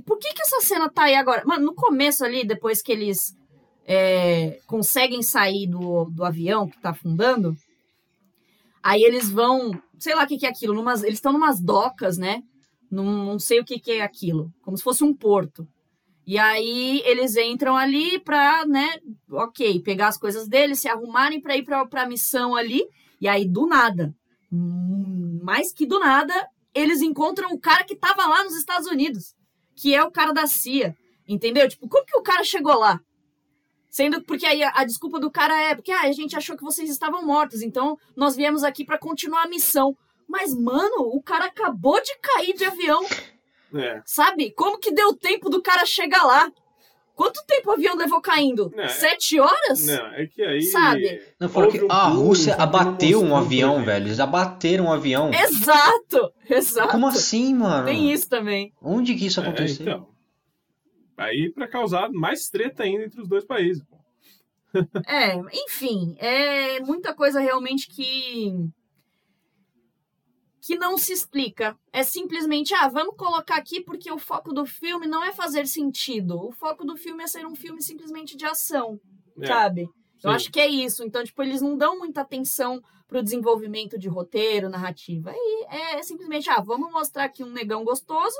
[0.04, 1.44] Por que que essa cena tá aí agora?
[1.44, 3.36] Mano, no começo ali, depois que eles
[3.86, 7.56] é, conseguem sair do, do avião que tá afundando,
[8.86, 12.16] aí eles vão, sei lá o que que é aquilo, numas, eles estão numas docas,
[12.16, 12.44] né?
[12.88, 15.66] Num, não sei o que que é aquilo, como se fosse um porto.
[16.24, 21.56] E aí eles entram ali pra, né, ok, pegar as coisas deles, se arrumarem pra
[21.56, 22.84] ir pra, pra missão ali.
[23.20, 24.14] E aí, do nada,
[24.52, 26.34] hum, mais que do nada,
[26.72, 29.34] eles encontram o cara que tava lá nos Estados Unidos,
[29.74, 30.96] que é o cara da CIA.
[31.26, 31.68] Entendeu?
[31.68, 33.00] Tipo, como que o cara chegou lá?
[33.96, 36.62] Sendo porque aí a, a desculpa do cara é porque ah, a gente achou que
[36.62, 39.96] vocês estavam mortos, então nós viemos aqui pra continuar a missão.
[40.28, 43.02] Mas, mano, o cara acabou de cair de avião.
[43.74, 44.02] É.
[44.04, 44.50] Sabe?
[44.50, 46.52] Como que deu tempo do cara chegar lá?
[47.14, 48.70] Quanto tempo o avião levou caindo?
[48.76, 48.86] É.
[48.88, 49.86] Sete horas?
[49.86, 50.60] Não, é que aí.
[50.60, 51.22] Sabe?
[51.40, 54.08] Não, que a Rússia não abateu um avião, velho.
[54.08, 55.30] Eles abateram um avião.
[55.32, 56.34] Exato!
[56.50, 56.90] Exato.
[56.90, 57.86] Como assim, mano?
[57.86, 58.74] Tem isso também.
[58.82, 59.86] Onde que isso É, aconteceu?
[59.86, 60.15] então.
[61.16, 63.82] Aí pra causar mais treta ainda entre os dois países.
[65.06, 68.52] É, enfim, é muita coisa realmente que
[70.60, 71.78] que não se explica.
[71.92, 76.36] É simplesmente, ah, vamos colocar aqui porque o foco do filme não é fazer sentido.
[76.44, 79.00] O foco do filme é ser um filme simplesmente de ação,
[79.40, 79.82] É, sabe?
[80.24, 80.36] Eu sim.
[80.36, 81.04] acho que é isso.
[81.04, 85.30] Então, tipo, eles não dão muita atenção pro desenvolvimento de roteiro, narrativa.
[85.30, 88.36] Aí é simplesmente, ah, vamos mostrar aqui um negão gostoso,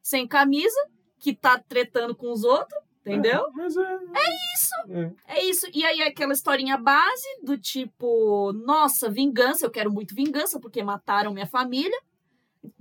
[0.00, 0.80] sem camisa,
[1.18, 3.46] que tá tretando com os outros, entendeu?
[3.46, 3.98] É, mas é.
[4.54, 4.74] isso.
[4.88, 5.12] É.
[5.26, 5.66] É isso.
[5.72, 11.32] E aí aquela historinha base do tipo, nossa, vingança, eu quero muito vingança porque mataram
[11.32, 11.98] minha família.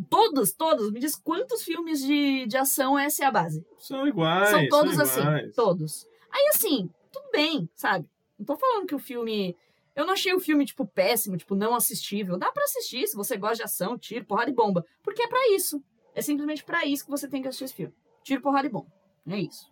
[0.09, 0.91] Todos, todos.
[0.91, 3.65] Me diz quantos filmes de, de ação essa é a base?
[3.77, 4.49] São iguais.
[4.49, 5.21] São todos assim.
[5.21, 5.55] iguais.
[5.55, 6.07] Todos.
[6.31, 8.07] Aí assim, tudo bem, sabe?
[8.37, 9.55] Não tô falando que o filme.
[9.95, 12.37] Eu não achei o filme, tipo, péssimo, tipo, não assistível.
[12.37, 14.85] Dá pra assistir se você gosta de ação, tiro, porrada e bomba.
[15.01, 15.81] Porque é pra isso.
[16.13, 17.93] É simplesmente pra isso que você tem que assistir esse filme.
[18.27, 18.87] Tiro, porrada e bomba.
[19.29, 19.67] É isso.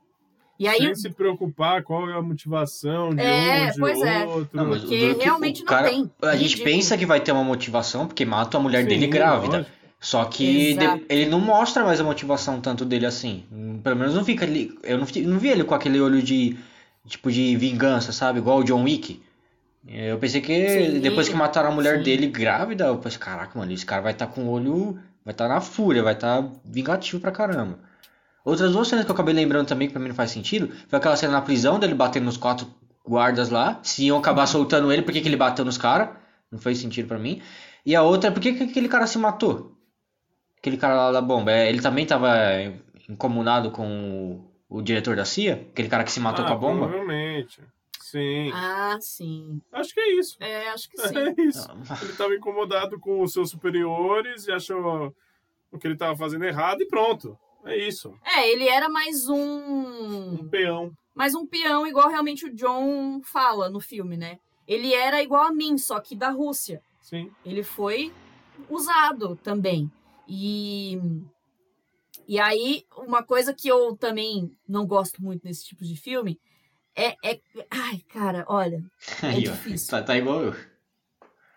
[0.58, 4.26] E aí, Sem se preocupar qual é a motivação de É, um, de pois é.
[4.26, 4.50] outro.
[4.54, 6.10] Não, mas Porque o- o- realmente não cara- tem.
[6.22, 9.58] A gente pensa que vai ter uma motivação porque mata a mulher dele Sim, grávida.
[9.58, 9.76] lógico.
[10.00, 13.44] Só que de- ele não mostra mais a motivação tanto dele assim.
[13.84, 14.78] Pelo menos não fica ali.
[14.84, 16.58] Eu não, não vi ele com aquele olho de.
[17.08, 18.40] Tipo de vingança, sabe?
[18.40, 19.22] Igual o John Wick.
[19.88, 22.04] Eu pensei que Sim, depois que mataram a mulher sim.
[22.04, 24.98] dele grávida, eu pensei, caraca, mano, esse cara vai estar com o olho.
[25.24, 27.78] Vai estar na fúria, vai estar vingativo pra caramba.
[28.46, 31.00] Outras duas cenas que eu acabei lembrando também, que pra mim não faz sentido, foi
[31.00, 32.68] aquela cena na prisão dele batendo nos quatro
[33.04, 33.80] guardas lá.
[33.82, 36.10] Se iam acabar soltando ele, por que que ele bateu nos caras?
[36.52, 37.42] Não fez sentido pra mim.
[37.84, 39.76] E a outra é por que que aquele cara se matou?
[40.60, 41.52] Aquele cara lá da bomba.
[41.52, 42.30] É, Ele também tava
[43.10, 45.68] incomunado com o, o diretor da CIA?
[45.72, 46.88] Aquele cara que se matou ah, com a bomba?
[46.88, 47.62] Provavelmente.
[48.00, 48.52] Sim.
[48.54, 49.60] Ah, sim.
[49.72, 50.38] Acho que é isso.
[50.40, 51.18] É, acho que sim.
[51.18, 51.68] É isso.
[51.90, 55.12] Ah, Ele estava incomodado com os seus superiores e achou
[55.72, 57.38] o que ele estava fazendo errado e pronto.
[57.66, 58.14] É isso.
[58.24, 60.50] É, ele era mais Um um.
[60.50, 60.92] peão.
[61.14, 64.40] Mais um peão, igual realmente o John fala no filme, né?
[64.68, 66.82] Ele era igual a mim, só que da Rússia.
[67.02, 67.32] Sim.
[67.46, 68.12] ele foi
[68.68, 69.92] usado também.
[70.28, 71.00] E,
[72.28, 76.40] e aí, uma coisa que eu também não gosto muito nesse tipo de filme
[76.96, 77.16] é.
[77.24, 77.40] é
[77.70, 78.84] ai, cara, olha.
[79.22, 79.90] É Aí, difícil.
[79.92, 80.56] Tá, tá igual eu.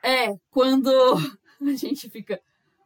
[0.02, 0.90] É quando
[1.62, 2.40] a gente fica.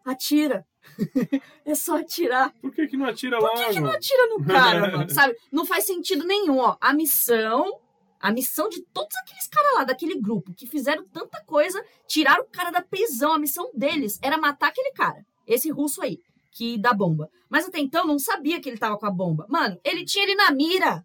[0.04, 0.66] Atira.
[1.64, 2.52] é só atirar.
[2.60, 3.58] Por que, que não atira Por logo?
[3.58, 5.10] que, que não atira no cara, mano?
[5.10, 5.36] Sabe?
[5.50, 6.76] Não faz sentido nenhum, ó.
[6.80, 7.78] A missão.
[8.20, 12.48] A missão de todos aqueles caras lá, daquele grupo, que fizeram tanta coisa, tiraram o
[12.48, 13.32] cara da prisão.
[13.32, 15.26] A missão deles era matar aquele cara.
[15.44, 16.20] Esse russo aí,
[16.52, 17.28] que dá bomba.
[17.50, 19.44] Mas até então não sabia que ele tava com a bomba.
[19.48, 21.04] Mano, ele tinha ele na mira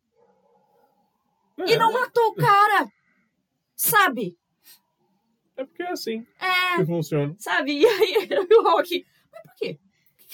[1.58, 2.88] É, e não matou o cara.
[3.76, 4.38] Sabe?
[5.56, 7.36] é porque é assim É, que funciona.
[7.40, 7.80] sabe?
[7.82, 9.04] E aí o Rock.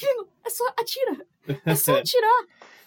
[0.01, 0.27] Mas?
[0.45, 1.25] É só atira.
[1.65, 2.43] É só atirar.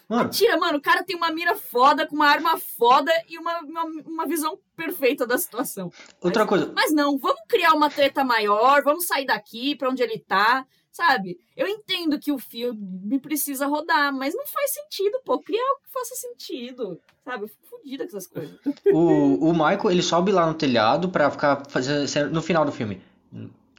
[0.09, 0.77] Mano, Atira, mano.
[0.77, 4.57] O cara tem uma mira foda, com uma arma foda e uma, uma, uma visão
[4.73, 5.91] perfeita da situação.
[6.21, 6.71] outra coisa.
[6.73, 11.37] Mas não, vamos criar uma treta maior, vamos sair daqui pra onde ele tá, sabe?
[11.57, 15.39] Eu entendo que o filme precisa rodar, mas não faz sentido, pô.
[15.39, 17.43] Cria algo que faça sentido, sabe?
[17.43, 18.57] Eu fico fodida com essas coisas.
[18.93, 22.71] O, o Michael, ele sobe lá no telhado pra ficar fazer ser- no final do
[22.71, 23.01] filme.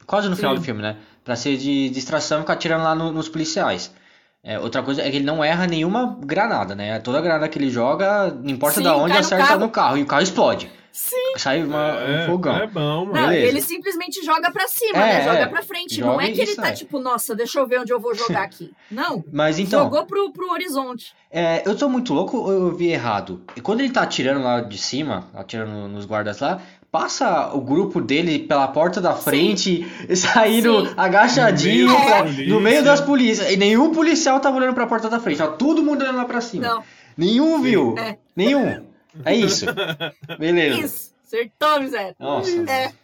[0.05, 0.59] Quase no final Sim.
[0.59, 0.99] do filme, né?
[1.23, 3.93] Pra ser de distração e ficar atirando lá no- nos policiais.
[4.43, 6.97] É, outra coisa é que ele não erra nenhuma granada, né?
[6.99, 9.59] Toda granada que ele joga, não importa Sim, da onde, no acerta carro.
[9.59, 10.71] no carro e o carro explode.
[10.91, 11.15] Sim.
[11.37, 12.55] Sai uma- é, um fogão.
[12.57, 13.13] é bom, mano.
[13.13, 15.23] Não, ele simplesmente joga pra cima, É, né?
[15.23, 15.45] Joga é.
[15.45, 15.95] pra frente.
[15.95, 18.41] Joga não é que ele tá tipo, nossa, deixa eu ver onde eu vou jogar
[18.41, 18.71] aqui.
[18.89, 19.23] Não.
[19.31, 21.13] Mas então, Jogou pro, pro horizonte.
[21.29, 23.41] é, eu tô muito louco ou eu vi errado?
[23.55, 26.59] E quando ele tá atirando lá de cima, atirando nos guardas lá,
[26.91, 29.85] passa o grupo dele pela porta da frente,
[30.15, 30.93] saindo Sim.
[30.97, 33.51] agachadinho No meio pra- no meio das polícias.
[33.51, 36.41] E nenhum policial tava olhando pra porta da frente, tava todo mundo olhando lá pra
[36.41, 36.67] cima.
[36.67, 36.83] Não.
[37.17, 37.95] Nenhum viu.
[37.97, 38.17] É.
[38.35, 38.85] Nenhum.
[39.25, 39.65] É isso.
[40.39, 40.79] Beleza.
[40.79, 41.13] Isso.
[41.25, 42.15] Acertou, miséria.
[42.19, 42.49] Nossa.
[42.71, 42.91] É.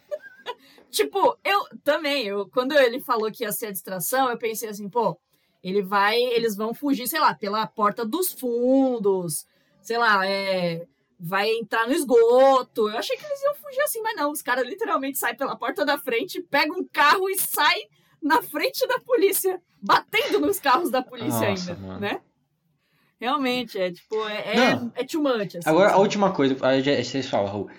[0.90, 4.88] Tipo, eu também, eu, quando ele falou que ia ser a distração, eu pensei assim,
[4.88, 5.14] pô,
[5.62, 9.44] ele vai, eles vão fugir, sei lá, pela porta dos fundos,
[9.82, 10.86] sei lá, é,
[11.18, 12.88] vai entrar no esgoto.
[12.88, 15.84] Eu achei que eles iam fugir assim, mas não, os caras literalmente saem pela porta
[15.84, 17.88] da frente, pegam um carro e saem
[18.22, 22.00] na frente da polícia, batendo nos carros da polícia Nossa, ainda, mano.
[22.00, 22.20] né?
[23.18, 24.92] Realmente, é tipo, é, é, Não.
[24.94, 26.02] é much, assim, Agora, a sabe?
[26.02, 26.54] última coisa,
[27.02, 27.70] vocês falam, Raul.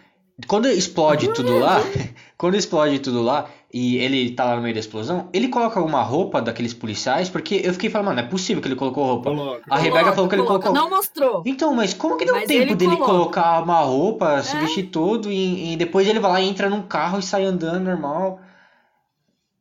[0.46, 1.78] Quando explode tudo lá,
[2.38, 6.04] quando explode tudo lá e ele tá lá no meio da explosão, ele coloca alguma
[6.04, 9.32] roupa daqueles policiais, porque eu fiquei falando, mano, não é possível que ele colocou roupa.
[9.32, 9.64] Coloca.
[9.68, 10.84] A Rebeca falou que ele Coloca, colocou.
[10.90, 11.44] Não mostrou.
[11.46, 13.12] Então, mas como que deu Mas tempo ele dele coloca.
[13.12, 14.60] colocar uma roupa, se É.
[14.60, 17.84] vestir todo e, e depois ele vai lá e entra num carro e sai andando
[17.86, 18.40] normal?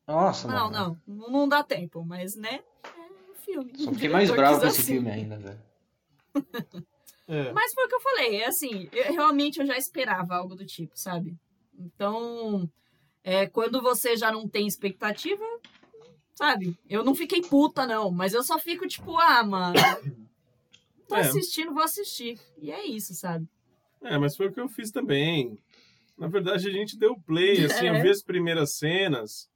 [0.06, 0.98] Nossa, Não, mano.
[1.06, 2.60] não, não dá tempo, mas né?
[2.84, 3.72] É um filme.
[3.78, 4.92] Só fiquei mais bravo com esse assim.
[4.92, 5.58] filme ainda, velho.
[7.28, 7.52] É.
[7.52, 10.64] Mas foi o que eu falei, é assim, eu, realmente eu já esperava algo do
[10.64, 11.36] tipo, sabe?
[11.78, 12.70] Então,
[13.24, 15.44] é, quando você já não tem expectativa,
[16.34, 16.76] sabe?
[16.88, 19.74] Eu não fiquei puta, não, mas eu só fico tipo, ah, mano,
[21.08, 21.20] tô É.
[21.20, 22.38] assistindo, vou assistir.
[22.58, 23.46] E é isso, sabe?
[24.02, 25.58] É, mas foi o que eu fiz também.
[26.16, 27.90] Na verdade, a gente deu play, assim, É.
[27.98, 29.50] eu vi as primeiras cenas.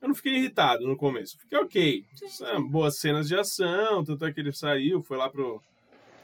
[0.00, 1.38] Eu não fiquei irritado no começo.
[1.38, 2.04] Fiquei ok.
[2.28, 5.60] São boas cenas de ação, tanto é que ele saiu, foi lá pro,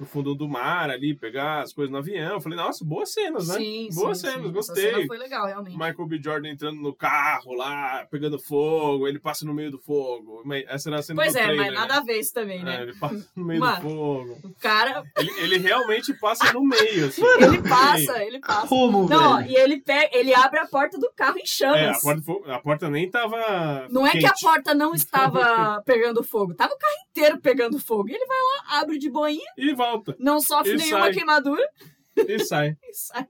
[0.03, 2.33] pro fundo do mar ali, pegar as coisas no avião.
[2.35, 3.55] Eu falei, nossa, boas cenas, né?
[3.55, 4.43] Sim, boas sim, cenas, sim.
[4.43, 4.91] Essa gostei.
[4.93, 5.75] cena foi legal, realmente.
[5.77, 6.21] Michael B.
[6.23, 10.43] Jordan entrando no carro lá, pegando fogo, ele passa no meio do fogo.
[10.67, 11.81] Essa era a cena Pois do é, trailer, mas né?
[11.81, 12.83] nada a ver isso também, É, né?
[12.83, 13.77] ele passa no meio Mano.
[13.77, 14.39] do fogo.
[14.45, 17.23] O cara, Ele, ele realmente passa no meio, assim.
[17.41, 18.67] ele passa, ele passa.
[18.67, 19.51] Como, Não, velho?
[19.51, 21.79] e ele pega, ele abre a porta do carro em chamas.
[21.79, 23.87] É, a porta, a porta nem tava.
[23.91, 24.41] Não é que a quente.
[24.43, 28.09] porta não estava pegando fogo, tava o carro inteiro pegando fogo.
[28.09, 30.17] E ele vai lá, abre de boinha, E volta.
[30.19, 31.13] não sofre E nenhuma sai.
[31.13, 31.69] queimadura
[32.17, 32.77] E sai.
[32.83, 33.27] e sai.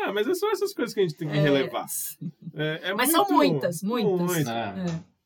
[0.00, 1.86] Ah, mas é só essas coisas que a gente tem que É, relevar.
[2.54, 4.12] É, é Mas muito- são muitas, muitas.
[4.36, 4.48] muito.
[4.50, 5.18] Ah, é.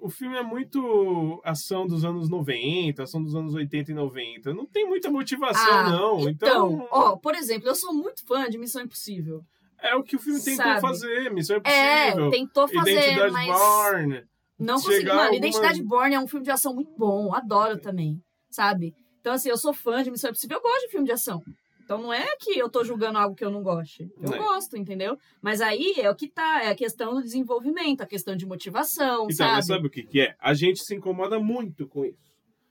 [0.00, 4.52] o filme é muito ação dos anos 90, ação dos anos 80 e 90.
[4.54, 6.28] Não tem muita motivação, Ah, não.
[6.28, 6.28] Então,
[6.72, 9.44] Então, ó, por exemplo, eu sou muito fã de Missão Impossível.
[9.78, 10.80] é o que o filme tentou sabe?
[10.80, 11.30] fazer.
[11.30, 12.30] Missão É, Impossível.
[12.30, 14.24] tentou fazer, Identidade mas Born.
[14.58, 15.06] não chegar consegui.
[15.08, 18.20] Mano, alguma- Identidade Born é um filme de ação muito bom, adoro também,
[18.50, 18.94] sabe?
[19.22, 21.42] Então, assim, eu sou fã de Missão Impossível, eu gosto de filme de ação.
[21.84, 24.08] Então não é que eu tô julgando algo que eu não goste.
[24.20, 24.38] Eu É.
[24.38, 25.16] gosto, entendeu?
[25.40, 29.24] Mas aí é o que tá, é a questão do desenvolvimento, a questão de motivação,
[29.24, 29.52] Então, sabe?
[29.52, 30.34] mas sabe o que, que é?
[30.40, 32.18] A gente se incomoda muito com isso.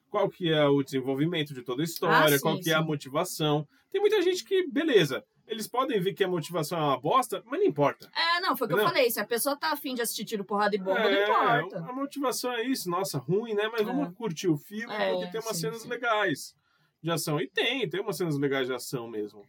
[0.10, 2.80] Qual que é o desenvolvimento de toda a história, Ah, sim, qual que é a
[2.82, 2.86] sim.
[2.86, 3.66] motivação.
[3.92, 7.60] Tem muita gente que, beleza, eles podem ver que a motivação é uma bosta, mas
[7.60, 8.10] não importa.
[8.16, 8.86] É, não, foi o que eu Não.
[8.88, 9.12] falei.
[9.12, 11.24] Se a pessoa tá afim de assistir tiro, porrada e bomba, não É,
[11.62, 11.78] importa.
[11.80, 13.68] A motivação é isso, nossa, ruim, né?
[13.72, 13.84] Mas É.
[13.84, 15.90] vamos curtir o filme É, porque tem umas sim, cenas sim.
[15.90, 16.56] legais
[17.04, 17.40] de ação.
[17.42, 19.44] E tem, tem umas cenas legais de ação mesmo.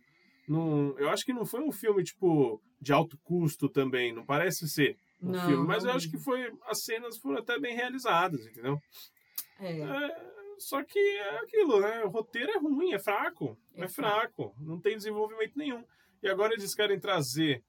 [0.48, 4.68] Não, eu acho que não foi um filme, tipo, de alto custo também, não parece
[4.68, 6.52] ser um Não, filme, mas eu não acho que foi.
[6.66, 8.76] As cenas foram até bem realizadas, entendeu?
[9.60, 9.78] É.
[9.78, 10.32] É,
[10.62, 12.02] só que é aquilo, né?
[12.04, 13.56] O roteiro é ruim, é fraco.
[13.74, 14.54] É, É fraco.
[14.60, 15.84] Não tem desenvolvimento nenhum.
[16.22, 17.62] E agora eles querem trazer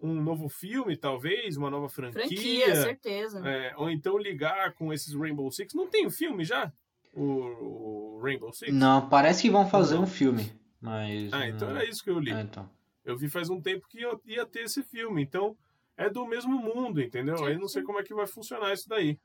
[0.00, 2.22] um novo filme, talvez, uma nova franquia.
[2.22, 3.48] Franquia, certeza.
[3.48, 5.74] É, ou então ligar com esses Rainbow Six.
[5.74, 6.72] Não tem um filme já?
[7.12, 8.72] O, o Rainbow Six?
[8.72, 11.32] Não, parece que vão fazer um filme, mas...
[11.32, 12.30] Ah, então não- era isso que eu li.
[12.32, 12.70] Ah, então.
[13.04, 15.22] Eu vi faz um tempo que eu ia ter esse filme.
[15.22, 15.56] Então
[15.96, 17.38] é do mesmo mundo, entendeu?
[17.38, 19.18] Sim, Aí não sei como é que vai funcionar isso daí.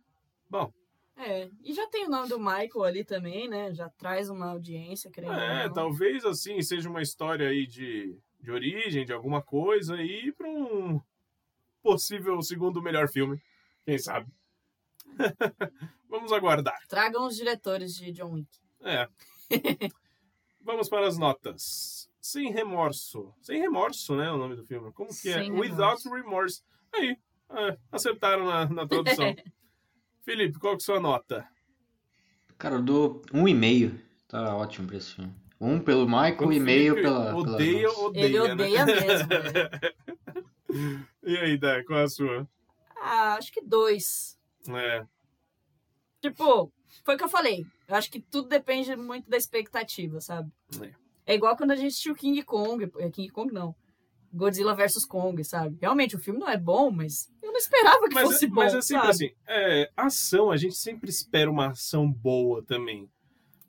[0.50, 0.74] Bom,
[1.16, 1.50] É.
[1.64, 3.74] E já tem o nome do Michael ali também, né?
[3.74, 9.06] Já traz uma audiência, querendo É, talvez assim seja uma história aí de, de origem,
[9.06, 11.00] de alguma coisa, e para um
[11.82, 13.40] possível segundo melhor filme.
[13.86, 14.32] Quem sabe?
[16.10, 16.80] Vamos aguardar.
[16.88, 18.50] Tragam os diretores de John Wick.
[18.82, 19.08] É.
[20.62, 22.10] Vamos para as notas.
[22.22, 23.34] Sem remorso.
[23.42, 24.32] Sem remorso, né?
[24.32, 24.92] O nome do filme.
[24.94, 25.44] Como que é?
[25.44, 26.64] Sem Without Remorse.
[26.94, 27.18] Aí,
[27.50, 29.36] é, acertaram na, na tradução.
[30.24, 31.48] Felipe, qual que é a sua nota?
[32.58, 34.00] Cara, eu dou um e meio.
[34.28, 35.34] Tá ótimo pra esse filme.
[35.60, 37.26] Um pelo Michael O e meio pela...
[37.26, 38.00] pela Odeia, nossa.
[38.02, 38.26] odeia.
[38.26, 38.54] Ele né?
[38.54, 39.28] odeia mesmo.
[39.28, 41.04] né?
[41.22, 42.50] E aí, Dé, qual é a sua?
[42.98, 44.36] Ah, acho que dois.
[44.70, 45.06] É.
[46.20, 46.74] Tipo,
[47.06, 47.64] foi o que eu falei.
[47.88, 50.52] Eu acho que tudo depende muito da expectativa, sabe?
[50.82, 50.92] É.
[51.28, 52.92] É igual quando a gente assistiu King Kong.
[52.98, 53.76] é, King Kong não.
[54.34, 55.78] Godzilla vs Kong, sabe?
[55.80, 58.56] Realmente, o filme não é bom, mas eu não esperava que Mas, fosse é- bom,
[58.56, 59.10] mas é sempre sabe?
[59.12, 63.08] assim, é, ação, a gente sempre espera uma ação boa também.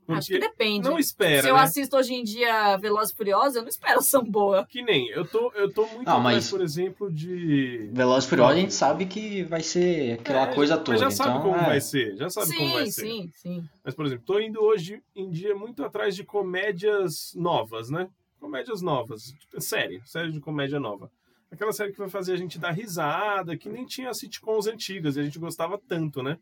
[0.06, 0.86] Acho que Porque depende.
[0.86, 1.62] não espera, Se eu né?
[1.62, 4.66] assisto hoje em dia Veloz e Furiosa, eu não espero ação boa.
[4.66, 7.88] Que nem, eu tô, eu tô muito Ah, atrás, mas- por exemplo, de...
[7.90, 10.98] Veloz e Furioso a gente sabe que vai ser aquela É, coisa mas toda.
[10.98, 11.66] já sabe então, como é.
[11.66, 13.00] vai ser, já sabe como vai sim, ser.
[13.02, 13.64] sim, sim.
[13.82, 18.06] Mas, por exemplo, tô indo hoje em dia muito atrás de comédias novas, né?
[18.44, 19.34] Comédias novas.
[19.58, 21.10] Série, série de comédia nova.
[21.50, 25.20] Aquela série que vai fazer a gente dar risada, que nem tinha sitcoms antigas e
[25.20, 26.38] a gente gostava tanto, né?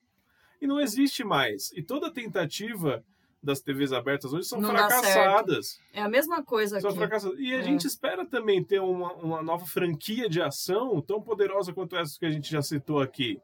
[0.60, 1.70] E não existe mais.
[1.76, 3.04] E toda tentativa
[3.40, 5.80] das TVs abertas hoje são Não fracassadas.
[5.92, 6.98] É a mesma coisa São aqui.
[6.98, 7.38] fracassadas.
[7.38, 7.62] E a É.
[7.62, 12.26] gente espera também ter uma, uma nova franquia de ação tão poderosa quanto essa que
[12.26, 13.40] a gente já citou aqui.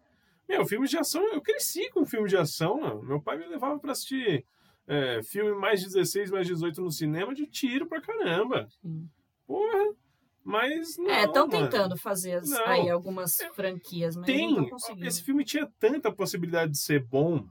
[0.49, 3.01] Meu, filmes de ação, eu cresci com filme de ação.
[3.05, 4.45] Meu pai me levava pra assistir
[4.89, 8.67] é, filme mais 16, mais 18 no cinema de tiro pra caramba.
[8.83, 9.09] Sim.
[9.47, 9.95] Porra.
[10.43, 12.67] Mas não, É, estão tentando fazer as- Não.
[12.67, 14.49] aí algumas franquias, mas não Tem.
[14.51, 15.07] estão conseguindo.
[15.07, 17.47] Esse filme tinha tanta possibilidade de ser bom.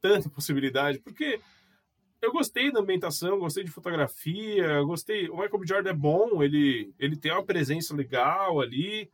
[0.00, 1.00] Tanta possibilidade.
[1.00, 1.38] Porque
[2.22, 5.28] eu gostei da ambientação, gostei de fotografia, gostei.
[5.28, 5.66] O Michael B.
[5.66, 9.10] Jordan é bom, ele, ele tem uma presença legal ali.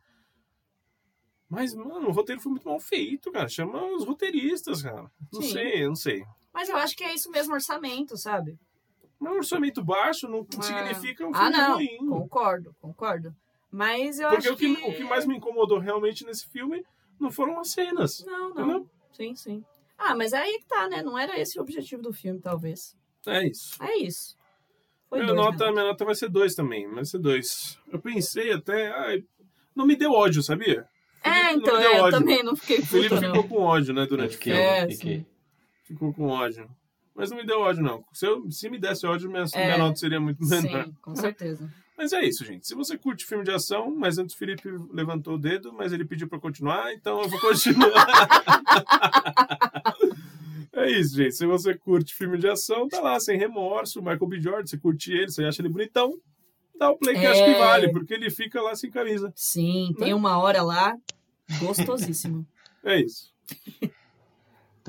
[1.49, 3.49] Mas, mano, o roteiro foi muito mal feito, cara.
[3.49, 5.11] Chama os roteiristas, cara.
[5.33, 5.51] Não Sim.
[5.51, 6.23] sei, não sei.
[6.53, 8.57] Mas eu acho que é isso mesmo, orçamento, sabe?
[9.19, 10.61] Mas um orçamento baixo não Ah.
[10.63, 11.75] significa um filme ah, não.
[11.75, 11.97] ruim.
[12.07, 13.33] Concordo, concordo.
[13.71, 16.83] Mas eu Porque acho o que, o que mais me incomodou realmente nesse filme
[17.19, 18.23] não foram as cenas.
[18.25, 18.49] Não, não.
[18.51, 18.89] Entendeu?
[19.13, 19.63] Sim, sim.
[19.97, 21.01] Ah, mas é aí que tá, né?
[21.03, 22.97] Não era esse o objetivo do filme, talvez.
[23.27, 23.81] É isso.
[23.81, 24.35] É isso.
[25.07, 25.71] Foi Minha dois, nota, né?
[25.71, 27.77] minha nota vai ser dois também, vai ser dois.
[27.91, 28.91] Eu pensei até.
[28.91, 29.23] ai,
[29.75, 30.87] não me deu ódio, sabia?
[31.23, 32.19] É, Felipe então, não me deu é, eu ódio.
[32.19, 33.21] também não fiquei O Felipe não.
[33.21, 34.59] ficou com ódio, né, durante o filme.
[34.59, 35.25] É, fiquei.
[35.91, 36.69] Ficou com ódio.
[37.13, 38.03] Mas não me deu ódio, não.
[38.13, 39.65] Se, eu, se me desse ódio, minha, É.
[39.65, 40.85] minha nota seria muito menor.
[40.85, 41.71] Sim, com certeza.
[41.97, 42.65] Mas é isso, gente.
[42.65, 46.03] Se você curte filme de ação, mas antes o Felipe levantou o dedo, mas ele
[46.03, 47.93] pediu pra continuar, então eu vou continuar.
[50.73, 51.35] é isso, gente.
[51.35, 53.99] Se você curte filme de ação, tá lá, sem remorso.
[54.01, 54.41] Michael B.
[54.41, 56.17] Jordan, você curte ele, você acha ele bonitão,
[56.75, 57.27] dá o play que É.
[57.27, 59.31] acho que vale, porque ele fica lá sem camisa.
[59.35, 60.15] Sim, tem Né?
[60.15, 60.95] uma hora lá
[61.59, 62.47] gostosíssimo.
[62.83, 63.31] É isso.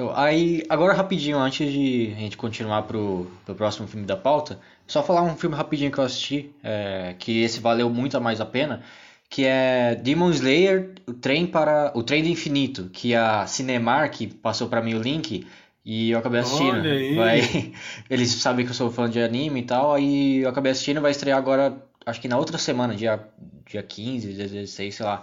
[0.02, 4.58] Então, aí, agora rapidinho, antes de a gente continuar pro, pro próximo filme da pauta,
[4.84, 8.40] só falar um filme rapidinho que eu assisti, é, que esse valeu muito a mais
[8.40, 8.82] a pena,
[9.30, 14.68] que é Demon Slayer, o trem para o trem do infinito, que a Cinemark passou
[14.68, 15.46] pra mim o link
[15.84, 16.80] e eu acabei assistindo.
[16.80, 17.14] Olha aí.
[17.14, 17.72] Vai,
[18.10, 21.12] eles sabem que eu sou fã de anime e tal, aí eu acabei assistindo, vai
[21.12, 23.24] estrear agora, acho que na outra semana, dia
[23.70, 25.22] dia 15, dia 16, sei lá.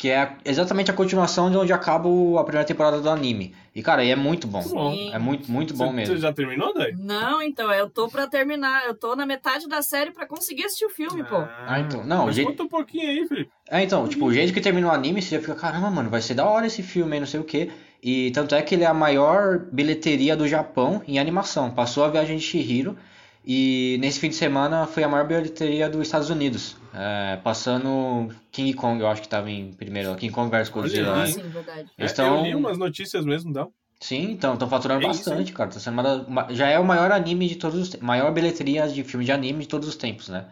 [0.00, 2.08] Que é exatamente a continuação de onde acaba
[2.40, 3.54] a primeira temporada do anime.
[3.74, 4.60] E, cara, aí é muito bom.
[4.60, 4.92] Muito bom.
[4.94, 5.12] Sim.
[5.12, 6.14] É muito, muito bom Você- mesmo.
[6.14, 6.92] Você já terminou, Dai?
[6.98, 8.86] Não, então, eu tô pra terminar.
[8.86, 11.36] Eu tô na metade da série pra conseguir assistir o filme, pô.
[11.66, 12.02] Ah, então.
[12.02, 13.50] Não, o Mas jeito- conta um pouquinho aí, Felipe.
[13.70, 16.22] É, então, tipo, o jeito que termina o anime, você já fica, caramba, mano, vai
[16.22, 17.70] ser da hora esse filme aí, não sei o quê.
[18.02, 21.70] E tanto é que ele é a maior bilheteria do Japão em animação.
[21.70, 22.96] Passou a Viagem de Chihiro
[23.44, 26.76] e nesse fim de semana foi a maior bilheteria dos Estados Unidos.
[26.92, 31.26] É, passando King Kong, eu acho que tava em primeiro, King Kong vs Godzilla.
[31.26, 31.88] Sim, verdade.
[31.96, 33.72] É, tão- Eu li umas notícias mesmo, não?
[34.00, 35.70] Sim, então, estão faturando É isso, bastante, cara.
[35.70, 39.04] Tá sendo uma já é o maior anime de todos os te- maior bilheteria de
[39.04, 40.46] filme de anime de todos os tempos, né?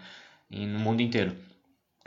[0.50, 1.34] E no mundo inteiro.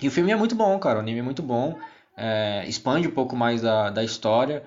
[0.01, 0.97] E o filme é muito bom, cara.
[0.99, 1.77] O anime é muito bom.
[2.15, 4.63] é, expande um pouco mais da, da história.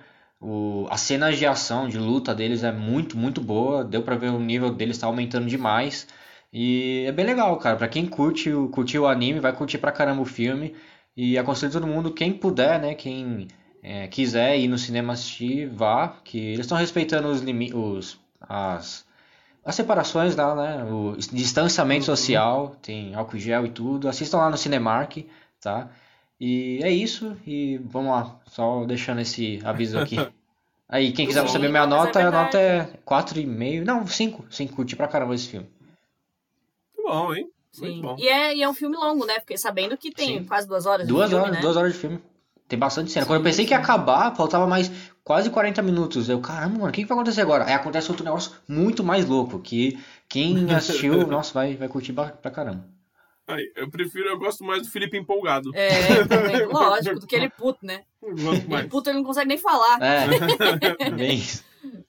[0.46, 3.82] O, as cenas de ação, de luta deles é muito, muito boa.
[3.82, 6.06] Deu pra ver o nível deles tá aumentando demais.
[6.52, 7.76] E é bem legal, cara.
[7.78, 10.74] Pra quem curte o, curtiu o anime, vai curtir pra caramba o filme.
[11.16, 12.94] E aconselho todo mundo, quem puder, né?
[12.94, 13.48] Quem
[13.82, 16.08] é, quiser ir no cinema assistir, vá.
[16.22, 19.06] Que eles estão respeitando os limites, as,
[19.64, 20.84] as separações lá, né?
[20.84, 24.08] O distanciamento social, tem álcool gel e tudo.
[24.08, 25.26] Assistam lá no Cinemark,
[25.60, 25.88] tá?
[26.38, 27.36] E é isso.
[27.46, 30.16] E vamos lá, só deixando esse aviso aqui.
[30.94, 33.84] Aí, quem quiser Sim, saber minha é nota, a nota é 4,5.
[33.84, 34.46] Não, 5.
[34.48, 35.68] 5, curti pra caramba esse filme.
[36.96, 37.50] Muito bom, hein?
[37.72, 37.82] Sim.
[37.82, 38.16] Muito bom.
[38.16, 39.40] E é, e é um filme longo, né?
[39.40, 40.44] Fiquei sabendo que tem Sim.
[40.44, 41.60] quase duas horas Duas de filme, horas, né?
[41.62, 42.22] duas horas de filme.
[42.68, 43.26] Tem bastante cena.
[43.26, 43.82] Quando eu Sim, pensei que ia sim.
[43.82, 44.88] acabar, faltava mais
[45.24, 46.28] quase 40 minutos.
[46.28, 47.64] Eu, caramba, mano, o que, que vai acontecer agora?
[47.64, 52.52] Aí acontece outro negócio muito mais louco, que quem assistiu, nossa, vai, vai curtir pra
[52.52, 52.93] caramba.
[53.46, 55.70] Aí, eu prefiro, eu gosto mais do Felipe empolgado.
[55.74, 58.02] É, também, lógico, do que ele puto, né?
[58.22, 58.86] Eu gosto Ele mais.
[58.86, 61.42] puto ele não consegue nem falar, É, bem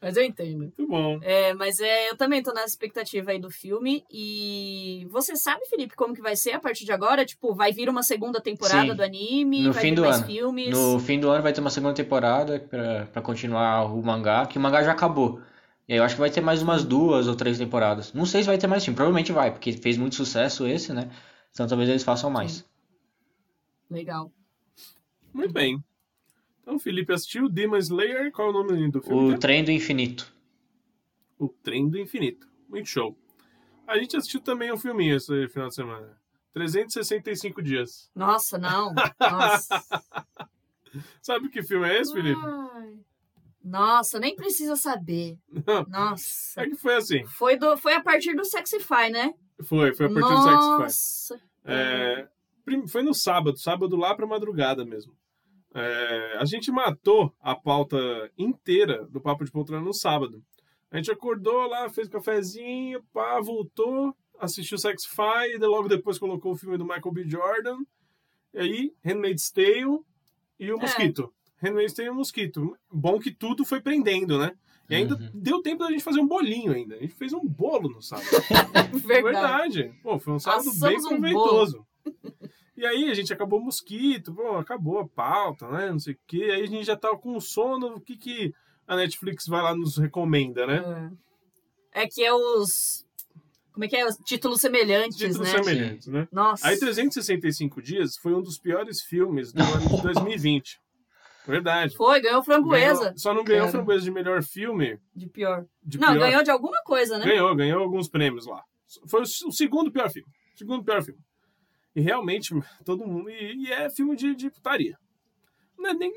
[0.01, 0.59] mas eu entendo.
[0.59, 1.19] Muito bom.
[1.21, 4.03] É, mas é, eu também tô na expectativa aí do filme.
[4.09, 7.25] E você sabe, Felipe, como que vai ser a partir de agora?
[7.25, 8.95] Tipo, vai vir uma segunda temporada Sim.
[8.95, 9.63] do anime?
[9.63, 10.25] No vai fim vir do mais ano.
[10.25, 10.69] filmes?
[10.69, 14.57] No fim do ano vai ter uma segunda temporada pra, pra continuar o mangá, que
[14.57, 15.39] o mangá já acabou.
[15.87, 18.11] E aí eu acho que vai ter mais umas duas ou três temporadas.
[18.13, 21.11] Não sei se vai ter mais filme, provavelmente vai, porque fez muito sucesso esse, né?
[21.51, 22.65] Então talvez eles façam mais.
[23.89, 24.31] Legal.
[25.33, 25.83] Muito bem.
[26.61, 28.31] Então, Felipe assistiu Demon Slayer.
[28.31, 29.19] Qual é o nome do filme?
[29.19, 29.39] O mesmo?
[29.39, 30.33] Trem do Infinito.
[31.37, 32.47] O Trem do Infinito.
[32.67, 33.15] Muito show.
[33.87, 36.17] A gente assistiu também um filminho esse final de semana.
[36.53, 38.09] 365 dias.
[38.15, 38.93] Nossa, não.
[39.19, 39.83] Nossa.
[41.21, 42.41] Sabe que filme é esse, Felipe?
[42.43, 42.97] Ai.
[43.65, 45.39] Nossa, nem precisa saber.
[45.89, 46.61] Nossa.
[46.61, 47.25] É que foi assim.
[47.25, 49.33] Foi, do, foi a partir do Sexify, né?
[49.63, 50.79] Foi, foi a partir do Sexify.
[50.79, 51.41] Nossa.
[51.63, 52.27] É,
[52.87, 55.17] foi no sábado, sábado lá pra madrugada mesmo.
[55.73, 57.97] É, a gente matou a pauta
[58.37, 60.43] inteira do Papo de Poltrona no sábado.
[60.91, 66.55] A gente acordou lá, fez cafezinho, pá, voltou, assistiu Sexify, e logo depois colocou o
[66.55, 67.27] filme do Michael B.
[67.27, 67.79] Jordan.
[68.53, 69.99] E aí, Handmaid's Tale
[70.59, 71.29] e o É.
[71.61, 72.77] Handmaid's Tale e o Mosquito.
[72.91, 74.51] Bom que tudo foi prendendo, né?
[74.89, 75.31] E ainda Uhum.
[75.33, 76.95] deu tempo da gente fazer um bolinho ainda.
[76.95, 78.27] A gente fez um bolo no sábado.
[78.93, 79.03] Verdade.
[79.03, 79.93] Verdade.
[80.03, 81.85] Pô, foi um sábado Assamos bem um proveitoso.
[82.77, 85.89] e aí a gente acabou o mosquito, pô, acabou a pauta, né?
[85.89, 86.43] Não sei o quê.
[86.53, 87.95] Aí a gente já tava com sono.
[87.95, 88.53] O que, que
[88.87, 91.11] a Netflix vai lá nos recomenda, né?
[91.93, 92.03] É.
[92.03, 93.03] É que é os.
[93.71, 94.05] Como é que é?
[94.07, 95.63] Os títulos semelhantes, Títulos né?
[95.63, 96.27] semelhantes, né?
[96.31, 96.67] Nossa.
[96.67, 100.79] Aí 365 Dias foi um dos piores filmes do ano de 2020.
[101.47, 101.95] Verdade.
[101.95, 102.99] Foi, ganhou framboesa.
[103.01, 103.71] Ganhou- só não ganhou Cara.
[103.71, 104.99] framboesa de melhor filme.
[105.15, 105.65] De pior.
[105.83, 106.19] De Não, pior.
[106.19, 107.25] ganhou de alguma coisa, né?
[107.25, 108.63] Ganhou, ganhou alguns prêmios lá.
[109.07, 110.27] Foi o segundo pior filme.
[110.55, 111.19] Segundo pior filme.
[111.95, 113.29] E realmente, todo mundo.
[113.29, 114.97] E, e é filme de, de putaria.
[115.77, 116.11] Não é nem.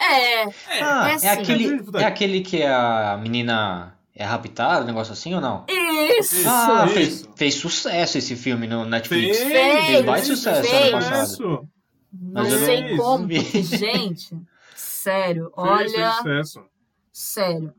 [0.00, 0.44] É.
[0.82, 1.26] Ah, é é, assim.
[1.28, 5.64] aquele, é aquele que a menina é raptada, um negócio assim ou não?
[5.68, 6.46] Isso!
[6.48, 6.94] Ah, isso.
[6.94, 9.38] fez, fez sucesso esse filme no Netflix.
[9.38, 10.82] Fez, Fez baita sucesso fez.
[10.82, 11.26] ano passado.
[11.26, 11.68] Sucesso.
[12.12, 14.36] Não Mas eu sei como, gente,
[14.74, 16.64] sério, Fez, fez olha, sucesso.
[17.12, 17.74] sério,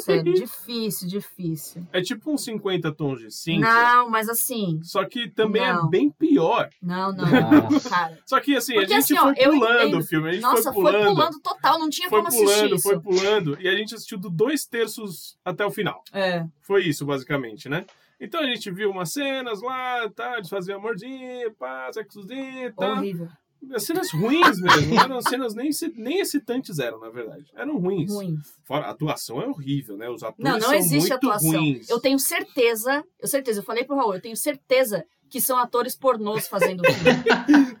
[0.00, 1.86] sério, difícil, difícil.
[1.92, 3.66] É tipo uns 50 tons de cinza.
[3.66, 5.86] Não, mas assim, Só que também Não.
[5.86, 6.70] é bem pior.
[6.80, 8.18] não, não, cara.
[8.24, 9.98] Só que assim, Porque a gente assim, ó, foi eu pulando entendo.
[9.98, 10.28] o filme.
[10.28, 11.40] A gente Nossa, foi pulando.
[11.40, 12.82] total, não tinha Foi como assistir pulando, isso.
[12.88, 13.58] foi pulando.
[13.60, 16.02] E a gente assistiu do dois terços até o final.
[16.12, 17.84] É, Foi isso, basicamente, né?
[18.20, 20.36] Então a gente viu umas cenas lá, tá?
[20.36, 22.92] Eles faziam amorzinho, pá, sexozinho, tá?
[22.92, 23.28] horrível,
[23.74, 24.94] As cenas ruins mesmo.
[24.94, 27.44] Não eram cenas nem, nem excitantes eram, na verdade.
[27.54, 28.12] Eram ruins.
[28.12, 28.36] ruim.
[28.64, 30.08] Fora, a atuação é horrível, né?
[30.10, 31.50] Os atores Não, não são existe muito atuação.
[31.52, 31.88] ruins.
[31.88, 35.96] Eu tenho certeza, eu certeza, eu falei pro Raul, eu tenho certeza que são atores
[35.96, 37.22] pornôs fazendo filme.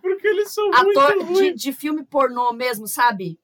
[0.00, 1.60] porque eles são Ator muito de, ruins.
[1.60, 3.38] de filme pornô mesmo, sabe?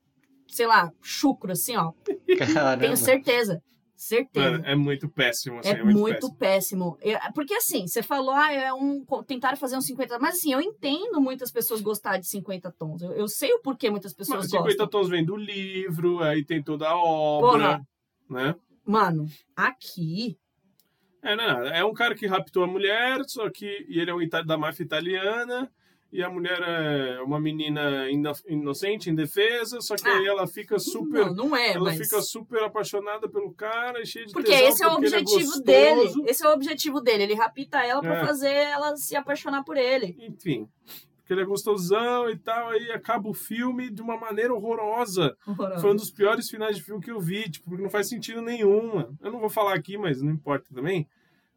[0.46, 1.92] Sei lá, chucro, assim, ó.
[2.54, 2.78] Caramba.
[2.84, 3.62] Tenho certeza.
[3.98, 4.52] Certeza.
[4.52, 6.96] Mano, é muito péssimo, assim, É, é, muito, muito péssimo.
[6.96, 7.18] péssimo.
[7.18, 9.04] É, Porque assim, você falou, ah, é um.
[9.26, 10.20] Tentaram fazer uns 50.
[10.20, 13.02] Mas assim, eu entendo muitas pessoas gostar de 50 tons.
[13.02, 14.86] Eu, eu sei o porquê muitas pessoas Mas 50 gostam.
[14.88, 17.80] tons vem do livro, aí tem toda a obra,
[18.30, 18.54] né?
[18.84, 19.26] Mano,
[19.56, 20.38] aqui.
[21.20, 24.56] É, não, é um cara que raptou a mulher, só que ele é um da
[24.56, 25.68] máfia italiana,
[26.10, 30.78] e a mulher é uma menina ino- inocente, indefesa, só que Ah, aí ela fica
[30.78, 31.26] super.
[31.26, 31.98] Não, não é, ela mas.
[31.98, 35.40] fica super apaixonada pelo cara, e cheia de Porque tesão, esse é o ele objetivo
[35.40, 35.62] gostoso.
[35.64, 36.12] dele.
[36.26, 37.22] Esse é o objetivo dele.
[37.24, 38.24] Ele rapta ela pra É.
[38.26, 40.16] fazer ela se apaixonar por ele.
[40.18, 40.66] Enfim,
[41.18, 45.36] porque ele é gostosão e tal, aí acaba o filme de uma maneira horrorosa.
[45.80, 48.40] Foi um dos piores finais de filme que eu vi, tipo, porque não faz sentido
[48.40, 48.94] nenhum.
[48.94, 49.18] mano.
[49.22, 51.06] Eu não vou falar aqui, mas não importa também.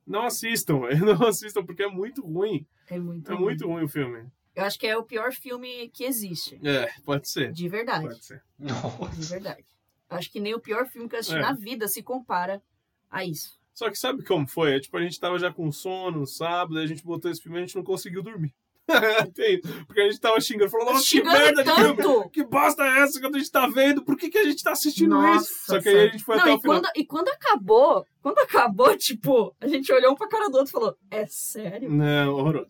[0.05, 0.81] Não assistam,
[1.21, 2.65] não assistam, porque é muito ruim.
[2.89, 3.43] É muito É ruim.
[3.45, 4.25] muito ruim o filme.
[4.55, 6.59] Eu acho que é o pior filme que existe.
[6.63, 7.51] É, pode ser.
[7.53, 8.03] De verdade.
[8.05, 8.43] Pode ser.
[8.59, 9.15] Nossa.
[9.15, 9.65] De verdade.
[10.09, 11.41] Eu acho que nem o pior filme que eu assisti É.
[11.41, 12.61] na vida se compara
[13.09, 13.59] a isso.
[13.73, 14.75] Só que sabe como foi?
[14.75, 17.41] É, tipo, a gente tava já com sono no sábado, aí a gente botou esse
[17.41, 18.53] filme e a gente não conseguiu dormir.
[19.33, 21.95] Tem, porque a gente tava xingando, falou, nossa, que Xingando merda de filme!
[22.03, 22.29] tanto!
[22.31, 24.03] Que bosta é essa que a gente tá vendo?
[24.03, 25.65] Por que, que a gente tá assistindo Nossa, isso?
[25.65, 26.81] Só que aí a gente foi Não, até e o final.
[26.81, 30.69] quando, e quando acabou, quando acabou, tipo, a gente olhou um pra cara do outro
[30.69, 31.89] e falou, é sério?
[31.89, 32.67] Não, horroroso.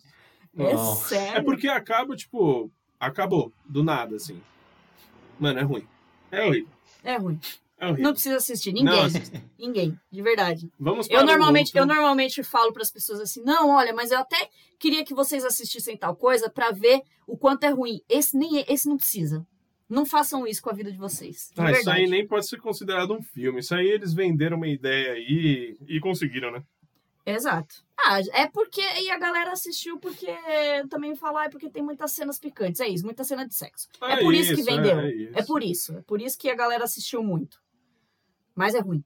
[0.57, 0.95] É Não.
[0.95, 1.37] sério?
[1.39, 4.41] É porque acaba, tipo, acabou, do nada, assim.
[5.39, 5.87] Mano, é ruim.
[6.29, 6.69] É horrível.
[7.03, 7.39] É ruim.
[7.77, 8.03] É horrível.
[8.03, 9.05] Não precisa assistir, Não ninguém.
[9.05, 9.43] assista.
[9.57, 10.71] Ninguém, de verdade.
[10.79, 11.95] Vamos Eu para o normalmente, eu outro.
[11.95, 16.15] normalmente falo pras pessoas assim, não, olha, mas eu até queria que vocês assistissem tal
[16.15, 18.01] coisa pra ver o quanto é ruim.
[18.07, 19.45] Esse nem é- esse não precisa.
[19.89, 21.51] Não façam isso com a vida de vocês.
[21.53, 23.59] De Ah, isso aí nem pode ser considerado um filme.
[23.59, 26.63] Isso aí eles venderam uma ideia aí e conseguiram, né?
[27.25, 27.75] Exato.
[27.97, 28.81] Ah, é porque.
[28.81, 30.27] E a galera assistiu porque
[30.89, 32.81] também falar é porque tem muitas cenas picantes.
[32.81, 33.87] É isso, muita cena de sexo.
[34.01, 34.99] É, É por isso, que isso, vendeu.
[34.99, 35.45] é É, isso.
[35.47, 35.97] por isso.
[35.97, 37.61] É por isso que a galera assistiu muito.
[38.55, 39.03] Mas é ruim.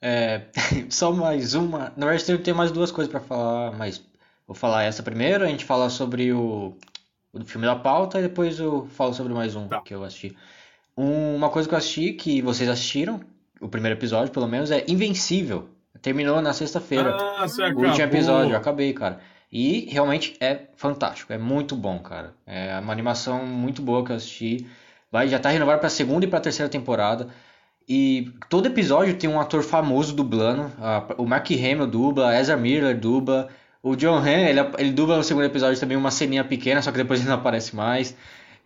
[0.00, 0.46] É,
[0.90, 1.92] só mais uma.
[1.96, 4.02] Na verdade, tem- tem mais duas coisas pra falar, mas
[4.46, 5.44] vou falar essa primeiro.
[5.44, 6.76] A gente fala sobre o,
[7.32, 9.80] o filme da pauta e depois eu falo sobre mais um Tá.
[9.80, 10.36] que eu assisti.
[10.96, 13.20] Um- uma coisa que eu assisti, que vocês assistiram,
[13.60, 15.68] o primeiro episódio pelo menos, é Invencível.
[16.00, 17.16] Terminou na sexta-feira.
[17.38, 19.20] Ah, você o último episódio, eu acabei, cara.
[19.52, 22.32] E realmente é fantástico, é muito bom, cara.
[22.46, 24.66] É uma animação muito boa que eu assisti.
[25.10, 27.28] Vai, já tá renovado pra segunda e pra terceira temporada.
[27.86, 30.72] E todo episódio tem um ator famoso dublando.
[31.18, 33.48] O Mark Hamill dubla, a Ezra Miller dubla.
[33.82, 36.98] O John Hamm, ele, ele dubla no segundo episódio também uma ceninha pequena, só que
[36.98, 38.16] depois ele não aparece mais.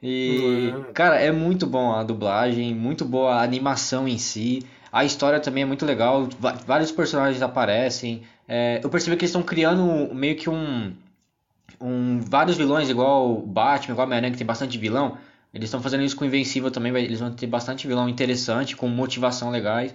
[0.02, 0.84] E, Uhum.
[0.92, 4.62] cara, é muito bom a dublagem, muito boa a animação em si.
[4.96, 6.28] A história também é muito legal,
[6.66, 8.22] vários personagens aparecem.
[8.48, 10.92] É, eu percebi que eles estão criando meio que um,
[11.80, 15.18] um vários vilões, igual Batman, igual Homem-Aranha, que tem bastante vilão.
[15.52, 19.50] Eles estão fazendo isso com Invencível também, eles vão ter bastante vilão interessante, com motivação
[19.50, 19.92] legais.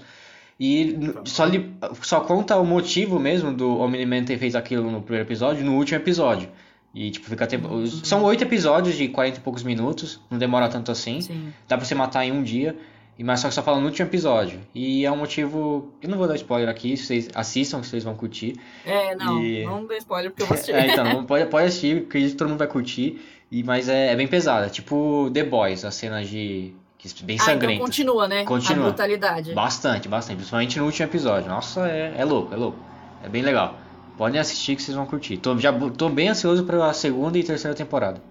[0.59, 0.95] E
[1.25, 5.65] só, li- só conta o motivo mesmo do Omni-Man ter feito aquilo no primeiro episódio,
[5.65, 6.49] no último episódio.
[6.93, 7.57] E tipo, fica até...
[7.57, 11.21] os- São oito episódios de 40 e poucos minutos, não demora tanto assim.
[11.21, 11.53] Sim.
[11.67, 12.75] Dá pra você matar em um dia.
[13.20, 14.59] E mas só que só fala no último episódio.
[14.74, 15.91] E é um motivo.
[16.01, 18.55] Eu não vou dar spoiler aqui, vocês assistam que vocês vão curtir.
[18.86, 19.43] É, não.
[19.43, 20.74] E- Não dê spoiler porque eu vou assistir.
[20.76, 23.22] É, então, pode, pode assistir, acredito que todo mundo vai curtir.
[23.51, 24.70] E, mas é, é bem pesada.
[24.70, 26.74] Tipo The Boys, as cenas de.
[26.97, 28.43] que- Bem ah, então continua, né?
[28.45, 28.86] Continua.
[28.86, 29.53] A brutalidade.
[29.53, 30.38] Bastante, bastante.
[30.38, 31.49] Principalmente no último episódio.
[31.49, 32.80] Nossa, é, é louco, é louco.
[33.24, 33.78] É bem legal.
[34.18, 35.38] Podem assistir que vocês vão curtir.
[35.38, 38.22] Tô, já, tô bem ansioso pra segunda e terceira temporada.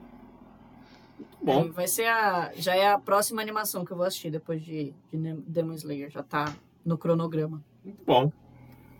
[1.43, 2.51] Bom, É, Vai ser a.
[2.55, 6.11] Já é a próxima animação que eu vou assistir depois de, de Demon Slayer.
[6.11, 6.53] Já tá
[6.84, 7.62] no cronograma.
[7.84, 8.32] muito bom.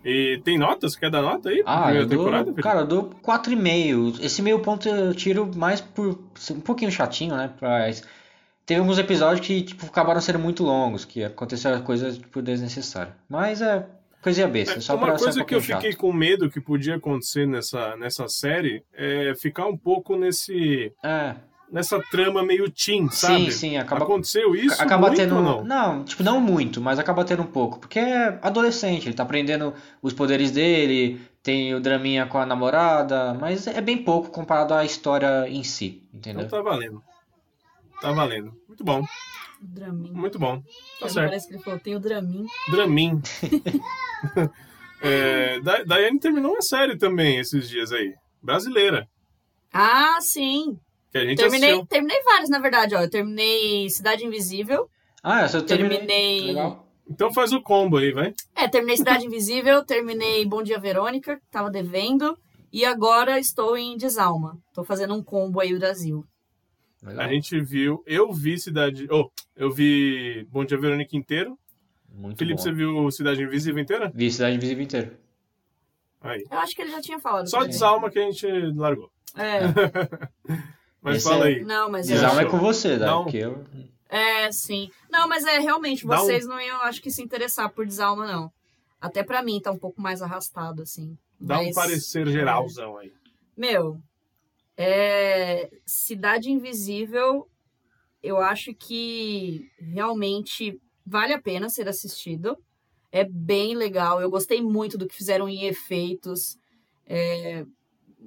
[0.03, 0.95] E tem notas?
[0.95, 1.61] Quer dar nota aí?
[1.63, 2.25] Ah, eu dou,
[2.55, 4.19] cara, eu dou 4,5.
[4.23, 6.17] Esse meio ponto eu tiro mais por
[6.51, 7.53] um pouquinho chatinho, né?
[7.61, 8.03] Mas
[8.65, 13.13] teve alguns episódios que tipo, acabaram sendo muito longos, que aconteceram coisas tipo, desnecessárias.
[13.29, 13.85] Mas é
[14.23, 16.01] coisinha besta, É, só uma pra ser um coisa que eu pouquinho fiquei chato.
[16.01, 21.35] com medo que podia acontecer nessa, nessa série é ficar um pouco nesse É,
[21.71, 23.45] nessa trama meio teen, sabe?
[23.45, 25.35] sim, sim, acaba Aconteceu isso acaba muito tendo.
[25.37, 25.63] ou não?
[25.63, 27.79] Não, tipo, não muito, mas acaba tendo um pouco.
[27.79, 33.33] Porque é adolescente, ele tá aprendendo os poderes dele, tem o draminha com a namorada,
[33.33, 36.43] mas é bem pouco comparado à história em si, entendeu?
[36.45, 37.01] Então tá valendo.
[38.01, 38.53] Tá valendo.
[38.67, 39.03] Muito bom,
[39.61, 40.11] Dramin.
[40.11, 40.61] muito bom.
[40.99, 41.27] Tá certo.
[41.27, 42.45] Parece que ele falou, tem o Dramin.
[42.69, 43.21] Dramin.
[45.01, 48.13] é, Da- Daiane terminou uma série também esses dias aí.
[48.41, 49.07] Brasileira.
[49.73, 50.77] Ah, sim.
[51.11, 51.87] Que a gente Terminei, assistiu.
[51.87, 53.01] terminei vários, na verdade, ó.
[53.01, 54.87] Eu terminei Cidade Invisível.
[55.21, 55.97] Ah, essa eu terminei.
[55.97, 56.41] Terminei.
[56.47, 56.87] Legal.
[57.09, 58.33] Então faz o combo aí, vai.
[58.55, 62.37] É, terminei Cidade Invisível, terminei Bom Dia Verônica, que tava devendo.
[62.71, 64.57] E agora estou em Desalma.
[64.73, 66.23] Tô fazendo um combo aí Brasil.
[67.03, 67.25] Legal.
[67.25, 69.07] A gente viu, eu vi Cidade.
[69.11, 71.57] Oh, eu vi Bom Dia Verônica inteiro.
[72.09, 72.63] Muito Felipe, bom.
[72.63, 74.09] você viu Cidade Invisível inteira?
[74.15, 75.19] Vi Cidade Invisível inteira.
[76.21, 76.43] Aí.
[76.49, 77.49] Eu acho que ele já tinha falado.
[77.49, 77.65] Só.
[77.65, 79.09] Desalma que a gente largou.
[79.35, 79.59] É,
[81.01, 81.63] Mas Esse fala é- aí.
[81.63, 83.05] não, mas é, é com você, né?
[83.07, 83.23] Não.
[83.23, 83.63] Porque eu...
[84.07, 84.89] é, sim.
[85.09, 88.51] Não, mas é realmente, um- vocês não iam, acho que, se interessar por Desalma, não.
[88.99, 91.17] Até pra mim tá um pouco mais arrastado, assim.
[91.39, 93.11] Dá um Mas- parecer geralzão aí.
[93.57, 93.99] Meu,
[94.77, 95.69] é...
[95.85, 97.47] Cidade Invisível,
[98.21, 102.57] eu acho que realmente vale a pena ser assistido.
[103.11, 104.21] É bem legal.
[104.21, 106.57] Eu gostei muito do que fizeram em efeitos.
[107.05, 107.65] É,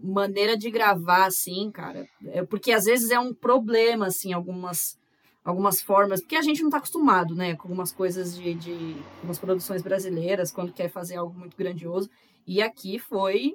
[0.03, 2.07] Maneira de gravar, assim, cara.
[2.27, 4.99] É porque às vezes é um problema, assim, algumas,
[5.45, 6.21] algumas formas.
[6.21, 7.55] Porque a gente não tá acostumado, né?
[7.57, 12.11] Com algumas coisas de, de algumas produções brasileiras, quando quer fazer algo muito grandioso.
[12.47, 13.55] E aqui foi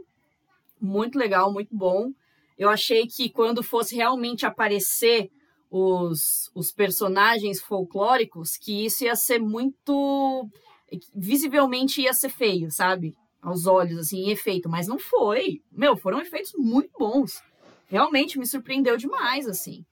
[0.81, 2.11] muito legal, muito bom.
[2.57, 5.29] Eu achei que quando fosse realmente aparecer
[5.69, 10.49] os, os personagens folclóricos, que isso ia ser muito.
[11.15, 13.15] visivelmente ia ser feio, sabe?
[13.41, 14.69] Aos olhos, assim, em efeito.
[14.69, 15.61] Mas não foi.
[15.71, 17.41] Meu, foram efeitos muito bons.
[17.87, 19.85] Realmente me surpreendeu demais, assim.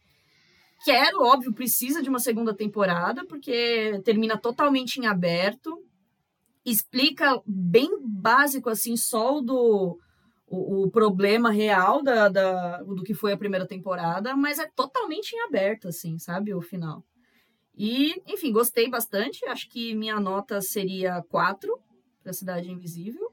[0.83, 5.83] Quero, óbvio, precisa de uma segunda temporada, porque termina totalmente em aberto.
[6.65, 9.97] Explica bem básico, assim, só o do
[10.47, 15.35] o, o problema real da, da, do que foi a primeira temporada, mas é totalmente
[15.35, 16.53] em aberto, assim, sabe?
[16.53, 17.03] O final.
[17.75, 19.45] E, enfim, gostei bastante.
[19.45, 21.77] Acho que minha nota seria 4
[22.23, 23.26] para Cidade Invisível.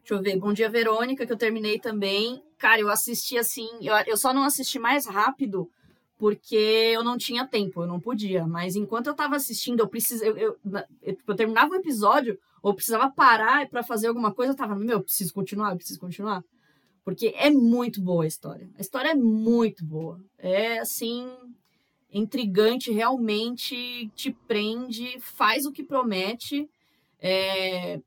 [0.00, 0.38] Deixa eu ver.
[0.38, 2.42] Bom Dia Verônica, que eu terminei também.
[2.58, 3.68] Cara, eu assisti assim.
[3.80, 5.68] Eu, eu só não assisti mais rápido
[6.18, 6.54] porque
[6.94, 8.46] eu não tinha tempo, eu não podia.
[8.46, 10.30] Mas enquanto eu tava assistindo, eu precisava.
[10.30, 10.58] Eu, eu,
[11.02, 14.98] eu, eu terminava o episódio, ou precisava parar para fazer alguma coisa, eu tava, meu,
[14.98, 16.42] eu preciso continuar, preciso continuar.
[17.04, 18.68] Porque é muito boa a história.
[18.76, 20.20] A história é muito boa.
[20.38, 21.30] É assim,
[22.10, 26.68] intrigante, realmente te prende, faz o que promete.
[27.20, 28.00] É,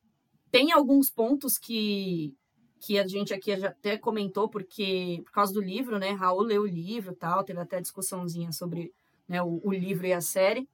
[0.52, 2.34] tem alguns pontos que,
[2.80, 6.12] que a gente aqui já até comentou, porque por causa do livro, né?
[6.12, 8.92] Raul leu o livro e tal, teve até discussãozinha sobre
[9.28, 10.68] né, o, o livro e a série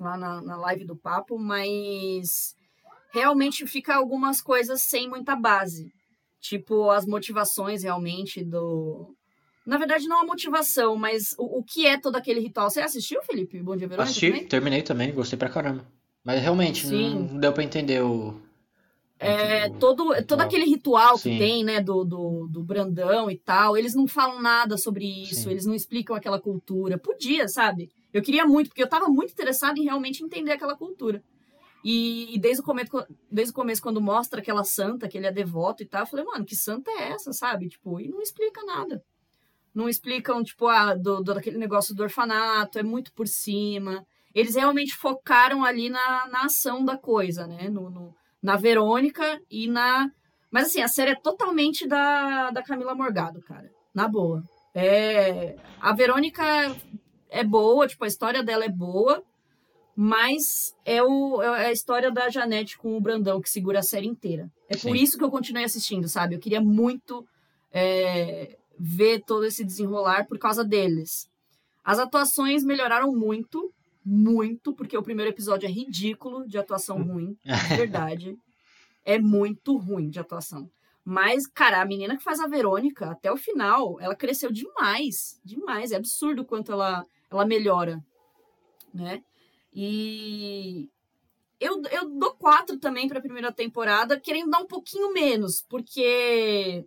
[0.00, 2.56] lá na, na live do papo, mas
[3.12, 5.92] realmente fica algumas coisas sem muita base.
[6.40, 9.14] Tipo, as motivações realmente do.
[9.66, 12.70] Na verdade, não a motivação, mas o, o que é todo aquele ritual.
[12.70, 13.60] Você assistiu, Felipe?
[13.60, 14.10] Bom dia, Verônica?
[14.10, 14.48] Assisti, também?
[14.48, 15.86] terminei também, gostei pra caramba.
[16.24, 17.28] Mas realmente, Sim.
[17.30, 18.40] não deu pra entender o.
[19.20, 21.38] É, todo, todo aquele ritual que Sim.
[21.38, 25.50] tem, né, do, do, do Brandão e tal, eles não falam nada sobre isso, Sim.
[25.50, 26.96] eles não explicam aquela cultura.
[26.96, 27.90] Podia, sabe?
[28.12, 31.22] Eu queria muito, porque eu tava muito interessada em realmente entender aquela cultura.
[31.84, 32.90] E, e desde, o começo,
[33.30, 36.24] desde o começo, quando mostra aquela santa, que ele é devoto e tal, eu falei,
[36.24, 37.68] mano, que santa é essa, sabe?
[37.68, 39.02] Tipo, e não explica nada.
[39.74, 44.04] Não explicam, tipo, ah, do, do, daquele negócio do orfanato, é muito por cima.
[44.34, 47.68] Eles realmente focaram ali na, na ação da coisa, né?
[47.68, 50.10] No, no- na Verônica e na.
[50.50, 53.70] Mas assim, a série é totalmente da, da Camila Morgado, cara.
[53.94, 54.42] Na boa.
[54.74, 56.42] É, a Verônica
[57.30, 59.22] é boa, tipo, a história dela é boa,
[59.96, 64.06] mas é, o, é a história da Janete com o Brandão que segura a série
[64.06, 64.48] inteira.
[64.68, 65.02] É por Sim.
[65.02, 66.34] isso que eu continuei assistindo, sabe?
[66.36, 67.26] Eu queria muito
[67.72, 71.28] é, ver todo esse desenrolar por causa deles.
[71.84, 73.72] As atuações melhoraram muito,
[74.08, 78.36] muito, porque o primeiro episódio é ridículo de atuação ruim, de verdade.
[79.04, 80.70] É muito ruim de atuação.
[81.04, 85.40] Mas, cara, a menina que faz a Verônica, até o final, ela cresceu demais.
[85.44, 85.92] Demais.
[85.92, 88.02] É absurdo o quanto ela, ela melhora.
[88.92, 89.22] Né?
[89.72, 90.88] E
[91.60, 96.84] eu, eu dou quatro também para a primeira temporada, querendo dar um pouquinho menos, porque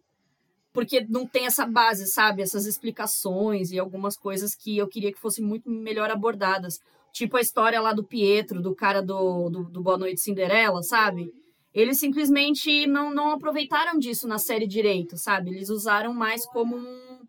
[0.73, 2.41] porque não tem essa base, sabe?
[2.41, 6.79] Essas explicações e algumas coisas que eu queria que fossem muito melhor abordadas.
[7.11, 11.31] Tipo a história lá do Pietro, do cara do, do, do Boa Noite Cinderela, sabe?
[11.73, 15.51] Eles simplesmente não, não aproveitaram disso na série direito, sabe?
[15.51, 17.19] Eles usaram mais como um.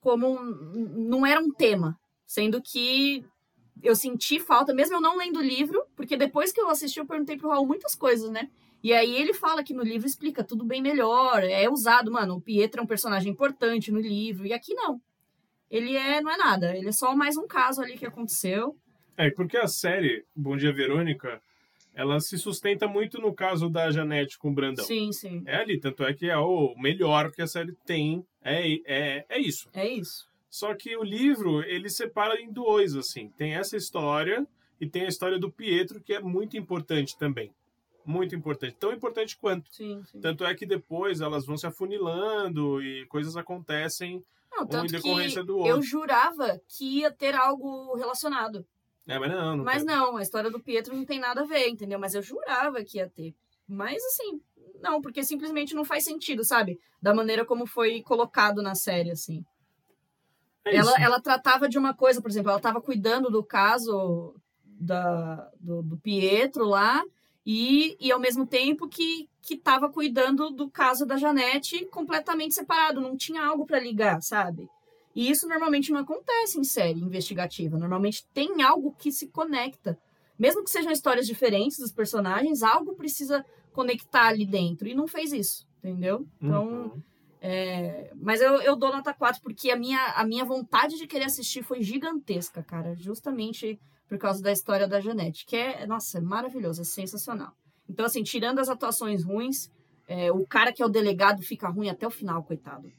[0.00, 1.08] Como um.
[1.08, 1.98] Não era um tema.
[2.26, 3.24] Sendo que
[3.82, 7.06] eu senti falta, mesmo eu não lendo o livro, porque depois que eu assisti, eu
[7.06, 8.50] perguntei pro Raul muitas coisas, né?
[8.82, 12.40] E aí ele fala que no livro explica tudo bem melhor, é usado, mano, o
[12.40, 15.00] Pietro é um personagem importante no livro, e aqui não.
[15.70, 18.76] Ele é, não é nada, ele é só mais um caso ali que aconteceu.
[19.16, 21.42] É, porque a série Bom Dia Verônica,
[21.94, 24.84] ela se sustenta muito no caso da Janete com o Brandão.
[24.84, 25.42] Sim, sim.
[25.44, 29.38] É ali, tanto é que é o melhor que a série tem, é, é, é
[29.38, 29.68] isso.
[29.74, 30.26] É isso.
[30.48, 33.28] Só que o livro, ele separa em dois, assim.
[33.36, 34.46] Tem essa história
[34.80, 37.52] e tem a história do Pietro, que é muito importante também.
[38.06, 38.76] Muito importante.
[38.76, 39.68] Tão importante quanto.
[39.70, 40.20] Sim, sim.
[40.20, 44.92] Tanto é que depois elas vão se afunilando e coisas acontecem Não, um em tanto
[44.92, 45.70] decorrência que do outro.
[45.72, 48.66] eu jurava que ia ter algo relacionado.
[49.06, 49.86] É, mas não, não Mas tem.
[49.94, 51.98] não, a história do Pietro não tem nada a ver, entendeu?
[51.98, 53.34] Mas eu jurava que ia ter.
[53.66, 54.40] Mas assim,
[54.80, 56.78] não, porque simplesmente não faz sentido, sabe?
[57.00, 59.44] Da maneira como foi colocado na série, assim.
[60.64, 64.34] É ela, ela tratava de uma coisa, por exemplo, ela estava cuidando do caso
[64.64, 67.02] da, do, do Pietro lá,
[67.50, 73.00] e, e ao mesmo tempo que que estava cuidando do caso da Janete completamente separado,
[73.00, 74.68] não tinha algo para ligar, sabe?
[75.16, 77.78] E isso normalmente não acontece em série investigativa.
[77.78, 79.98] Normalmente tem algo que se conecta.
[80.38, 83.42] Mesmo que sejam histórias diferentes dos personagens, algo precisa
[83.72, 84.86] conectar ali dentro.
[84.86, 86.26] E não fez isso, entendeu?
[86.42, 87.02] Então, Uhum.
[87.40, 91.24] é, mas eu, eu dou nota 4 porque a minha, a minha vontade de querer
[91.24, 92.94] assistir foi gigantesca, cara.
[92.98, 97.52] Justamente por causa da história da Janete, que é, nossa, é maravilhoso, é sensacional.
[97.88, 99.70] Então, assim, tirando as atuações ruins,
[100.06, 102.90] é, o cara que é o delegado fica ruim até o final, coitado.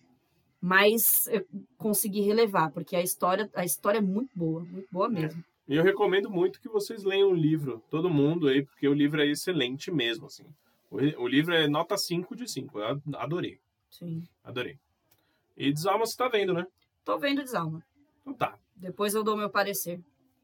[0.62, 1.46] Mas eu
[1.78, 5.44] consegui relevar, porque a história, a história é muito boa, muito boa mesmo.
[5.68, 9.22] E eu recomendo muito que vocês leiam o livro, todo mundo aí, porque o livro
[9.22, 10.44] é excelente mesmo, assim.
[10.92, 12.80] O, o livro é nota 5 de 5.
[12.80, 13.60] Eu ad- adorei,
[13.90, 14.24] Sim.
[14.44, 14.78] adorei.
[15.56, 16.66] E Desalma você tá vendo, né?
[17.06, 17.84] Tô vendo Desalma.
[18.22, 18.58] Então tá.
[18.76, 20.00] Depois eu dou meu parecer.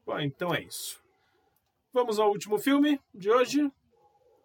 [0.06, 1.02] Bom, então é isso.
[1.92, 3.68] Vamos ao último filme de hoje.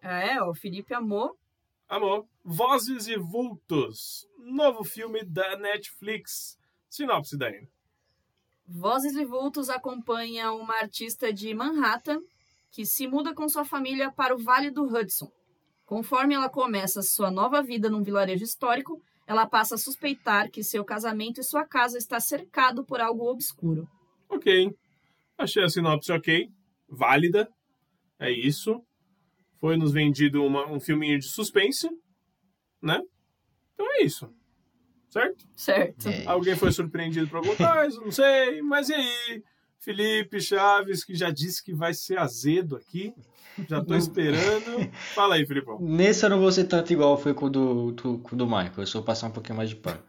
[0.00, 1.38] É, o Felipe amou.
[1.88, 4.26] Amor, Vozes e Vultos.
[4.38, 6.58] Novo filme da Netflix.
[6.90, 7.68] Sinopse, Dani.
[8.66, 12.20] Vozes e Vultos acompanha uma artista de Manhattan
[12.72, 15.30] que se muda com sua família para o Vale do Hudson.
[15.84, 20.84] Conforme ela começa sua nova vida num vilarejo histórico, ela passa a suspeitar que seu
[20.84, 23.86] casamento e sua casa está cercado por algo obscuro.
[24.28, 24.74] Ok.
[25.38, 26.48] Achei a sinopse ok.
[26.88, 27.48] Válida.
[28.18, 28.82] É isso.
[29.60, 31.88] Foi nos vendido uma- um filminho de suspense.
[32.80, 33.00] Né?
[33.74, 34.32] Então é isso.
[35.08, 35.46] Certo?
[35.54, 36.08] Certo.
[36.08, 36.26] É.
[36.26, 38.00] Alguém foi surpreendido por alguma coisa?
[38.00, 38.62] Não sei.
[38.62, 39.42] Mas e aí?
[39.78, 43.12] Felipe Chaves, que já disse que vai ser azedo aqui.
[43.68, 44.90] Já tô esperando.
[45.14, 45.78] Fala aí, Filipão.
[45.80, 48.46] Nesse eu não vou ser tanto igual foi com o do, do, com o do
[48.46, 48.72] Michael.
[48.78, 50.02] Eu só vou passar um pouquinho mais de pano.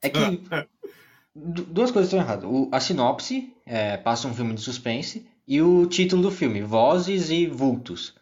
[0.00, 0.18] É que
[1.34, 2.44] duas coisas estão erradas.
[2.44, 7.30] O- a sinopse é, passa um filme de suspense e o título do filme, Vozes
[7.30, 8.14] e Vultos.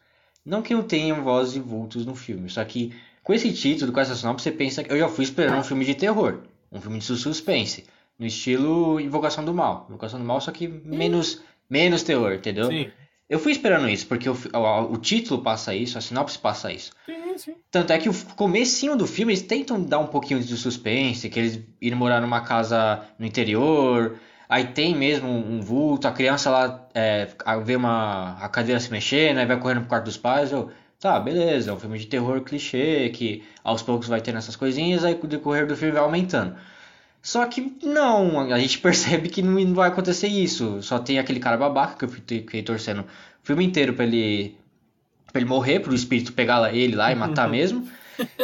[0.45, 4.01] Não que não tenham vozes e vultos no filme, só que com esse título, com
[4.01, 6.41] essa sinopse, você pensa que eu já fui esperando um filme de terror,
[6.73, 7.85] um filme de suspense,
[8.19, 9.87] no estilo Invocação do Mal.
[9.89, 11.41] Invocação do Mal, só que menos,
[11.71, 12.67] menos terror, entendeu?
[12.67, 12.91] Sim.
[13.29, 16.93] Eu fui esperando isso, porque o, o, o título passa isso, a sinopse passa isso.
[17.07, 17.55] Sim, sim.
[17.71, 21.39] Tanto é que o comecinho do filme eles tentam dar um pouquinho de suspense, que
[21.39, 24.19] eles irem morar numa casa no interior,
[24.49, 27.29] aí tem mesmo um vulto, a criança lá é,
[27.65, 30.71] vê uma, a cadeira se mexendo, aí vai correndo pro quarto dos pais, eu,
[31.01, 35.05] tá, beleza, é um filme de terror clichê, que aos poucos vai tendo essas coisinhas,
[35.05, 36.55] aí com o decorrer do filme vai aumentando.
[37.23, 40.83] Só que não, a gente percebe que não vai acontecer isso.
[40.83, 43.07] Só tem aquele cara babaca que eu fiquei torcendo o
[43.45, 44.57] filme inteiro pra ele,
[45.31, 47.89] pra ele morrer, pro espírito pegar ele lá e matar mesmo.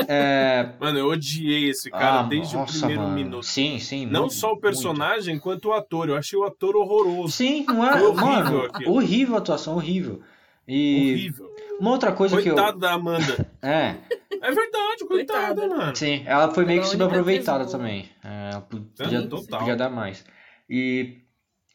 [0.09, 3.15] É, Mano, eu odiei esse cara ah, desde nossa, o primeiro mano.
[3.15, 3.43] minuto.
[3.45, 4.07] Sim, sim.
[4.07, 6.09] Não muito, só o personagem, quanto o ator.
[6.09, 7.19] Eu achei o ator horroroso.
[7.19, 7.31] muito.
[7.31, 8.03] Sim, não é.
[8.03, 10.23] Horrível mano, horrível a atuação, horrível.
[10.67, 11.55] E Horrível.
[11.81, 12.55] Uma outra coisa que eu.
[12.55, 13.47] Coitado da Amanda.
[13.61, 13.97] É,
[14.41, 15.67] É verdade, coitada, Coitada.
[15.69, 15.97] mano.
[15.97, 18.09] sim, ela foi meio que é única subaproveitada também.
[18.25, 19.59] É, ela Sim, podia, total.
[19.59, 20.25] podia dar mais.
[20.71, 21.19] E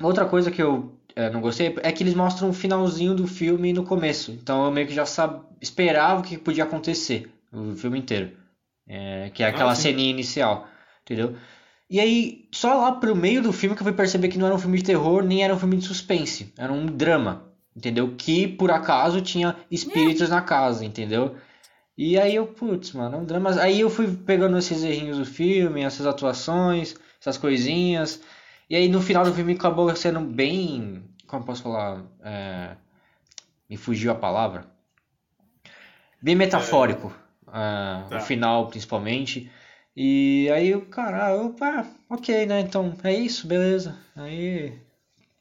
[0.02, 3.74] outra coisa que eu é, não gostei é que eles mostram o finalzinho do filme
[3.74, 4.32] no começo.
[4.32, 5.42] Então eu meio que já sab...
[5.62, 8.32] esperava o que podia acontecer o filme inteiro.
[8.88, 10.68] É, que é aquela Ah, ceninha inicial,
[11.02, 11.36] entendeu?
[11.90, 14.56] E aí, só lá pro meio do filme que eu fui perceber que não era
[14.56, 16.52] um filme de terror, nem era um filme de suspense.
[16.58, 18.16] Era um drama, entendeu?
[18.18, 21.36] Que por acaso tinha espíritos na casa, entendeu?
[21.98, 23.52] E aí eu, putz, mano, é um drama.
[23.62, 28.22] Aí eu fui pegando esses errinhos do filme, essas atuações, essas coisinhas.
[28.70, 31.04] E aí no final do filme acabou sendo bem.
[31.28, 32.04] Como eu posso falar?
[32.24, 32.76] É,
[33.70, 34.66] me fugiu a palavra.
[36.22, 37.14] Bem metafórico.
[37.48, 38.18] ah, Tá.
[38.18, 39.52] O final, principalmente.
[39.96, 42.62] E aí eu, cara, ah, ok, né?
[42.62, 43.96] Então é isso, beleza.
[44.16, 44.74] Aí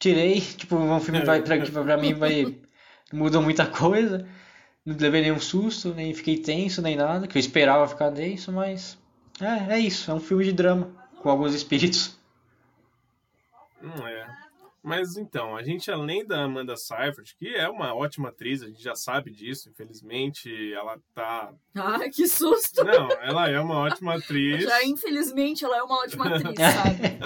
[0.03, 1.25] tirei, tipo, um filme É.
[1.25, 2.59] vai, pra, que pra mim vai.
[3.13, 4.27] Mudou muita coisa.
[4.85, 8.99] Não levei nenhum susto, nem fiquei tenso, nem nada, que eu esperava ficar tenso, mas.
[9.41, 12.19] É, é isso, é um filme de drama, com alguns espíritos.
[13.81, 14.42] Hum, é.
[14.85, 18.83] Mas então, a gente, além da Amanda Seyfried, que é uma ótima atriz, a gente
[18.83, 21.53] já sabe disso, infelizmente, ela tá.
[21.75, 22.83] Ai, que susto!
[22.85, 24.65] Não, ela é uma ótima atriz.
[24.65, 27.19] Já, infelizmente, ela é uma ótima atriz, sabe?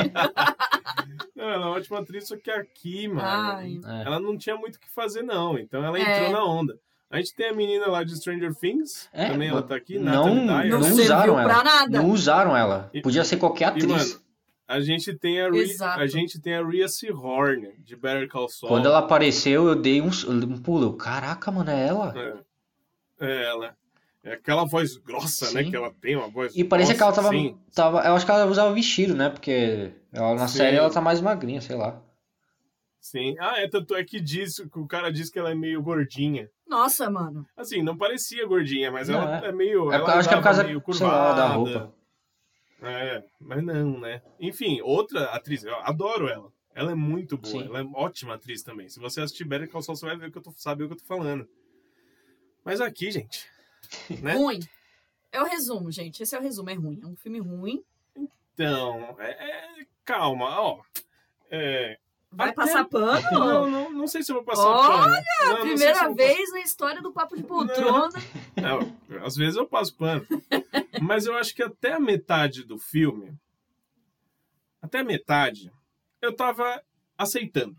[1.34, 3.20] Não, ela é uma ótima atriz, só que aqui, mano.
[3.22, 3.80] Ai.
[3.84, 4.02] É.
[4.06, 5.58] Ela não tinha muito o que fazer, não.
[5.58, 6.02] Então ela É.
[6.02, 6.78] entrou na onda.
[7.08, 10.34] A gente tem a menina lá de Stranger Things, É, também ela tá aqui, não,
[10.34, 10.70] Natalie Dyer.
[10.72, 11.64] Não não usaram pra ela.
[11.64, 11.98] nada.
[12.02, 12.90] Não usaram ela.
[12.92, 13.86] E- Podia ser qualquer E, atriz.
[13.86, 14.20] mano,
[14.68, 16.00] a gente tem a, Exato.
[16.00, 18.68] a gente tem a Rhea Seahorn, de Better Call Saul.
[18.70, 20.94] Quando ela apareceu, eu dei um, um pulo.
[20.94, 22.14] Caraca, mano, é ela?
[23.20, 23.76] É, é ela.
[24.24, 25.62] É aquela voz grossa, né?
[25.62, 25.70] Sim.
[25.70, 27.56] Que ela tem uma voz E parecia que ela tava, assim.
[27.72, 28.00] tava.
[28.00, 29.30] Eu acho que ela usava vestido, né?
[29.30, 30.58] Porque ela, na Sim.
[30.58, 32.02] série ela tá mais magrinha, sei lá.
[33.00, 33.36] Sim.
[33.38, 36.50] Ah, é, tanto é que diz, que o cara diz que ela é meio gordinha.
[36.68, 37.46] Nossa, mano.
[37.56, 39.48] Assim, não parecia gordinha, mas Não, ela é.
[39.48, 39.92] é, meio.
[39.92, 41.54] É, ela acho que é por causa, meio sei lá, da curvada.
[41.54, 41.94] roupa.
[42.82, 44.22] É, mas não, né?
[44.38, 46.52] Enfim, outra atriz, eu adoro ela.
[46.74, 47.66] Ela é muito boa, Sim.
[47.68, 48.88] ela é ótima atriz também.
[48.88, 50.92] Se você assistir Better Call Saul, você vai ver que eu tô, saber o que
[50.94, 51.48] eu tô falando.
[52.62, 53.46] Mas aqui, gente,
[54.22, 54.34] né?
[54.34, 54.60] Ruim.
[55.32, 56.22] É o resumo, gente.
[56.22, 56.68] Esse é o resumo.
[56.70, 57.00] É ruim.
[57.02, 57.82] É um filme ruim.
[58.54, 59.30] Então, é,
[59.80, 60.80] é- calma, ó.
[61.50, 61.98] É,
[62.30, 63.22] Vai Até- passar pano?
[63.32, 65.12] não, não, não sei se eu vou passar Olha, pano.
[65.12, 68.10] Não, não eu Primeira vez na história do Papo de Poltrona.
[68.56, 70.26] Não, às vezes eu passo pano.
[71.00, 73.36] Mas eu acho que até a metade do filme,
[74.80, 75.72] até a metade,
[76.20, 76.82] eu tava
[77.16, 77.76] aceitando.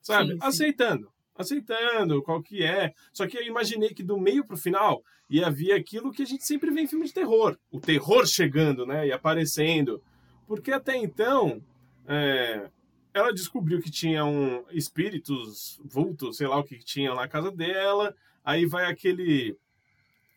[0.00, 0.32] Sabe?
[0.32, 0.46] Sim, sim.
[0.46, 1.12] Aceitando.
[1.36, 2.92] Aceitando qual que é.
[3.12, 6.44] Só que eu imaginei que do meio pro final ia vir aquilo que a gente
[6.44, 7.58] sempre vê em filme de terror.
[7.70, 9.06] O terror chegando, né?
[9.06, 10.02] E aparecendo.
[10.46, 11.62] Porque até então,
[12.06, 12.68] é,
[13.12, 18.14] ela descobriu que tinha um espíritos, vultos, sei lá o que tinha na casa dela.
[18.44, 19.56] Aí vai aquele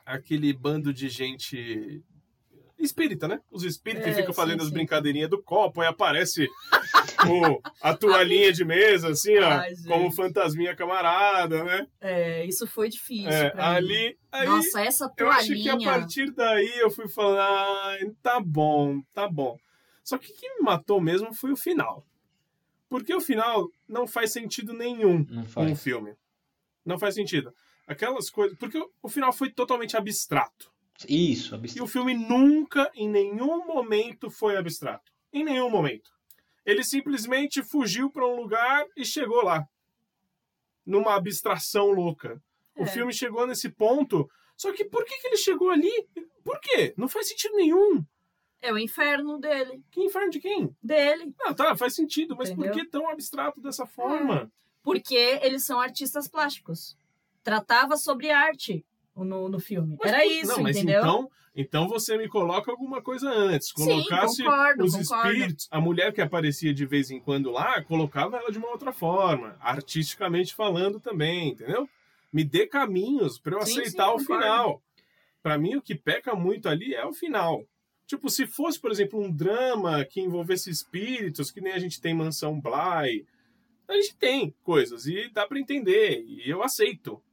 [0.08, 2.02] aquele bando de gente
[2.80, 3.42] espírita, né?
[3.52, 4.74] Os espíritos É, ficam sim, fazendo as sim.
[4.74, 6.48] brincadeirinhas do copo, aí aparece
[7.28, 11.88] o, a toalhinha de mesa, assim, ó, Ai, como fantasminha camarada, né?
[12.00, 13.78] É, isso foi difícil É, pra mim.
[13.78, 15.90] ali, aí Nossa, essa eu acho que a toalhinha.
[15.92, 19.58] partir daí eu fui falando, ah, tá bom, tá bom.
[20.04, 22.06] Só que o que me matou mesmo foi o final.
[22.90, 25.84] Porque o final não faz sentido nenhum Não um faz.
[25.84, 26.14] filme.
[26.86, 27.52] Não faz sentido.
[27.88, 28.58] Aquelas coisas.
[28.58, 30.72] Porque o- o final foi totalmente abstrato.
[31.08, 31.84] Isso, E abstrato.
[31.84, 35.12] o filme nunca, em nenhum momento, foi abstrato.
[35.32, 36.12] Em nenhum momento.
[36.66, 39.66] Ele simplesmente fugiu para um lugar e chegou lá.
[40.86, 42.42] Numa abstração louca.
[42.76, 42.88] O É.
[42.88, 44.30] filme chegou nesse ponto.
[44.56, 45.92] Só que por que, que ele chegou ali?
[46.44, 46.94] Por quê?
[46.98, 48.04] Não faz sentido nenhum.
[48.62, 49.84] É o inferno dele.
[49.92, 50.76] Que inferno de quem?
[50.82, 51.34] Dele.
[51.40, 52.84] Não, tá, faz sentido, mas por Entendeu?
[52.86, 54.52] que tão abstrato dessa forma?
[54.82, 56.98] Porque eles são artistas plásticos.
[57.48, 59.96] Tratava sobre arte no, no filme.
[60.04, 61.00] Mas Era isso, não, mas entendeu?
[61.00, 63.70] Então, então você me coloca alguma coisa antes.
[63.70, 65.32] Sim, Colocasse concordo, os concordo.
[65.32, 65.68] espíritos.
[65.72, 69.56] A mulher que aparecia de vez em quando lá, colocava ela de uma outra forma.
[69.62, 71.88] Artisticamente falando também, entendeu?
[72.34, 74.44] Me dê caminhos para eu Sim, aceitar sim, o concordo.
[74.44, 74.82] final.
[75.42, 77.64] Para mim, o que peca muito ali é o final.
[78.06, 82.14] Tipo, se fosse, por exemplo, um drama que envolvesse espíritos, que nem a gente tem
[82.14, 83.26] Mansão Bly,
[83.88, 87.24] a gente tem coisas e dá para entender, e eu aceito.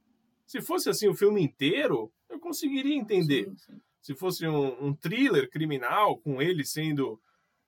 [0.45, 3.45] Se fosse assim o filme inteiro, eu conseguiria entender.
[3.45, 3.81] Sim, sim.
[4.01, 7.19] Se fosse um, um thriller criminal, com ele sendo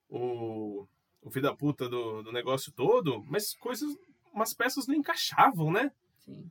[0.10, 0.86] o,
[1.22, 3.96] o filho da puta do, do negócio todo, mas coisas,
[4.34, 5.92] umas peças não encaixavam, né?
[6.24, 6.46] sim.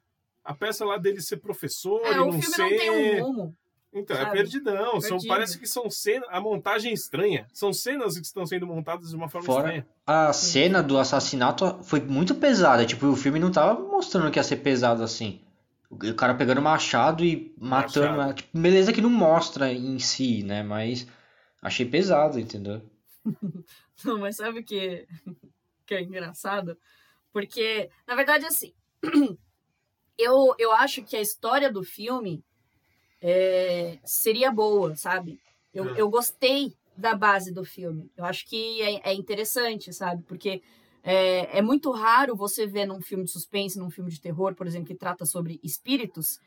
[0.44, 2.62] A peça lá dele ser professor É, e o não filme ser...
[2.62, 3.56] não tem um rumo.
[3.92, 4.32] Então, é sabe?
[4.36, 5.00] perdidão.
[5.00, 6.28] São, parece que são cenas...
[6.30, 7.48] A montagem é estranha.
[7.52, 9.86] São cenas que estão sendo montadas de uma forma Fora estranha.
[10.06, 12.86] a cena do assassinato foi muito pesada.
[12.86, 15.40] Tipo, o filme não tava mostrando que ia ser pesado assim.
[15.90, 18.16] O cara pegando machado e matando.
[18.16, 18.20] Machado.
[18.20, 18.34] ela.
[18.34, 20.62] Tipo, beleza que não mostra em si, né?
[20.62, 21.06] Mas
[21.62, 22.82] achei pesado, entendeu?
[24.04, 25.06] Não, mas sabe o que,
[25.86, 26.76] que é engraçado?
[27.32, 28.72] Porque, na verdade, assim,
[30.18, 32.44] eu, eu acho que a história do filme
[33.20, 35.40] é, seria boa, sabe?
[35.74, 35.94] Eu, Hum.
[35.96, 38.10] eu gostei da base do filme.
[38.16, 40.22] Eu acho que é, é interessante, sabe?
[40.22, 40.62] Porque
[41.08, 44.66] é, é muito raro você ver num filme de suspense, num filme de terror, por
[44.66, 46.40] exemplo, que trata sobre espíritos,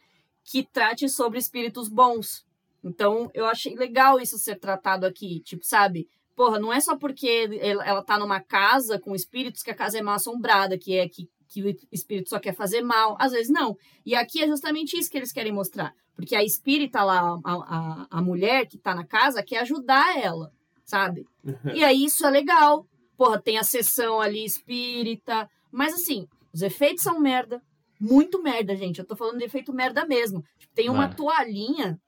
[0.43, 2.45] que trate sobre espíritos bons.
[2.83, 5.39] Então, eu achei legal isso ser tratado aqui.
[5.45, 6.09] Tipo, sabe?
[6.35, 10.01] Porra, não é só porque ela tá numa casa com espíritos que a casa é
[10.01, 13.15] mal assombrada, que é que, que o espírito só quer fazer mal.
[13.17, 13.77] Às vezes não.
[14.05, 15.93] E aqui é justamente isso que eles querem mostrar.
[16.13, 20.51] Porque a espírita lá, a, a, a mulher que tá na casa, quer ajudar ela,
[20.83, 21.25] sabe?
[21.73, 22.85] E aí isso é legal.
[23.19, 25.49] Porra, tem a sessão ali espírita.
[25.69, 27.61] Mas assim, os efeitos são merda.
[27.99, 28.99] Muito merda, gente.
[28.99, 30.41] Eu tô falando de efeito merda mesmo.
[30.57, 31.15] Tipo, tem uma Mano.
[31.15, 31.99] toalhinha.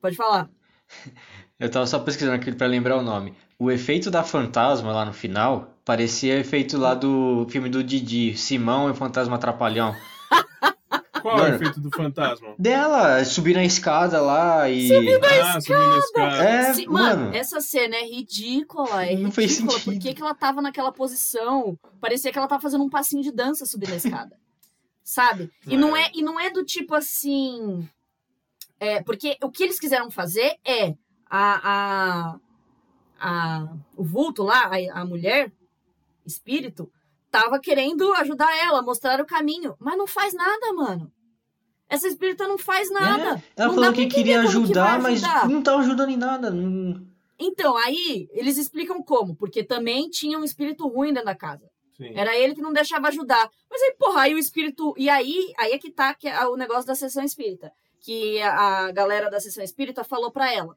[0.00, 0.48] Pode falar.
[1.60, 3.34] Eu tava só pesquisando aqui pra lembrar o nome.
[3.58, 8.88] O efeito da fantasma lá no final parecia efeito lá do filme do Didi, Simão
[8.88, 9.94] e o Fantasma Atrapalhão.
[11.20, 11.54] Qual é o Mano.
[11.56, 12.54] efeito do fantasma?
[12.58, 14.90] Dela subir na escada lá e.
[14.92, 16.36] ah, subindo a escada.
[16.44, 17.36] É, Se- mano, mano.
[17.36, 19.04] essa cena é ridícula.
[19.06, 19.72] É Não fez ridícula.
[19.78, 20.02] Por sentido.
[20.02, 21.78] que, que ela tava naquela posição?
[22.00, 24.36] Parecia que ela tava fazendo um passinho de dança subindo a escada.
[25.02, 25.50] sabe?
[25.66, 26.02] E não É.
[26.06, 27.88] é, e não é do tipo assim.
[28.80, 30.94] É, porque o que eles quiseram fazer é
[31.28, 32.36] a, a,
[33.18, 35.50] a o vulto lá, a, a mulher,
[36.24, 36.90] espírito,
[37.30, 41.12] tava querendo ajudar ela, mostrar o caminho, mas não faz nada, mano.
[41.88, 43.42] Essa espírita não faz nada.
[43.56, 45.48] É, ela Não falou que queria como que ajudar, mas ajudar.
[45.48, 46.50] não tá ajudando em nada.
[46.50, 47.06] Não...
[47.38, 51.70] Então, aí eles explicam como, porque também tinha um espírito ruim dentro da casa.
[51.96, 52.12] Sim.
[52.14, 53.50] Era ele que não deixava ajudar.
[53.70, 54.94] Mas aí, porra, aí o espírito.
[54.96, 57.72] E aí, aí é que tá que é o negócio da sessão espírita.
[58.00, 60.76] Que a galera da sessão espírita falou pra ela: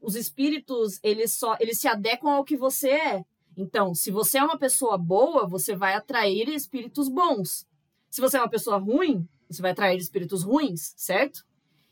[0.00, 3.24] os espíritos, eles só eles se adequam ao que você é.
[3.56, 7.66] Então, se você é uma pessoa boa, você vai atrair espíritos bons.
[8.10, 11.44] Se você é uma pessoa ruim, você vai atrair espíritos ruins, certo?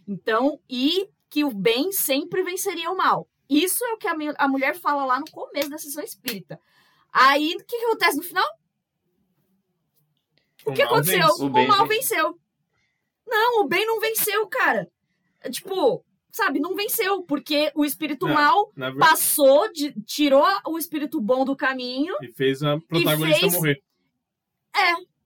[0.07, 3.29] Então, e que o bem sempre venceria o mal.
[3.49, 6.61] Isso é o que a, a mulher fala lá no começo da sessão espírita.
[7.13, 8.47] Aí, o que, que acontece no final?
[10.65, 11.27] O que mal aconteceu?
[11.29, 11.43] vence.
[11.43, 12.15] O O, mal vence.
[12.15, 12.39] venceu.
[13.27, 14.91] Não, o bem não venceu, cara.
[15.51, 18.35] Tipo, sabe, não venceu, porque o espírito Não.
[18.35, 22.15] mal verdade, passou, de, tirou o espírito bom do caminho.
[22.23, 23.83] e fez a protagonista fez- morrer.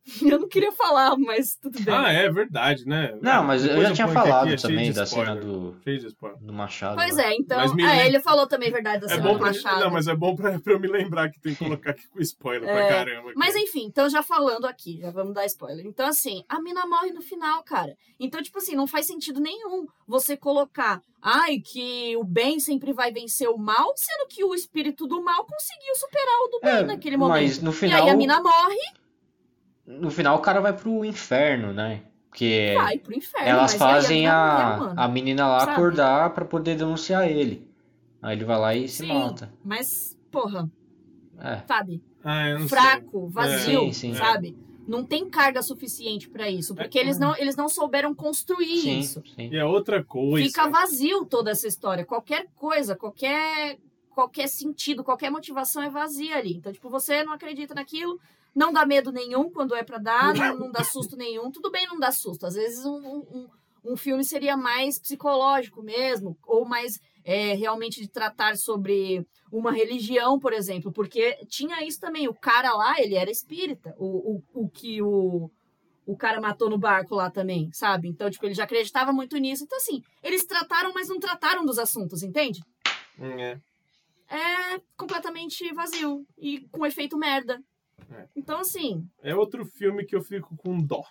[0.23, 1.93] Eu não queria falar, mas tudo bem.
[1.93, 3.17] Ah, é verdade, né?
[3.21, 5.35] Não, mas eu Depois já tinha que aqui falado é também da spoiler.
[5.35, 5.77] cena do,
[6.41, 6.95] do Machado.
[6.97, 7.75] Pois é, então.
[7.75, 9.81] Lembra- ele falou também verdade da É cena bom do pra, Machado.
[9.81, 12.21] não, mas é bom pra, pra eu me lembrar que tem que colocar aqui com
[12.21, 13.31] spoiler pra É, caramba.
[13.31, 13.39] aqui.
[13.39, 15.85] Mas enfim, então já falando aqui, já vamos dar spoiler.
[15.85, 17.97] Então, assim, a mina morre no final, cara.
[18.21, 23.11] Então, tipo assim, não faz sentido nenhum você colocar, ai, que o bem sempre vai
[23.11, 26.83] vencer o mal, sendo que o espírito do mal conseguiu superar o do bem É,
[26.85, 27.43] naquele momento.
[27.43, 28.77] mas no E final, aí a mina morre
[29.87, 32.03] no final o cara vai pro inferno, né?
[32.29, 33.49] Porque e vai pro inferno.
[33.49, 35.01] elas fazem a, mano.
[35.01, 35.73] a menina lá Sabe?
[35.73, 37.67] acordar pra poder denunciar ele.
[38.21, 39.53] Aí ele vai lá e se Sim, mata.
[39.65, 40.71] mas, porra,
[41.39, 41.63] É.
[41.67, 42.03] sabe?
[42.25, 44.15] Ah, eu não Fraco, vazio, Sim, sim.
[44.15, 44.57] sabe?
[44.87, 47.03] Não tem carga suficiente pra isso, porque É.
[47.03, 49.23] eles não, eles não souberam construir Sim, isso.
[49.35, 49.49] sim.
[49.51, 50.47] E é outra coisa.
[50.47, 52.05] Fica vazio toda essa história.
[52.05, 53.79] Qualquer coisa, qualquer
[54.11, 56.55] qualquer sentido, qualquer motivação é vazia ali.
[56.57, 58.19] Então, tipo, você não acredita naquilo,
[58.57, 61.51] não dá medo nenhum quando é pra dar, não, não dá susto nenhum.
[61.51, 62.47] Tudo bem não dá susto.
[62.47, 63.49] Às vezes um, um,
[63.85, 70.39] um filme seria mais psicológico mesmo, ou mais é, realmente de tratar sobre uma religião,
[70.39, 72.29] por exemplo, porque tinha isso também.
[72.29, 73.95] O cara lá, ele era espírita.
[73.99, 75.51] O, o, o que o,
[76.07, 78.09] o cara matou no barco lá também, sabe?
[78.09, 79.65] Então, tipo, ele já acreditava muito nisso.
[79.65, 82.61] Então, assim, eles trataram, mas não trataram dos assuntos, entende?
[83.21, 83.61] É.
[84.29, 87.61] É completamente vazio e com efeito merda.
[88.11, 88.29] É.
[88.37, 91.03] Então, assim, É outro filme que eu fico com dó.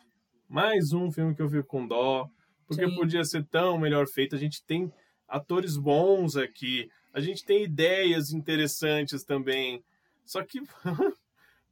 [0.47, 2.27] Mais um filme que eu fico com dó.
[2.67, 2.95] Porque Sim.
[2.95, 4.35] podia ser tão melhor feito.
[4.35, 4.91] A gente tem
[5.27, 6.89] atores bons aqui.
[7.13, 9.83] A gente tem ideias interessantes também.
[10.25, 10.59] Só que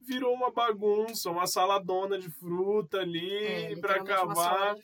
[0.05, 4.75] virou uma bagunça, uma saladona de fruta ali é, salada acabar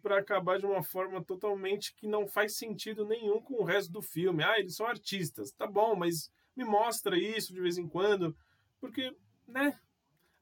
[0.00, 4.00] para acabar de uma forma totalmente que não faz sentido nenhum com o resto do
[4.00, 4.42] filme.
[4.42, 8.34] Ah, eles são artistas, tá bom, mas me mostra isso de vez em quando,
[8.80, 9.12] porque,
[9.50, 9.78] né?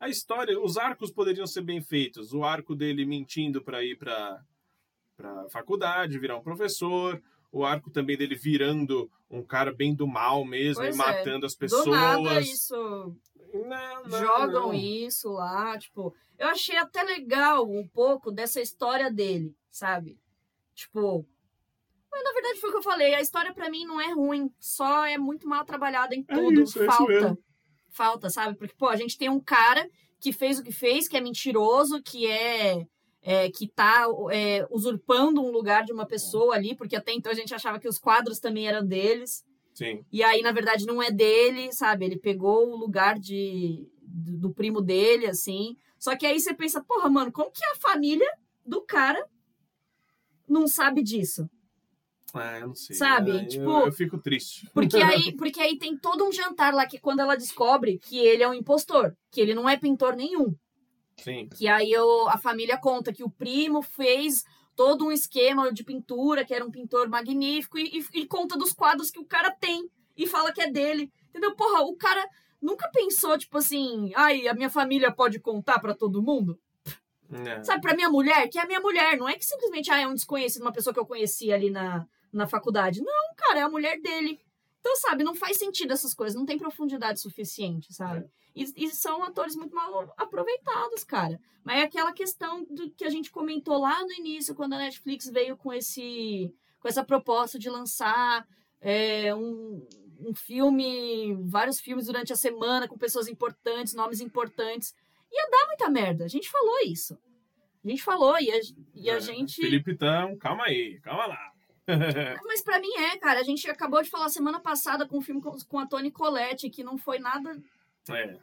[0.00, 2.32] A história, os arcos poderiam ser bem feitos.
[2.32, 4.40] O arco dele mentindo para ir para
[5.16, 7.20] para faculdade, virar um professor,
[7.50, 11.04] o arco também dele virando um cara bem do mal mesmo Pois e é.
[11.04, 11.84] matando as pessoas.
[11.84, 13.16] Do nada, isso.
[13.52, 14.74] Não, não, Jogam não.
[14.74, 16.14] isso lá, tipo.
[16.38, 20.16] Eu achei até legal um pouco dessa história dele, sabe?
[20.72, 21.26] Tipo.
[22.10, 23.14] Mas na verdade foi o que eu falei.
[23.14, 26.60] A história pra mim não é ruim, só é muito mal trabalhada em É tudo.
[26.60, 27.12] é isso Falta.
[27.12, 27.38] mesmo.
[27.98, 28.56] Falta, sabe?
[28.56, 32.00] Porque, pô, a gente tem um cara que fez o que fez, que é mentiroso,
[32.00, 32.86] que é.
[33.20, 37.34] é, que tá é, usurpando um lugar de uma pessoa ali, porque até então a
[37.34, 39.44] gente achava que os quadros também eram deles.
[39.74, 40.04] Sim.
[40.12, 42.04] E aí, na verdade, não é dele, sabe?
[42.04, 45.76] Ele pegou o lugar de, do, do primo dele, assim.
[45.98, 48.30] Só que aí você pensa, porra, mano, como que a família
[48.64, 49.24] do cara
[50.48, 51.50] não sabe disso?
[52.34, 52.94] Ah, eu não sei.
[52.96, 53.30] Sabe?
[53.30, 54.68] Eu- Tipo- eu fico triste.
[54.74, 58.42] Porque aí, porque aí tem todo um jantar lá que quando ela descobre que ele
[58.42, 60.54] é um impostor, que ele não é pintor nenhum.
[61.16, 61.48] Sim.
[61.48, 64.44] Que aí eu, a família conta que o primo fez
[64.76, 68.72] todo um esquema de pintura, que era um pintor magnífico, e, e- e conta dos
[68.72, 71.10] quadros que o cara tem e fala que é dele.
[71.30, 71.56] Entendeu?
[71.56, 72.24] Porra, o cara
[72.60, 76.58] nunca pensou, tipo assim, ai, a minha família pode contar pra todo mundo?
[77.30, 77.62] É.
[77.64, 80.06] Sabe, pra minha mulher, que é a minha mulher, não é que simplesmente ah, é
[80.06, 83.02] um desconhecido, uma pessoa que eu conheci ali na, na faculdade.
[83.02, 84.40] Não, cara, é a mulher dele.
[84.80, 88.26] Então, sabe, não faz sentido essas coisas, não tem profundidade suficiente, sabe?
[88.54, 91.40] E, e são atores muito mal aproveitados, cara.
[91.64, 95.28] Mas é aquela questão do que a gente comentou lá no início, quando a Netflix
[95.28, 98.46] veio com esse com essa proposta de lançar
[98.80, 99.84] é, um,
[100.20, 104.94] um filme, vários filmes durante a semana com pessoas importantes, nomes importantes.
[105.30, 106.24] Ia dar muita merda.
[106.24, 107.18] A gente falou isso.
[107.84, 108.60] A gente falou e a,
[108.94, 109.60] e a É, gente.
[109.60, 111.52] Felipe Tão, calma aí, calma lá.
[112.46, 113.40] Mas pra mim é, cara.
[113.40, 116.68] A gente acabou de falar semana passada com um filme com, com a Toni Collette,
[116.70, 117.56] que não foi nada,
[118.10, 118.36] é.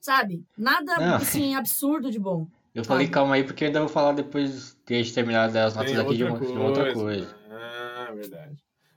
[0.00, 0.44] sabe?
[0.56, 1.16] Nada, Não.
[1.16, 2.46] assim, absurdo de bom.
[2.74, 5.74] Eu falei calma aí porque eu ainda vou falar depois de a gente terminar das
[5.76, 7.36] notas Tem aqui de, outra uma, de uma outra coisa.
[7.50, 8.56] Ah, verdade.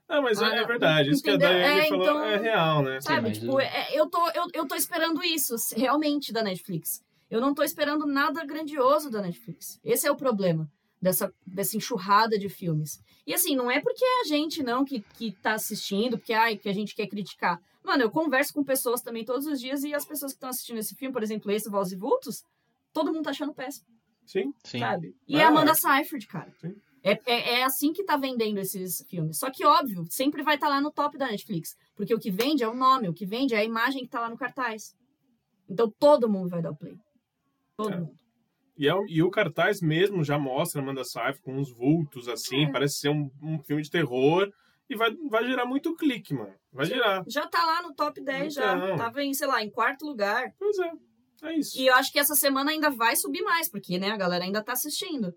[0.09, 1.09] Não, mas Ah, é, é verdade.
[1.11, 1.49] Isso que a Entendeu?
[1.53, 3.01] Daiane É, falou então- é real, né?
[3.01, 3.21] Sabe?
[3.21, 7.03] mas tipo, eu- é- eu, tô, eu, eu tô esperando isso, realmente, da Netflix.
[7.29, 9.79] Eu não tô esperando nada grandioso da Netflix.
[9.83, 10.67] Esse é o problema
[11.01, 12.99] dessa, dessa enxurrada de filmes.
[13.25, 16.57] E assim, não é porque é a gente, não, que, que tá assistindo, porque ai,
[16.57, 17.59] que a gente quer criticar.
[17.83, 20.77] Mano, eu converso com pessoas também todos os dias e as pessoas que estão assistindo
[20.79, 22.43] esse filme, por exemplo, esse Voz e Vultos,
[22.91, 23.85] todo mundo tá achando péssimo,
[24.25, 24.53] Sim.
[24.63, 24.79] Sim.
[24.79, 25.15] sabe?
[25.27, 25.75] E Ah, é a Amanda é.
[25.75, 26.51] Seyfried, cara.
[26.59, 26.75] Sim.
[27.03, 29.37] É, é, é assim que tá vendendo esses filmes.
[29.37, 31.77] Só que, óbvio, sempre vai estar lá no top da Netflix.
[31.95, 34.19] Porque o que vende é o nome, o que vende é a imagem que tá
[34.19, 34.93] lá no cartaz.
[35.69, 36.97] Então todo mundo vai dar o play.
[37.77, 37.97] Todo É.
[37.99, 38.17] mundo.
[38.77, 42.65] E, é o- e o cartaz mesmo já mostra Amanda Seyfried com uns vultos assim,
[42.65, 42.71] É.
[42.71, 44.51] parece ser um, um filme de terror
[44.89, 46.53] e vai, vai gerar muito clique, mano.
[46.71, 47.23] Vai gerar.
[47.27, 48.75] Já tá lá no top 10, já.
[48.77, 48.95] Então.
[48.97, 50.53] Tava em, sei lá, em quarto lugar.
[50.59, 50.91] Pois é,
[51.43, 51.77] é isso.
[51.79, 54.63] E eu acho que essa semana ainda vai subir mais, porque, né, a galera ainda
[54.63, 55.33] tá assistindo.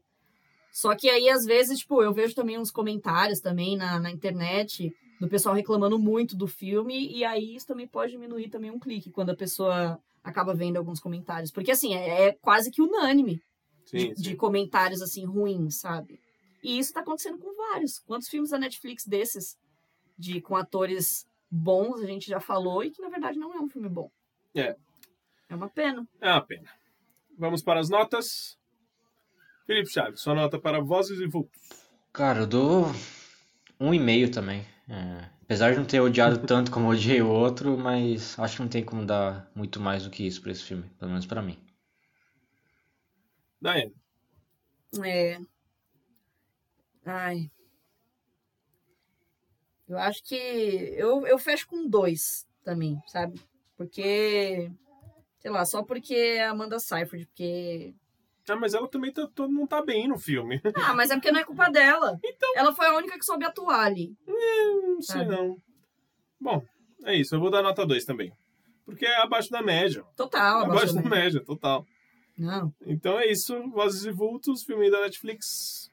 [0.72, 4.94] Só que aí, às vezes, tipo, eu vejo também uns comentários também na, na internet
[5.20, 9.10] do pessoal reclamando muito do filme, e aí isso também pode diminuir também um clique
[9.10, 11.50] quando a pessoa acaba vendo alguns comentários.
[11.50, 13.42] Porque, assim, é, é quase que unânime
[13.86, 14.36] Sim, de, de sim.
[14.36, 16.20] comentários, assim, ruins, sabe?
[16.62, 17.98] E isso tá acontecendo com vários.
[18.00, 19.58] Quantos filmes da Netflix desses,
[20.18, 23.68] de com atores bons, a gente já falou, e que, na verdade, não é um
[23.68, 24.10] filme bom.
[24.54, 24.76] É.
[25.48, 26.06] É uma pena.
[26.20, 26.70] É uma pena.
[27.36, 28.58] Vamos para as notas.
[29.66, 31.60] Felipe Chaves, sua nota para Vozes e Vultos.
[32.12, 32.86] Cara, eu dou
[33.78, 34.66] um e meio também.
[34.90, 38.68] É, apesar de não ter odiado tanto como odiei o outro, mas acho que não
[38.68, 41.56] tem como dar muito mais do que isso pra esse filme, pelo menos pra mim.
[43.62, 43.94] Daiane.
[45.04, 45.38] É.
[47.06, 47.48] Ai.
[49.88, 50.34] Eu acho que.
[50.34, 53.40] Eu, eu fecho com dois também, sabe?
[53.76, 54.70] Porque.
[55.38, 57.94] Sei lá, só porque é a Amanda Seyfried, porque.
[58.48, 60.60] Ah, mas ela também tá, tá- não tá bem no filme.
[60.76, 62.18] Ah, mas é porque não é culpa dela.
[62.24, 62.52] Então.
[62.56, 64.12] Ela foi a única que soube atuar ali.
[64.26, 65.30] não sei Sabe?
[65.30, 65.56] não.
[66.40, 66.62] Bom,
[67.04, 67.34] é isso.
[67.34, 68.32] Eu vou dar nota 2 também.
[68.84, 70.02] Porque é abaixo da média.
[70.16, 71.84] Total, abaixo abaixo da da- média, total.
[72.36, 72.72] Não.
[72.86, 73.54] Então é isso.
[73.70, 75.88] Vozes e Vultos, filme da Netflix.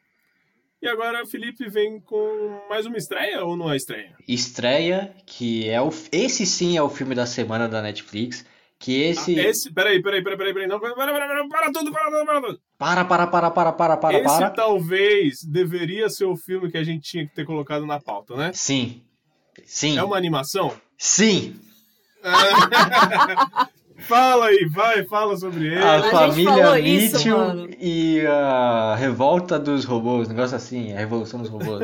[0.81, 4.15] E agora o Felipe vem com mais uma estreia ou não é estreia?
[4.27, 5.89] Estreia, que é o.
[6.11, 8.45] Esse sim é o filme da semana da Netflix.
[8.79, 9.39] Que esse.
[9.39, 10.67] Ah, esse, peraí, peraí, peraí, peraí, peraí.
[10.67, 12.59] Não, para, para, para, para, para tudo, para tudo, para tudo.
[12.77, 14.49] Para, para, para, para, para, para, esse para.
[14.51, 18.51] talvez deveria ser o filme que a gente tinha que ter colocado na pauta, né?
[18.53, 19.01] Sim.
[19.65, 19.97] Sim.
[19.97, 20.71] É uma animação?
[20.97, 21.59] Sim.
[23.99, 25.83] Fala aí, vai, fala sobre ele.
[25.83, 31.49] A gente família Mitchell e a revolta dos robôs, um negócio assim, a revolução dos
[31.49, 31.83] robôs.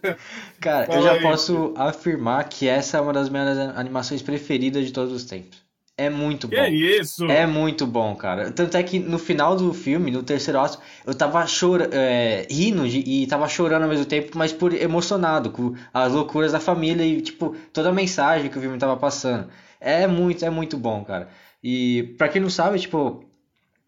[0.60, 4.84] Cara, eu Fala já aí, posso afirmar que essa é uma das minhas animações preferidas
[4.84, 5.65] de todos os tempos.
[5.98, 6.62] É muito Que bom.
[6.62, 7.24] é isso?
[7.30, 8.52] É muito bom, cara.
[8.52, 12.86] Tanto é que no final do filme, no terceiro ato, eu tava chora, é, rindo
[12.86, 17.02] de- e tava chorando ao mesmo tempo, mas por emocionado com as loucuras da família
[17.02, 19.48] e, tipo, toda a mensagem que o filme tava passando.
[19.80, 21.28] É muito, é muito bom, cara.
[21.64, 23.24] E pra quem não sabe, tipo,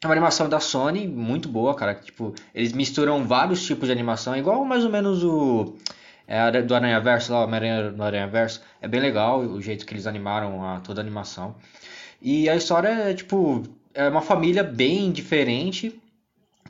[0.03, 1.95] é uma animação da Sony, muito boa, cara.
[1.95, 5.75] Tipo, eles misturam vários tipos de animação, igual mais ou menos o
[6.27, 8.63] é, do Aranha Verso lá, o Homem-Aranha no Aranha Verso.
[8.81, 11.55] É bem legal o jeito que eles animaram a, toda a animação.
[12.21, 13.63] E a história é, tipo,
[13.95, 16.01] é uma família bem diferente.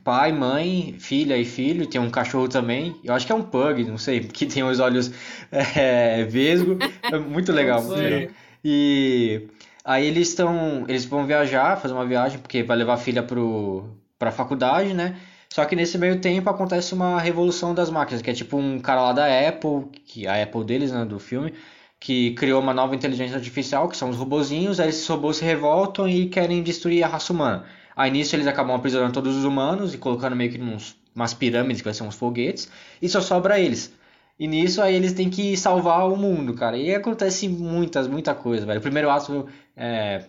[0.03, 1.87] Pai, mãe, filha e filho.
[1.87, 2.95] Tem um cachorro também.
[3.03, 5.11] Eu acho que é um pug, não sei, que tem os olhos
[5.51, 6.77] é, vesgo.
[7.03, 8.03] É muito legal, muito Sim.
[8.03, 8.29] legal.
[8.63, 9.47] E
[9.83, 13.89] aí eles estão, eles vão viajar, fazer uma viagem, porque vai levar a filha pro,
[14.17, 15.17] pra faculdade, né?
[15.49, 19.01] Só que nesse meio tempo acontece uma revolução das máquinas, que é tipo um cara
[19.01, 21.53] lá da Apple, que a Apple deles, né, do filme,
[21.99, 26.07] que criou uma nova inteligência artificial, que são os robozinhos, aí esses robôs se revoltam
[26.07, 27.65] e querem destruir a raça humana.
[27.95, 31.81] Aí nisso eles acabam aprisionando todos os humanos e colocando meio que uns, umas pirâmides,
[31.81, 32.71] que vai ser uns foguetes,
[33.01, 33.93] e só sobra eles.
[34.39, 36.77] E nisso aí eles têm que salvar o mundo, cara.
[36.77, 38.79] E acontece muitas, muita coisa, velho.
[38.79, 40.23] O primeiro ato é,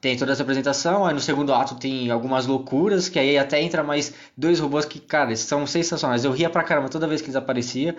[0.00, 3.82] tem toda essa apresentação, aí no segundo ato tem algumas loucuras, que aí até entra
[3.82, 6.24] mais dois robôs que, cara, são sensacionais.
[6.24, 7.94] Eu ria pra caramba toda vez que eles apareciam.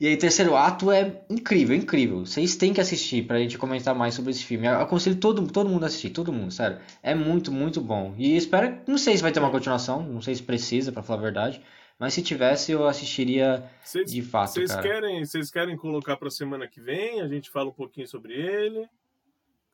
[0.00, 2.20] E aí, terceiro ato é incrível, incrível.
[2.24, 4.66] Vocês têm que assistir pra gente comentar mais sobre esse filme.
[4.66, 6.78] Eu aconselho todo, todo mundo a assistir, todo mundo, sério.
[7.02, 8.14] É muito, muito bom.
[8.16, 11.18] E espero, não sei se vai ter uma continuação, não sei se precisa, pra falar
[11.18, 11.60] a verdade.
[11.98, 16.66] Mas se tivesse, eu assistiria Vocês de fato, vocês querem, vocês querem colocar pra semana
[16.66, 17.20] que vem?
[17.20, 18.78] A gente fala um pouquinho sobre ele.
[18.78, 18.88] O que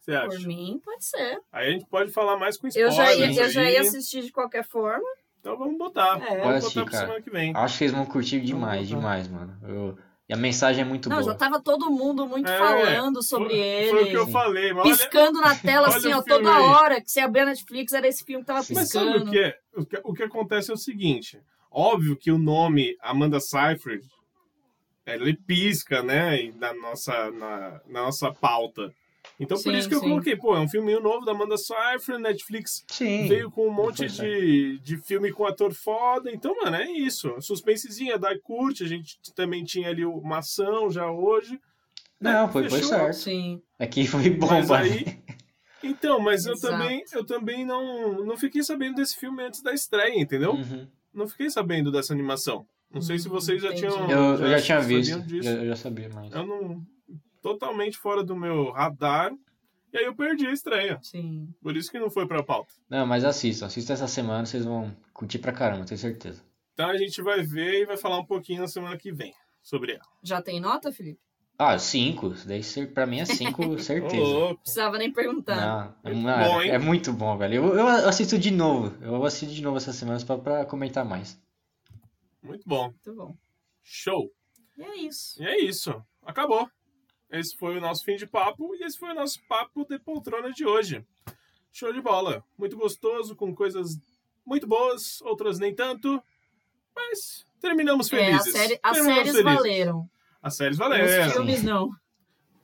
[0.00, 0.48] você Por acha?
[0.48, 1.38] mim, pode ser.
[1.52, 4.22] Aí a gente pode falar mais com Eu spoilers já, ia, eu já ia assistir
[4.22, 5.06] de qualquer forma.
[5.38, 6.16] Então vamos botar.
[6.20, 6.38] É.
[6.38, 7.06] vamos botar assistir, pra cara.
[7.06, 7.52] semana que vem.
[7.54, 9.56] Acho que eles vão curtir demais, demais, mano.
[9.62, 9.96] Eu-
[10.28, 11.32] E a mensagem é muito Não, boa.
[11.32, 13.90] já tava todo mundo muito É, falando sobre foi, ele.
[13.90, 14.32] Foi o que eu Sim.
[14.32, 16.62] falei, mas olha, Piscando na tela, assim, ó, toda aí.
[16.62, 18.74] hora que você abria a Netflix, era esse filme que tava Sim.
[18.74, 19.28] Mas sabe piscando.
[19.28, 19.58] o que, é?
[19.76, 20.00] o que?
[20.02, 21.40] O que acontece é o seguinte:
[21.70, 24.04] óbvio que o nome Amanda Seyfried
[25.06, 28.92] ele pisca, né, na nossa, na, na nossa pauta.
[29.38, 30.08] Então por Sim, isso que eu sim.
[30.08, 33.28] coloquei, pô, é um filminho novo da Amanda Seyfried, Netflix Sim.
[33.28, 36.30] veio com um monte Foi de, de filme com ator foda.
[36.30, 37.34] Então, mano, é isso.
[37.40, 38.82] Suspensezinha, da curte.
[38.82, 41.60] A gente também tinha ali uma ação já hoje.
[42.18, 42.88] Não, foi, foi Fechou.
[42.88, 43.14] certo.
[43.16, 43.60] Sim.
[43.78, 44.78] Aqui foi Mas bomba.
[44.78, 45.04] aí.
[45.82, 46.72] Então, mas eu Exato.
[46.72, 50.52] também, eu também não, não fiquei sabendo desse filme antes da estreia, entendeu?
[50.54, 50.88] Uhum.
[51.12, 52.66] Não fiquei sabendo dessa animação.
[52.90, 53.86] Não sei se Hum, vocês já entendi.
[53.88, 54.10] tinham.
[54.10, 55.20] Eu, eu já tinha visto.
[55.20, 55.46] disso.
[55.48, 56.32] Eu, eu já sabia, mas.
[56.32, 56.82] Eu não.
[57.47, 59.32] Totalmente fora do meu radar.
[59.93, 60.98] E aí eu perdi a estreia.
[61.01, 61.55] Sim.
[61.62, 62.74] Por isso que não foi pra pauta.
[62.90, 63.66] Não, mas assistam.
[63.66, 66.43] Assistam essa semana, vocês vão curtir pra caramba, tenho certeza.
[66.74, 69.32] Então a gente vai ver e vai falar um pouquinho na semana que vem
[69.62, 70.02] sobre ela.
[70.24, 71.20] Já tem nota, Felipe?
[71.56, 72.32] Ah, cinco.
[72.32, 74.16] Isso daí ser- pra mim é cinco, Ô, certeza.
[74.16, 74.60] louco.
[74.62, 75.94] Precisava nem perguntar.
[76.05, 76.70] Não, é, bom, hein?
[76.73, 77.55] é muito bom, velho.
[77.55, 78.93] Eu, eu assisto de novo.
[79.01, 81.40] Eu vou assistir de novo essas semanas pra, pra comentar mais.
[82.43, 82.89] Muito bom.
[82.89, 83.36] Muito bom.
[83.85, 84.32] Show.
[84.77, 85.40] E é isso.
[85.40, 85.94] E é isso.
[86.24, 86.68] Acabou.
[87.38, 90.50] Esse foi o nosso fim de papo e esse foi o nosso papo de poltrona
[90.52, 91.04] de hoje.
[91.72, 92.42] Show de bola.
[92.58, 93.98] Muito gostoso, com coisas
[94.44, 96.22] muito boas, outras nem tanto.
[96.94, 98.52] Mas terminamos É, a felizes.
[98.52, 99.56] série, as Terminamos séries felizes.
[99.56, 100.10] valeram.
[100.42, 101.32] As séries Os valeram.
[101.32, 101.90] filmes não.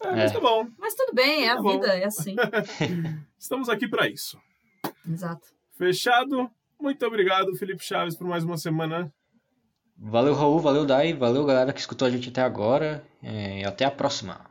[0.04, 0.34] É, mas É.
[0.34, 0.66] tá bom.
[0.78, 1.72] Mas tudo bem, é a Tá bom.
[1.72, 2.34] vida, é assim.
[3.38, 4.38] Estamos aqui para isso.
[5.08, 5.46] Exato.
[5.76, 6.50] Fechado.
[6.80, 9.12] Muito obrigado, Felipe Chaves, por mais uma semana.
[9.96, 13.04] Valeu, Raul, valeu, Dai, valeu, galera que escutou a gente até agora.
[13.22, 14.44] é, E até a próxima.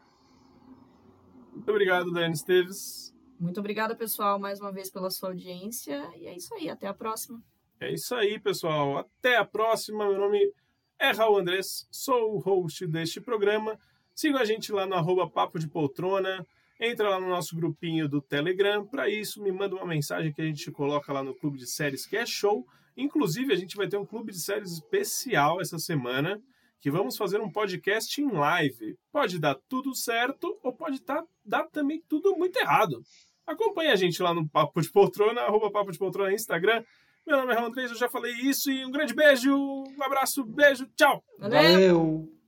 [1.52, 3.14] Muito obrigado, Daiane Esteves.
[3.40, 6.10] Muito obrigada, pessoal, mais uma vez pela sua audiência.
[6.18, 7.42] E é isso aí, até a próxima.
[7.80, 9.00] É isso aí, pessoal.
[9.00, 10.08] Até a próxima.
[10.08, 10.40] Meu nome
[11.00, 13.80] é Raul Andrés, sou o host deste programa.
[14.14, 16.46] Siga a gente lá no arroba Papo de Poltrona.
[16.80, 18.86] Entra lá no nosso grupinho do Telegram.
[18.86, 22.06] Para isso, me manda uma mensagem que a gente coloca lá no Clube de Séries,
[22.06, 22.66] que é show.
[22.96, 26.40] Inclusive, a gente vai ter um Clube de Séries especial essa semana,
[26.82, 28.98] que vamos fazer um podcast em live.
[29.12, 33.02] Pode dar tudo certo ou pode tá, dar também tudo muito errado.
[33.46, 36.84] Acompanhe a gente lá no Papo de Poltrona, arroba Papo de Poltrona no Instagram.
[37.26, 40.44] Meu nome é Raul Andrés, eu já falei isso e um grande beijo, um abraço,
[40.44, 41.24] beijo, tchau!
[41.38, 41.62] Valeu!
[41.62, 42.41] Valeu.